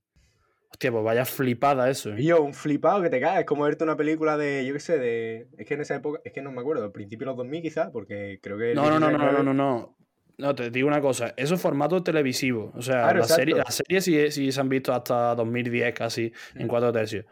Hostia, 0.70 0.92
pues 0.92 1.02
vaya 1.04 1.24
flipada 1.24 1.88
eso. 1.90 2.12
¿eh? 2.12 2.22
Yo, 2.22 2.42
un 2.42 2.54
flipado 2.54 3.02
que 3.02 3.10
te 3.10 3.20
caes, 3.20 3.40
es 3.40 3.46
como 3.46 3.64
verte 3.64 3.84
una 3.84 3.96
película 3.96 4.36
de, 4.36 4.64
yo 4.66 4.74
qué 4.74 4.80
sé, 4.80 4.98
de... 4.98 5.48
Es 5.56 5.66
que 5.66 5.74
en 5.74 5.80
esa 5.80 5.96
época, 5.96 6.20
es 6.24 6.32
que 6.32 6.42
no 6.42 6.52
me 6.52 6.60
acuerdo, 6.60 6.84
al 6.84 6.92
principio 6.92 7.24
de 7.24 7.30
los 7.30 7.36
2000 7.38 7.62
quizás, 7.62 7.90
porque 7.90 8.38
creo 8.42 8.58
que... 8.58 8.74
No, 8.74 8.82
no, 8.90 9.00
no, 9.00 9.10
no, 9.10 9.18
19 9.18 9.32
no, 9.32 9.42
no, 9.42 9.54
no. 9.54 9.96
No, 10.36 10.54
te 10.54 10.70
digo 10.70 10.86
una 10.86 11.00
cosa, 11.00 11.34
eso 11.36 11.54
es 11.54 11.60
formato 11.60 12.00
televisivo. 12.04 12.70
O 12.76 12.82
sea, 12.82 13.02
Claro, 13.02 13.18
las, 13.20 13.34
series, 13.34 13.58
las 13.58 13.74
series 13.74 14.04
sí, 14.04 14.30
sí 14.30 14.52
se 14.52 14.60
han 14.60 14.68
visto 14.68 14.92
hasta 14.92 15.34
2010 15.34 15.94
casi 15.94 16.32
en 16.54 16.66
Mm. 16.66 16.68
cuatro 16.68 16.92
tercios. 16.92 17.24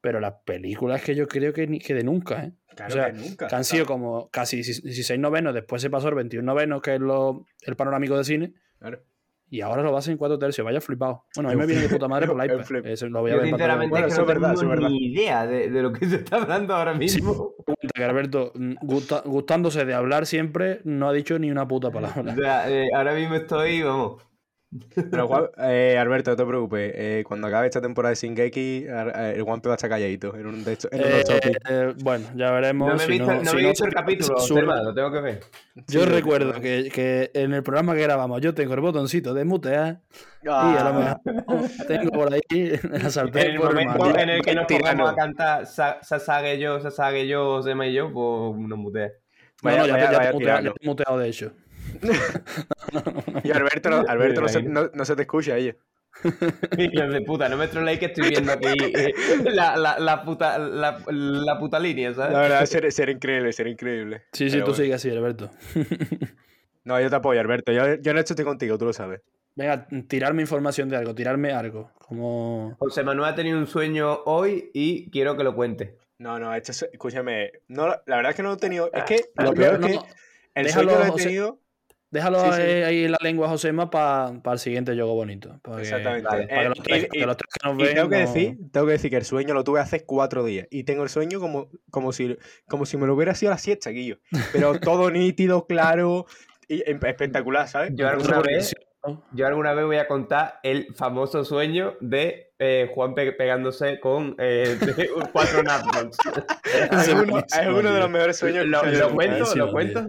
Pero 0.00 0.20
las 0.20 0.34
películas 0.44 1.02
que 1.02 1.14
yo 1.16 1.26
creo 1.26 1.52
que, 1.52 1.66
ni, 1.66 1.78
que 1.80 1.94
de 1.94 2.04
nunca, 2.04 2.44
¿eh? 2.44 2.52
Claro 2.74 2.90
o 2.92 2.96
sea, 2.96 3.06
que 3.06 3.18
nunca. 3.18 3.46
que 3.46 3.54
han 3.54 3.64
sido 3.64 3.86
como 3.86 4.28
casi 4.30 4.56
16 4.56 5.18
novenos, 5.20 5.54
después 5.54 5.80
se 5.82 5.90
pasó 5.90 6.08
el 6.08 6.14
21 6.14 6.44
novenos, 6.44 6.82
que 6.82 6.94
es 6.94 7.00
lo, 7.00 7.44
el 7.62 7.76
panorámico 7.76 8.16
de 8.16 8.24
cine, 8.24 8.54
Claro. 8.78 9.00
y 9.48 9.60
ahora 9.60 9.82
lo 9.82 9.92
vas 9.92 10.08
en 10.08 10.16
cuatro 10.16 10.38
tercios. 10.38 10.64
Vaya 10.64 10.80
flipado. 10.80 11.24
Bueno, 11.36 11.50
a 11.50 11.52
mí 11.52 11.58
me 11.58 11.66
viene 11.66 11.82
de 11.82 11.88
puta 11.88 12.08
madre 12.08 12.26
por 12.28 12.36
la 12.36 12.46
iPad. 12.46 12.64
flip. 12.64 12.86
Eso 12.86 13.08
lo 13.08 13.20
voy 13.20 13.30
a 13.30 13.34
Yo 13.34 13.40
ver 13.40 13.46
en 13.46 13.50
pantalla. 13.52 13.72
sinceramente 13.72 13.90
Bueno, 13.90 14.06
es 14.06 14.12
que 14.12 14.14
eso 14.14 14.22
no 14.26 14.32
es 14.32 14.40
verdad, 14.40 14.54
tengo 14.58 14.70
verdad. 14.70 14.88
ni 14.88 15.06
idea 15.12 15.46
de, 15.46 15.70
de 15.70 15.82
lo 15.82 15.92
que 15.92 16.06
se 16.06 16.16
está 16.16 16.36
hablando 16.36 16.74
ahora 16.74 16.94
mismo. 16.94 17.52
Cuenta 17.64 17.88
que 17.94 18.04
Alberto, 18.04 18.52
mm, 18.54 18.74
gusta- 18.82 19.22
gustándose 19.24 19.84
de 19.84 19.94
hablar 19.94 20.26
siempre, 20.26 20.80
no 20.84 21.08
ha 21.08 21.12
dicho 21.12 21.38
ni 21.38 21.50
una 21.50 21.68
puta 21.68 21.88
O 21.88 21.92
palabra. 21.92 22.34
sea, 22.34 22.70
eh, 22.70 22.88
ahora 22.94 23.14
mismo 23.14 23.34
estoy, 23.36 23.82
vamos. 23.82 24.22
Pero 25.10 25.28
Juan- 25.28 25.50
eh, 25.58 25.96
Alberto, 25.98 26.30
no 26.32 26.36
te 26.36 26.44
preocupes, 26.44 26.92
eh, 26.94 27.24
cuando 27.26 27.46
acabe 27.46 27.66
esta 27.66 27.80
temporada 27.80 28.10
de 28.10 28.16
Shingeki, 28.16 28.86
eh, 28.88 29.32
el 29.36 29.42
Juanpe 29.42 29.68
va 29.68 29.74
a 29.74 29.76
estar 29.76 29.88
calladito 29.90 30.34
en 30.36 30.46
un 30.46 30.64
de. 30.64 30.72
En 30.90 31.00
Eh, 31.00 31.22
eh, 31.70 31.94
bueno, 32.02 32.26
ya 32.34 32.50
veremos. 32.50 32.88
No 32.88 32.96
me 32.96 33.02
he 33.02 33.06
si 33.06 33.12
visto, 33.12 33.26
no- 33.26 33.34
no 33.34 33.44
si 33.50 33.54
me 33.56 33.60
he 33.60 33.62
no 33.64 33.68
visto 33.70 33.84
se- 33.84 33.88
el 33.88 33.94
capítulo, 33.94 34.34
lo 34.82 34.94
tengo 34.94 35.12
que 35.12 35.20
ver. 35.20 35.40
Yo 35.88 36.00
Sí, 36.00 36.06
recuerdo 36.06 36.60
que, 36.60 36.90
que 36.92 37.30
en 37.34 37.54
el 37.54 37.62
programa 37.62 37.94
que 37.94 38.02
grabamos 38.02 38.40
yo 38.40 38.52
tengo 38.54 38.74
el 38.74 38.80
botoncito 38.80 39.32
de 39.34 39.44
mutear 39.44 40.00
y 40.42 40.48
a 40.48 40.52
lo 40.52 40.90
Ah, 40.90 41.20
mejor 41.24 41.70
tengo 41.86 42.10
por 42.10 42.32
ahí 42.34 42.40
la 42.90 42.96
En 42.98 43.10
sartén 43.10 43.50
el 43.52 43.56
por 43.60 43.78
el 43.78 43.86
momento 43.86 44.18
en 44.18 44.28
el 44.28 44.42
que 44.42 44.54
nos 44.54 44.66
pongamos 44.66 45.10
a 45.10 45.14
cantar 45.14 45.66
Sa- 45.66 45.98
Sasage 46.02 46.58
yo, 46.58 46.80
Sasage 46.80 47.26
yo, 47.28 47.62
Sema 47.62 47.86
y 47.86 47.92
yo, 47.94 48.12
pues 48.12 48.58
nos 48.68 48.78
mutea. 48.78 49.08
No, 49.62 49.70
Vaya- 49.70 49.78
no, 49.78 49.86
ya, 49.86 50.12
ya 50.12 50.18
te 50.20 50.28
he 50.28 50.86
muteado, 50.86 51.18
de 51.18 51.28
hecho. 51.28 51.52
Y 53.42 53.50
Alberto, 53.50 53.90
no, 53.90 54.04
Alberto 54.06 54.40
no, 54.40 54.48
se, 54.48 54.62
no- 54.62 54.90
no 54.92 55.04
se 55.04 55.16
te 55.16 55.22
escucha 55.22 55.56
ella. 55.56 55.74
Hijos 56.78 57.12
de 57.12 57.22
puta, 57.22 57.48
no 57.48 57.56
me 57.56 57.66
troleéis 57.66 57.98
que 57.98 58.06
estoy 58.06 58.28
viendo 58.30 58.52
aquí 58.52 58.68
eh, 58.80 59.12
la, 59.52 59.76
la, 59.76 59.98
la, 59.98 60.22
puta, 60.24 60.58
la, 60.58 61.02
la 61.08 61.58
puta 61.58 61.80
línea, 61.80 62.14
¿sabes? 62.14 62.32
La 62.32 62.40
verdad, 62.40 62.64
ser, 62.66 62.90
ser 62.92 63.08
increíble, 63.10 63.52
ser 63.52 63.66
increíble. 63.66 64.22
Sí, 64.32 64.48
sí, 64.48 64.56
Pero 64.56 64.66
tú 64.66 64.70
bueno. 64.70 64.84
sigues 64.84 64.96
así, 64.96 65.10
Alberto. 65.10 65.50
No, 66.86 67.00
yo 67.00 67.08
te 67.08 67.16
apoyo, 67.16 67.40
Alberto. 67.40 67.72
Yo, 67.72 67.94
yo 67.94 68.10
en 68.10 68.18
esto 68.18 68.34
estoy 68.34 68.44
contigo, 68.44 68.76
tú 68.76 68.84
lo 68.84 68.92
sabes. 68.92 69.22
Venga, 69.56 69.86
tirarme 70.06 70.42
información 70.42 70.90
de 70.90 70.96
algo, 70.98 71.14
tirarme 71.14 71.50
algo. 71.50 71.90
Como. 71.94 72.76
José 72.78 73.02
Manuel 73.02 73.30
ha 73.32 73.34
tenido 73.34 73.56
un 73.58 73.66
sueño 73.66 74.20
hoy 74.26 74.70
y 74.74 75.08
quiero 75.10 75.34
que 75.34 75.44
lo 75.44 75.54
cuente. 75.54 75.96
No, 76.18 76.38
no, 76.38 76.54
esto 76.54 76.72
es- 76.72 76.86
escúchame. 76.92 77.52
No, 77.68 77.86
la 78.04 78.16
verdad 78.16 78.30
es 78.32 78.36
que 78.36 78.42
no 78.42 78.50
lo 78.50 78.56
he 78.56 78.58
tenido. 78.58 78.90
Es 78.92 79.04
que 79.04 79.16
Ah, 79.34 79.44
lo 79.44 79.54
peor 79.54 79.80
no, 79.80 79.86
es 79.86 79.96
que 79.96 80.04
el 80.56 80.66
déjalo, 80.66 80.90
sueño 80.90 80.98
lo 80.98 81.06
he 81.06 81.10
José. 81.10 81.24
Déjalo 82.14 82.38
Sí, 82.44 82.50
sí. 82.54 82.62
ahí 82.62 83.04
en 83.06 83.10
la 83.10 83.18
lengua, 83.20 83.48
Josema, 83.48 83.90
para 83.90 84.40
el 84.52 84.58
siguiente 84.60 84.94
juego 84.94 85.14
bonito. 85.16 85.60
Exactamente. 85.78 86.28
vale, 86.28 86.46
para 86.46 86.60
que 86.60 86.64
Eh, 86.64 86.68
los 86.68 86.78
tres, 86.78 87.02
y- 87.02 87.08
que 87.08 87.18
y- 87.18 87.22
los 87.24 87.36
tres 87.36 87.48
que 87.52 87.68
nos 87.68 87.78
Y 87.78 87.82
ven. 87.82 87.94
tengo 87.96 88.08
que 88.08 88.14
no- 88.14 88.20
decir, 88.20 88.56
tengo 88.70 88.86
que 88.86 88.92
decir 88.92 89.10
que 89.10 89.16
el 89.16 89.24
sueño 89.24 89.52
lo 89.52 89.64
tuve 89.64 89.80
hace 89.80 90.04
cuatro 90.04 90.44
días. 90.44 90.68
Y 90.70 90.84
tengo 90.84 91.02
el 91.02 91.08
sueño 91.08 91.40
como, 91.40 91.70
como, 91.90 92.12
si, 92.12 92.38
como 92.68 92.86
si 92.86 92.96
me 92.96 93.08
lo 93.08 93.14
hubiera 93.14 93.34
sido 93.34 93.50
la 93.50 93.58
siesta, 93.58 93.90
Guillo. 93.90 94.18
Pero 94.52 94.78
todo 94.78 95.10
nítido, 95.10 95.66
claro 95.66 96.26
y 96.68 96.82
espectacular, 96.88 97.66
¿sabes? 97.66 97.90
Yo 97.94 98.08
alguna 98.08 98.40
vez, 98.40 98.74
yo 99.32 99.46
alguna 99.48 99.74
vez 99.74 99.84
voy 99.84 99.96
a 99.96 100.06
contar 100.06 100.60
el 100.62 100.94
famoso 100.94 101.44
sueño 101.44 101.94
de 102.00 102.52
eh, 102.60 102.88
Juan 102.94 103.14
pe- 103.16 103.32
pegándose 103.32 103.98
con 103.98 104.36
eh, 104.38 104.78
cuatro 105.32 105.64
napkins. 105.64 106.16
Es 106.92 107.08
uno, 107.08 107.24
buenísimo, 107.26 107.60
es 107.62 107.66
uno 107.68 107.92
de 107.92 107.98
los 107.98 108.08
mejores 108.08 108.36
sueños 108.36 108.66
¿Lo, 108.66 108.82
que 108.82 108.92
lo 108.92 109.08
he 109.08 109.12
cuento? 109.12 109.54
¿Lo 109.56 109.72
cuento? 109.72 110.06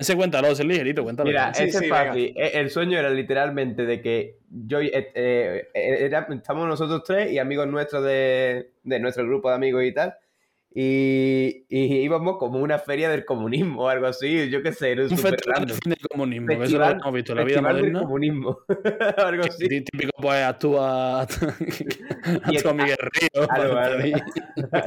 Ese 0.00 0.16
cuéntalo, 0.16 0.48
ese 0.48 0.62
es 0.62 0.68
ligerito, 0.68 1.04
cuéntalo. 1.04 1.28
Mira, 1.28 1.52
Sí, 1.54 1.64
ese 1.64 1.78
sí, 1.78 1.84
es 1.84 1.90
venga. 1.90 2.04
fácil. 2.06 2.34
E- 2.36 2.50
El 2.58 2.70
sueño 2.70 2.98
era 2.98 3.10
literalmente 3.10 3.84
de 3.84 4.00
que 4.00 4.38
yo 4.50 4.80
eh, 4.80 5.12
eh, 5.14 5.68
era- 5.74 6.26
estamos 6.30 6.66
nosotros 6.66 7.02
tres 7.06 7.30
y 7.30 7.38
amigos 7.38 7.68
nuestros 7.68 8.02
de, 8.04 8.70
de 8.82 8.98
nuestro 8.98 9.24
grupo 9.26 9.50
de 9.50 9.54
amigos 9.56 9.84
y 9.84 9.92
tal. 9.92 10.14
Y, 10.72 11.66
y 11.68 11.96
íbamos 12.04 12.38
como 12.38 12.60
una 12.60 12.78
feria 12.78 13.10
del 13.10 13.24
comunismo 13.24 13.82
o 13.82 13.88
algo 13.88 14.06
así, 14.06 14.48
yo 14.50 14.62
qué 14.62 14.72
sé, 14.72 14.92
era 14.92 15.02
un 15.02 15.08
festival 15.18 15.66
del 15.66 15.98
comunismo, 16.08 16.46
que 16.46 16.52
eso 16.54 16.60
Festival- 16.62 16.92
lo 16.94 17.00
hemos 17.02 17.14
visto 17.14 17.32
en 17.32 17.38
la 17.38 17.44
vida 17.44 17.54
Festival 17.56 17.74
del 17.74 17.82
moderna. 17.92 18.00
comunismo, 18.06 18.58
algo 19.16 19.42
así. 19.42 19.68
Tí- 19.68 19.80
Típico, 19.82 20.12
pues 20.22 20.44
actúa, 20.44 21.22
actúa 21.22 22.72
Miguel. 22.72 22.96
Claro, 23.32 23.70
claro. 23.72 23.96
pedir. 23.98 24.14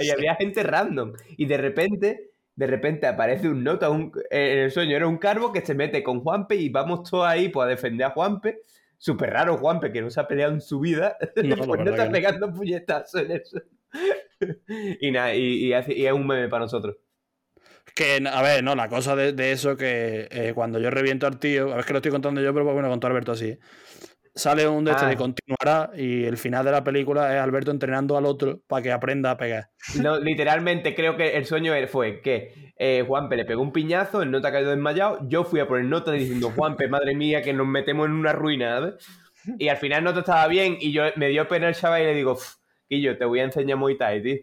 y 0.02 0.10
había 0.10 0.36
gente 0.36 0.64
random. 0.64 1.14
Y 1.38 1.46
de 1.46 1.58
repente, 1.58 2.32
de 2.56 2.68
repente 2.68 3.08
aparece 3.08 3.50
un 3.50 3.64
nota, 3.64 3.90
un, 3.90 4.12
eh, 4.30 4.54
en 4.54 4.60
el 4.60 4.72
sueño 4.72 4.96
era 4.96 5.08
un 5.08 5.18
carbo 5.18 5.52
que 5.52 5.66
se 5.66 5.74
mete 5.76 6.04
con 6.04 6.22
Juanpe 6.22 6.56
y 6.56 6.70
vamos 6.70 7.10
todos 7.10 7.26
ahí 7.28 7.50
pues, 7.50 7.66
a 7.66 7.70
defender 7.70 8.08
a 8.08 8.12
Juanpe. 8.12 8.62
Súper 8.98 9.32
raro 9.32 9.58
Juanpe, 9.58 9.92
que 9.92 10.02
no 10.02 10.10
se 10.10 10.20
ha 10.20 10.28
peleado 10.28 10.54
en 10.54 10.62
su 10.62 10.80
vida. 10.80 11.18
No, 11.42 11.58
pues 11.68 11.82
no 11.82 11.90
está 11.90 12.04
que 12.04 12.10
no. 12.10 12.12
pegando 12.12 12.54
puñetazos 12.54 13.22
en 13.22 13.32
eso. 13.32 13.62
y 15.02 15.12
nada, 15.12 15.36
y, 15.36 15.68
y 15.68 15.74
hace- 15.74 15.94
y 15.94 16.06
es 16.06 16.14
un 16.14 16.26
meme 16.28 16.48
para 16.50 16.64
nosotros. 16.66 16.98
Que, 17.96 18.22
a 18.28 18.42
ver, 18.42 18.64
no, 18.64 18.76
la 18.76 18.90
cosa 18.90 19.16
de, 19.16 19.34
de 19.34 19.52
eso 19.52 19.78
que 19.78 20.28
eh, 20.32 20.54
cuando 20.56 20.80
yo 20.80 20.90
reviento 20.90 21.28
al 21.28 21.38
tío, 21.40 21.72
a 21.72 21.76
ver 21.76 21.86
que 21.86 21.94
lo 21.94 22.00
estoy 22.00 22.12
contando 22.12 22.42
yo, 22.42 22.54
pero 22.54 22.66
bueno, 22.66 22.90
contó 22.90 23.08
Alberto 23.08 23.34
así. 23.34 23.58
Sale 24.36 24.68
un 24.68 24.84
de 24.84 24.92
este 24.92 25.06
Ah. 25.06 25.10
de 25.10 25.16
continuará 25.16 25.92
y 25.96 26.24
el 26.26 26.38
final 26.38 26.66
de 26.66 26.72
la 26.72 26.84
película 26.84 27.36
es 27.36 27.40
Alberto 27.42 27.70
entrenando 27.70 28.18
al 28.18 28.26
otro 28.26 28.62
para 28.68 28.82
que 28.82 28.92
aprenda 28.92 29.30
a 29.32 29.38
pegar. 29.38 29.70
No, 30.02 30.20
literalmente 30.20 30.96
creo 30.96 31.16
que 31.16 31.38
el 31.38 31.46
sueño 31.46 31.74
fue 31.88 32.22
que 32.22 32.74
eh, 32.78 33.04
Juanpe 33.08 33.36
le 33.36 33.46
pegó 33.46 33.62
un 33.62 33.72
piñazo, 33.72 34.24
el 34.24 34.32
nota 34.32 34.48
ha 34.48 34.52
caído 34.52 34.72
desmayado, 34.72 35.20
yo 35.28 35.44
fui 35.44 35.60
a 35.60 35.68
por 35.68 35.80
el 35.80 35.88
nota 35.90 36.12
diciendo, 36.12 36.52
Juanpe, 36.56 36.88
madre 36.88 37.14
mía, 37.16 37.42
que 37.44 37.54
nos 37.54 37.68
metemos 37.68 38.08
en 38.08 38.14
una 38.14 38.34
ruina, 38.34 38.80
¿sabes? 38.80 38.96
Y 39.60 39.68
al 39.68 39.78
final 39.78 40.04
nota 40.04 40.22
estaba 40.22 40.48
bien 40.48 40.78
y 40.80 40.92
yo 40.92 41.04
me 41.16 41.28
dio 41.30 41.48
pena 41.48 41.68
el 41.70 41.76
chaval 41.76 42.02
y 42.02 42.06
le 42.06 42.16
digo, 42.16 42.38
Quillo, 42.90 43.18
te 43.18 43.26
voy 43.26 43.40
a 43.40 43.44
enseñar 43.44 43.78
Muay 43.78 43.98
Thai, 43.98 44.24
tío. 44.24 44.36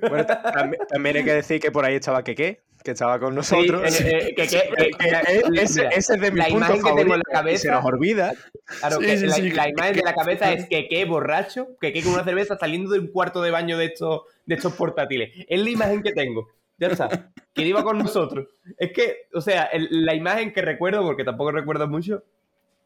Bueno, 0.00 0.26
ta- 0.26 0.42
también, 0.42 0.82
también 0.88 1.16
hay 1.18 1.24
que 1.24 1.32
decir 1.34 1.60
que 1.60 1.70
por 1.70 1.84
ahí 1.84 1.94
estaba 1.94 2.24
Keke, 2.24 2.62
que 2.86 2.92
estaba 2.92 3.18
con 3.18 3.30
Sí, 3.32 3.36
nosotros. 3.36 4.00
eh, 4.00 4.08
eh, 4.30 4.34
que- 4.34 4.46
que- 4.46 4.48
que- 4.48 4.90
mira, 5.04 5.20
ese, 5.62 5.86
ese 5.92 6.14
es 6.14 6.20
de 6.20 6.30
mi 6.30 6.38
la 6.38 6.44
punto 6.46 6.58
imagen 6.58 6.76
que 6.82 6.92
tengo 7.02 7.14
en 7.14 7.20
la 7.20 7.52
y 7.52 7.58
se 7.58 7.68
nos 7.68 7.76
cabeza- 7.76 7.80
olvida. 7.84 8.34
Claro, 8.80 8.96
Sí, 9.00 9.06
que 9.06 9.16
sí, 9.18 9.26
la, 9.26 9.34
sí, 9.34 9.46
imagen 9.48 9.96
de 9.96 10.02
la 10.02 10.14
cabeza 10.14 10.52
es 10.52 10.66
que 10.68 10.88
qué 10.88 11.04
borracho, 11.04 11.68
que 11.80 11.92
qué 11.92 12.02
con 12.02 12.14
una 12.14 12.24
cerveza 12.24 12.56
saliendo 12.56 12.90
de 12.92 13.00
un 13.00 13.08
cuarto 13.08 13.42
de 13.42 13.50
baño 13.50 13.76
de 13.76 13.86
estos, 13.86 14.22
de 14.46 14.54
estos 14.54 14.72
portátiles. 14.74 15.30
Es 15.48 15.60
la 15.60 15.68
imagen 15.70 16.02
que 16.02 16.12
tengo. 16.12 16.48
Ya 16.78 16.88
está. 16.88 17.32
Que 17.54 17.62
iba 17.62 17.82
con 17.82 17.98
nosotros. 17.98 18.46
Es 18.78 18.92
que, 18.92 19.28
o 19.34 19.40
sea, 19.40 19.64
el- 19.64 19.88
la 20.04 20.14
imagen 20.14 20.52
que 20.52 20.62
recuerdo, 20.62 21.02
porque 21.02 21.24
tampoco 21.24 21.50
recuerdo 21.52 21.88
mucho, 21.88 22.22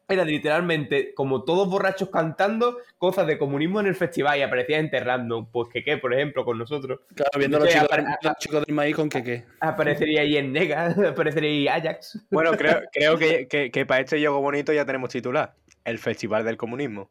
era 0.07 0.25
literalmente 0.25 1.13
como 1.13 1.43
todos 1.43 1.69
borrachos 1.69 2.09
cantando 2.09 2.77
cosas 2.97 3.27
de 3.27 3.37
comunismo 3.37 3.79
en 3.79 3.87
el 3.87 3.95
festival 3.95 4.39
y 4.39 4.41
aparecía 4.41 4.77
gente 4.77 4.99
random. 4.99 5.47
Pues 5.51 5.69
que 5.69 5.83
qué, 5.83 5.97
por 5.97 6.13
ejemplo, 6.13 6.43
con 6.45 6.57
nosotros. 6.57 6.99
Claro, 7.15 7.31
viendo 7.37 7.57
a 7.57 7.59
los 7.61 7.69
chicos, 7.69 7.89
los 8.21 8.37
chicos 8.37 8.65
del 8.65 8.75
maíz 8.75 8.95
con 8.95 9.09
que 9.09 9.23
qué. 9.23 9.45
Aparecería 9.59 10.21
ahí 10.21 10.37
en 10.37 10.51
Nega, 10.51 10.95
aparecería 11.09 11.73
ahí 11.73 11.81
Ajax. 11.81 12.19
Bueno, 12.29 12.51
creo, 12.51 12.81
creo 12.91 13.17
que, 13.17 13.47
que, 13.49 13.71
que 13.71 13.85
para 13.85 14.01
este 14.01 14.17
juego 14.19 14.41
bonito 14.41 14.73
ya 14.73 14.85
tenemos 14.85 15.09
titular. 15.09 15.53
El 15.83 15.97
Festival 15.97 16.45
del 16.45 16.57
Comunismo. 16.57 17.09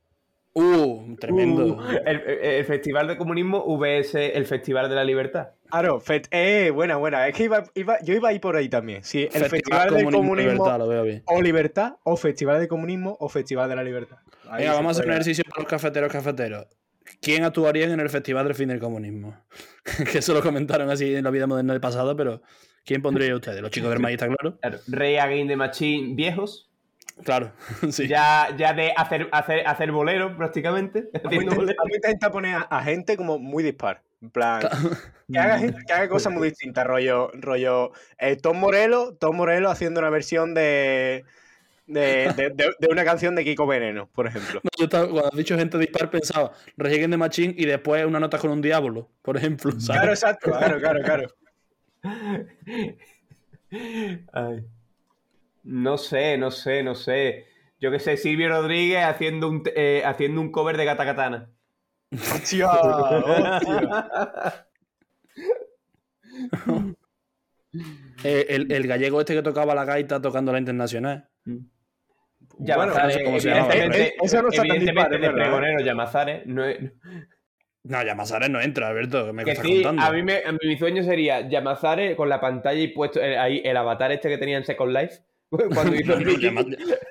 Uh, 0.53 1.15
tremendo. 1.17 1.65
Uh, 1.77 1.81
el, 2.07 2.21
el 2.27 2.65
Festival 2.65 3.07
de 3.09 3.17
Comunismo 3.17 3.65
VS 3.79 4.15
el 4.35 4.47
Festival 4.47 4.89
de 4.89 4.97
la 4.97 5.05
Libertad. 5.05 5.51
Claro, 5.71 6.01
fet- 6.01 6.27
eh, 6.33 6.71
buena, 6.71 6.97
buena. 6.97 7.29
Es 7.29 7.37
que 7.37 7.45
iba, 7.45 7.63
iba- 7.75 8.01
yo 8.03 8.15
iba 8.15 8.31
a 8.31 8.33
ir 8.33 8.41
por 8.41 8.57
ahí 8.57 8.69
también. 8.69 9.05
Sí, 9.05 9.29
el 9.33 9.45
Festival, 9.45 9.91
del 9.91 10.05
Comunismo 10.05 10.11
y 10.11 10.13
Comunismo 10.13 10.35
Libertad, 10.53 10.79
lo 10.79 10.89
veo 10.89 11.03
bien. 11.05 11.23
o 11.27 11.41
Libertad, 11.41 11.93
o 12.03 12.17
Festival 12.17 12.59
del 12.59 12.67
Comunismo 12.69 13.17
o 13.21 13.29
Festival 13.29 13.69
de 13.69 13.77
la 13.77 13.85
Libertad. 13.85 14.17
Ahí 14.51 14.63
Venga, 14.63 14.75
vamos 14.75 14.89
a 14.89 14.91
hacer 14.93 15.07
un 15.07 15.13
ejercicio 15.13 15.45
para 15.49 15.63
los 15.63 15.71
cafeteros 15.71 16.11
cafeteros. 16.13 16.67
¿Quién 17.21 17.45
actuaría 17.45 17.85
en 17.87 18.01
el 18.01 18.11
Festival 18.11 18.47
del 18.47 18.55
Fin 18.57 18.69
del 18.69 18.81
Comunismo? 18.81 19.37
que 20.13 20.19
eso 20.19 20.35
lo 20.35 20.43
comentaron 20.43 20.91
así 20.91 21.15
en 21.15 21.23
la 21.25 21.31
vida 21.31 21.47
moderna 21.47 21.73
del 21.75 21.81
pasado, 21.81 22.17
pero 22.17 22.43
¿quién 22.85 23.03
pondría 23.03 23.35
ustedes? 23.37 23.61
Los 23.63 23.71
chicos 23.71 23.91
del 23.91 23.99
maíz, 24.01 24.15
está 24.15 24.27
claro. 24.27 24.59
Claro, 24.61 24.79
Rey 24.89 25.17
Again 25.17 25.47
de 25.47 25.55
Machine 25.57 26.15
viejos. 26.17 26.70
Claro, 27.25 27.53
sí. 27.91 28.09
Ya, 28.09 28.49
ya 28.57 28.73
de 28.73 28.93
hacer, 28.97 29.29
hacer, 29.33 29.67
hacer 29.67 29.93
bolero 29.93 30.37
prácticamente. 30.37 31.09
A 31.15 31.19
haciendo 31.19 31.37
intentar- 31.37 31.57
bolero. 31.57 31.77
vamos 31.79 31.93
a 31.93 31.97
intentar 31.97 32.33
poner 32.33 32.55
a, 32.57 32.61
a 32.63 32.83
gente 32.83 33.17
como 33.17 33.39
muy 33.39 33.63
dispar. 33.63 34.03
En 34.23 34.29
plan, 34.31 34.61
que 35.33 35.39
haga, 35.39 35.59
que 35.87 35.93
haga 35.95 36.09
cosas 36.11 36.31
muy 36.33 36.49
distintas, 36.51 36.87
rollo, 36.87 37.31
rollo 37.35 37.93
eh, 38.19 38.37
Tom 38.37 38.59
Morello, 38.59 39.15
Tom 39.15 39.35
Morello 39.37 39.71
haciendo 39.71 40.01
una 40.01 40.11
versión 40.11 40.53
de, 40.53 41.25
de, 41.87 42.31
de- 42.37 42.51
de- 42.51 42.75
de 42.79 42.89
una 42.91 43.03
canción 43.03 43.35
de 43.35 43.45
Kiko 43.45 43.67
Veneno, 43.67 44.11
por 44.15 44.27
ejemplo. 44.27 44.61
No, 44.63 44.69
yo 44.79 44.85
estaba- 44.85 45.09
cuando 45.09 45.29
has 45.29 45.37
dicho 45.37 45.57
gente 45.57 45.79
dispar 45.79 46.11
pensaba 46.11 46.53
Regen 46.77 47.11
de 47.11 47.17
Machín 47.17 47.55
y 47.57 47.65
después 47.65 48.05
una 48.05 48.21
nota 48.21 48.37
con 48.37 48.51
un 48.51 48.61
diablo, 48.61 49.09
por 49.23 49.39
ejemplo. 49.39 49.71
¿sabes? 49.73 49.87
Claro, 49.87 50.11
exacto, 50.13 50.51
claro, 50.51 50.79
claro, 50.79 51.01
claro. 51.03 51.29
Ay. 54.33 54.65
No 55.63 55.99
sé, 55.99 56.37
no 56.39 56.51
sé, 56.51 56.83
no 56.83 56.95
sé. 56.95 57.47
Yo 57.79 57.91
que 57.91 57.99
sé, 57.99 58.17
Silvio 58.17 58.49
Rodríguez 58.49 59.05
haciendo 59.05 59.49
un, 59.49 59.63
eh, 59.75 60.03
haciendo 60.05 60.41
un 60.41 60.51
cover 60.53 60.77
de 60.77 60.85
Gata 60.85 61.05
Katana. 61.05 61.51
¡Hostia! 62.13 62.67
hostia. 62.69 64.67
Eh, 68.25 68.47
el, 68.49 68.71
el 68.73 68.87
gallego 68.87 69.21
este 69.21 69.35
que 69.35 69.43
tocaba 69.43 69.75
la 69.75 69.85
gaita 69.85 70.21
tocando 70.21 70.53
la 70.53 70.59
internacional. 70.59 71.29
Ya 72.59 72.77
Bueno, 72.77 72.93
no 72.95 73.11
sé 73.11 73.19
llama, 73.25 73.73
evidentemente, 73.73 74.15
Eso 74.23 74.43
no 74.43 74.49
está 74.49 74.63
tan 74.63 74.77
evidentemente 74.77 75.19
dispar, 75.19 75.21
de 75.21 75.31
pregonero 75.31 75.81
Llamazares. 75.81 76.47
No 76.47 76.65
es- 76.65 76.79
No, 77.85 78.03
Llamazares 78.03 78.51
no 78.51 78.61
entra, 78.61 78.89
Alberto, 78.89 79.27
que 79.27 79.33
me 79.33 79.45
que 79.45 79.53
estás 79.53 79.65
sí, 79.65 79.75
contando. 79.83 80.03
a 80.03 80.13
mí 80.13 80.23
me, 80.23 80.43
a 80.45 80.53
mí 80.53 80.59
mi 80.65 80.77
sueño 80.77 81.03
sería 81.03 81.49
Llamazares 81.49 82.17
con 82.17 82.29
la 82.29 82.41
pantalla 82.41 82.81
y 82.81 82.89
puesto 82.89 83.21
eh, 83.21 83.39
ahí 83.39 83.63
el 83.65 83.77
avatar 83.77 84.13
este 84.13 84.29
que 84.29 84.37
tenía 84.39 84.59
en 84.59 84.65
Second 84.65 84.93
Life. 84.93 85.21
Cuando 85.75 85.95
hizo 85.97 86.13
No, 86.13 86.19
el 86.19 86.25
no, 86.25 86.27
meeting. 86.31 86.41
Llama- 86.47 86.61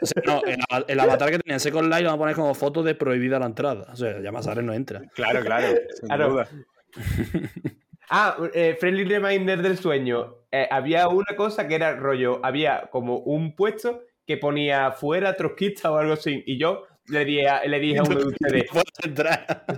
o 0.02 0.06
sea, 0.06 0.24
no, 0.26 0.42
el, 0.46 0.60
ava- 0.70 0.86
el 0.88 1.00
avatar 1.00 1.30
que 1.32 1.40
tenía 1.40 1.56
en 1.56 1.60
Second 1.60 1.90
Life 1.90 2.02
lo 2.04 2.10
vamos 2.10 2.18
a 2.18 2.24
poner 2.24 2.36
como 2.36 2.54
foto 2.56 2.84
de 2.84 2.96
prohibida 2.96 3.38
la 3.40 3.46
entrada. 3.48 3.88
O 3.92 3.96
sea, 3.96 4.20
Llamazares 4.20 4.64
no 4.64 4.74
entra. 4.74 5.02
Claro, 5.14 5.42
claro. 5.42 5.68
Sin 6.00 6.08
Claro. 6.08 6.30
duda. 6.30 6.48
Ah, 8.12 8.38
eh, 8.56 8.76
Friendly 8.80 9.04
Reminder 9.04 9.62
del 9.62 9.78
sueño. 9.78 10.38
Eh, 10.52 10.68
había 10.72 11.08
una 11.10 11.36
cosa 11.38 11.68
que 11.68 11.76
era 11.76 11.96
rollo, 11.96 12.40
había 12.44 12.90
como 12.92 13.20
un 13.20 13.56
puesto 13.56 14.02
que 14.26 14.38
ponía 14.38 14.92
fuera 14.94 15.36
trotskista 15.36 15.92
o 15.92 15.98
algo 15.98 16.14
así. 16.14 16.42
Y 16.48 16.58
yo 16.58 16.86
le 17.06 17.24
dije 17.24 17.48
a, 17.48 17.64
le 17.66 17.80
dije 17.80 18.00
a 18.00 18.04
uno 18.04 18.20
de 18.20 18.26
ustedes, 18.30 18.66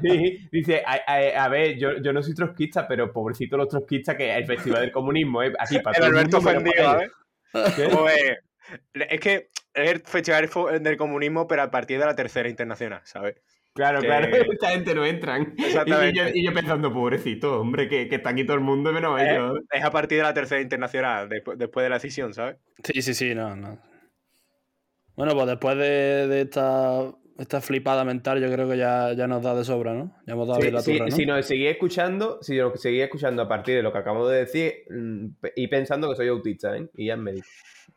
sí, 0.01 0.47
dice, 0.49 0.81
a, 0.85 0.93
a- 1.05 1.43
a 1.43 1.49
ver, 1.49 1.77
yo, 1.77 1.97
yo 2.01 2.13
no 2.13 2.23
soy 2.23 2.33
trotskista, 2.33 2.87
pero 2.87 3.11
pobrecito 3.11 3.57
los 3.57 3.67
trotskistas 3.67 4.15
que 4.15 4.33
el 4.33 4.45
Festival 4.45 4.79
del 4.81 4.91
Comunismo, 4.93 5.43
¿eh? 5.43 5.51
Aquí 5.59 5.79
para 5.79 5.97
El 5.97 6.01
todo 6.03 6.09
el 6.11 6.17
Alberto 6.17 6.37
ofendido, 6.37 6.73
para 6.77 6.91
¿sabes? 6.91 7.11
ellos. 7.77 7.97
Pues, 7.99 8.37
es 8.93 9.19
que 9.19 9.49
es 9.73 9.89
el 9.91 10.01
festival 10.01 10.49
del 10.81 10.97
comunismo, 10.97 11.47
pero 11.47 11.63
a 11.63 11.71
partir 11.71 11.99
de 11.99 12.05
la 12.05 12.15
tercera 12.15 12.49
internacional, 12.49 13.01
¿sabes? 13.05 13.35
Claro, 13.73 14.01
Que- 14.01 14.07
claro, 14.07 14.27
esta 14.51 14.69
gente 14.71 14.93
no 14.93 15.05
entran. 15.05 15.53
Y, 15.57 16.13
yo, 16.13 16.23
y 16.33 16.45
yo 16.45 16.53
pensando, 16.53 16.91
pobrecito, 16.93 17.61
hombre, 17.61 17.87
que, 17.87 18.09
que 18.09 18.15
está 18.15 18.31
aquí 18.31 18.43
todo 18.45 18.55
el 18.57 18.63
mundo 18.63 18.91
menos 18.91 19.19
Eh, 19.21 19.31
ellos. 19.31 19.59
Es 19.71 19.83
a 19.83 19.91
partir 19.91 20.17
de 20.17 20.23
la 20.25 20.33
tercera 20.33 20.59
internacional, 20.61 21.29
después, 21.29 21.57
después 21.57 21.83
de 21.85 21.89
la 21.89 21.95
decisión, 21.95 22.33
¿sabes? 22.33 22.57
Sí, 22.83 23.01
sí, 23.01 23.13
sí, 23.13 23.33
no, 23.33 23.55
no. 23.55 23.79
Bueno, 25.15 25.33
pues 25.35 25.47
después 25.47 25.77
de, 25.77 26.27
de 26.27 26.41
esta, 26.41 27.13
esta 27.37 27.61
flipada 27.61 28.03
mental, 28.03 28.39
yo 28.41 28.51
creo 28.51 28.69
que 28.69 28.77
ya, 28.77 29.13
ya 29.13 29.27
nos 29.27 29.41
da 29.43 29.55
de 29.55 29.63
sobra, 29.63 29.93
¿no? 29.93 30.15
Ya 30.25 30.33
hemos 30.33 30.47
dado 30.47 30.61
Sí, 30.61 30.71
la 30.71 30.81
sí, 30.81 30.93
turra, 30.93 31.07
¿no? 31.07 31.15
Si 31.15 31.25
nos 31.25 31.45
seguís 31.45 31.69
escuchando, 31.71 32.39
si 32.41 32.57
nos 32.57 32.79
seguís 32.79 33.03
escuchando 33.03 33.41
a 33.41 33.47
partir 33.47 33.75
de 33.75 33.83
lo 33.83 33.91
que 33.91 33.97
acabo 33.99 34.27
de 34.27 34.39
decir 34.39 34.73
mm, 34.89 35.25
y 35.55 35.67
pensando 35.67 36.09
que 36.09 36.15
soy 36.15 36.27
autista, 36.27 36.75
¿eh? 36.77 36.87
Y 36.95 37.07
ya 37.07 37.17
me 37.17 37.33
dicho. 37.33 37.47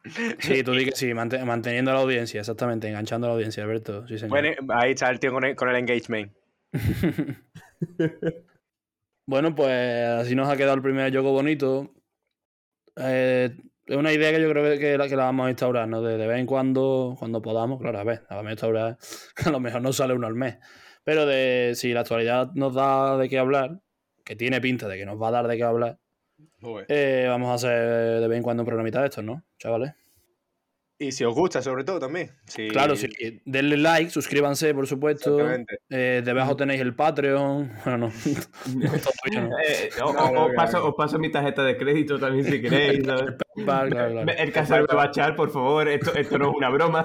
Sí, 0.40 0.62
tú 0.62 0.72
di 0.72 0.86
que 0.86 0.92
sí, 0.92 1.14
mante- 1.14 1.42
manteniendo 1.44 1.92
la 1.92 2.00
audiencia, 2.00 2.40
exactamente, 2.40 2.88
enganchando 2.88 3.26
a 3.26 3.30
la 3.30 3.34
audiencia, 3.34 3.62
Alberto. 3.62 4.06
Sí, 4.06 4.18
señor. 4.18 4.30
Bueno, 4.30 4.50
ahí 4.74 4.92
está 4.92 5.10
el 5.10 5.18
tío 5.20 5.32
con 5.32 5.44
el, 5.44 5.54
con 5.56 5.68
el 5.68 5.76
engagement. 5.76 6.32
Bueno, 9.26 9.54
pues 9.54 9.70
así 10.06 10.34
nos 10.34 10.50
ha 10.50 10.56
quedado 10.56 10.74
el 10.74 10.82
primer 10.82 11.10
juego 11.10 11.32
bonito. 11.32 11.94
Eh, 12.96 13.56
es 13.86 13.96
una 13.96 14.12
idea 14.12 14.32
que 14.32 14.40
yo 14.40 14.48
creo 14.48 14.78
que 14.78 14.96
la, 14.96 15.08
que 15.08 15.16
la 15.16 15.24
vamos 15.24 15.46
a 15.46 15.50
instaurar, 15.50 15.88
¿no? 15.88 16.00
De, 16.02 16.16
de 16.16 16.26
vez 16.26 16.38
en 16.38 16.46
cuando, 16.46 17.16
cuando 17.18 17.42
podamos, 17.42 17.80
claro, 17.80 17.98
a 17.98 18.04
ver, 18.04 18.22
la 18.30 18.36
vamos 18.36 18.48
a 18.48 18.52
instaurar, 18.52 18.98
a 19.44 19.50
lo 19.50 19.60
mejor 19.60 19.82
no 19.82 19.92
sale 19.92 20.14
uno 20.14 20.26
al 20.26 20.34
mes. 20.34 20.58
Pero 21.04 21.26
de 21.26 21.72
si 21.74 21.92
la 21.92 22.00
actualidad 22.00 22.50
nos 22.54 22.74
da 22.74 23.18
de 23.18 23.28
qué 23.28 23.38
hablar, 23.38 23.80
que 24.24 24.36
tiene 24.36 24.60
pinta 24.60 24.88
de 24.88 24.96
que 24.96 25.04
nos 25.04 25.20
va 25.20 25.28
a 25.28 25.32
dar 25.32 25.48
de 25.48 25.56
qué 25.56 25.62
hablar, 25.62 25.98
eh, 26.88 27.26
vamos 27.28 27.50
a 27.50 27.54
hacer 27.54 28.20
de 28.20 28.28
vez 28.28 28.38
en 28.38 28.42
cuando 28.42 28.62
un 28.62 28.66
programita 28.66 29.00
de 29.00 29.08
estos, 29.08 29.22
¿no? 29.22 29.44
Chavales. 29.58 29.92
Y 30.96 31.10
si 31.10 31.24
os 31.24 31.34
gusta, 31.34 31.60
sobre 31.60 31.82
todo, 31.82 31.98
también. 31.98 32.30
Si- 32.46 32.68
Claro, 32.68 32.94
sí. 32.94 33.08
Denle 33.44 33.76
like, 33.76 34.10
suscríbanse, 34.10 34.72
por 34.74 34.86
supuesto. 34.86 35.38
Eh, 35.90 36.22
debajo 36.24 36.54
tenéis 36.56 36.80
el 36.80 36.94
Patreon. 36.94 37.72
Bueno, 37.84 37.98
no. 37.98 38.12
Eh, 39.66 39.90
o- 40.00 40.04
os, 40.06 40.14
claro. 40.14 40.48
paso, 40.54 40.86
os 40.88 40.94
paso 40.94 41.18
mi 41.18 41.30
tarjeta 41.32 41.64
de 41.64 41.76
crédito 41.76 42.18
también 42.18 42.44
si 42.44 42.60
queréis. 42.62 43.02
claro, 43.64 43.90
claro. 43.90 44.20
El 44.38 44.52
casero 44.52 44.86
me 44.88 44.94
va 44.96 45.02
a 45.04 45.06
echar, 45.06 45.34
por 45.34 45.50
favor. 45.50 45.88
Esto, 45.88 46.14
esto 46.14 46.38
no 46.38 46.50
es 46.50 46.56
una 46.56 46.68
broma. 46.70 47.04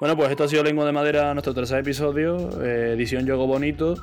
Bueno, 0.00 0.16
pues 0.16 0.30
esto 0.30 0.44
ha 0.44 0.48
sido 0.48 0.62
Lengua 0.62 0.86
de 0.86 0.92
Madera, 0.92 1.34
nuestro 1.34 1.52
tercer 1.52 1.80
episodio, 1.80 2.48
eh, 2.64 2.92
edición 2.94 3.26
Yogo 3.26 3.46
Bonito. 3.46 3.94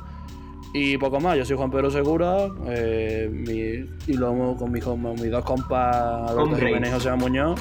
Y 0.73 0.97
poco 0.97 1.19
más, 1.19 1.37
yo 1.37 1.45
soy 1.45 1.57
Juan 1.57 1.71
Pedro 1.71 1.89
Segura, 1.89 2.49
eh, 2.67 3.29
mi- 3.31 3.89
y 4.11 4.13
luego 4.17 4.55
con, 4.57 4.71
mis, 4.71 4.83
dos 4.83 5.43
compas, 5.45 6.29
Alberto. 6.29 6.55
Jiménez 6.57 6.89
y 6.89 6.93
José 6.93 7.11
Muñoz. 7.15 7.59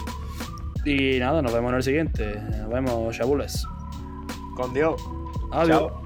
Y 0.85 1.19
nada, 1.19 1.41
nos 1.43 1.53
vemos 1.53 1.71
en 1.71 1.77
el 1.77 1.83
siguiente. 1.83 2.41
Nos 2.61 2.69
vemos, 2.69 3.17
chabules. 3.17 3.65
Con 4.57 4.73
Dios. 4.75 5.03
Adiós. 5.51 5.79
Chao. 5.79 6.03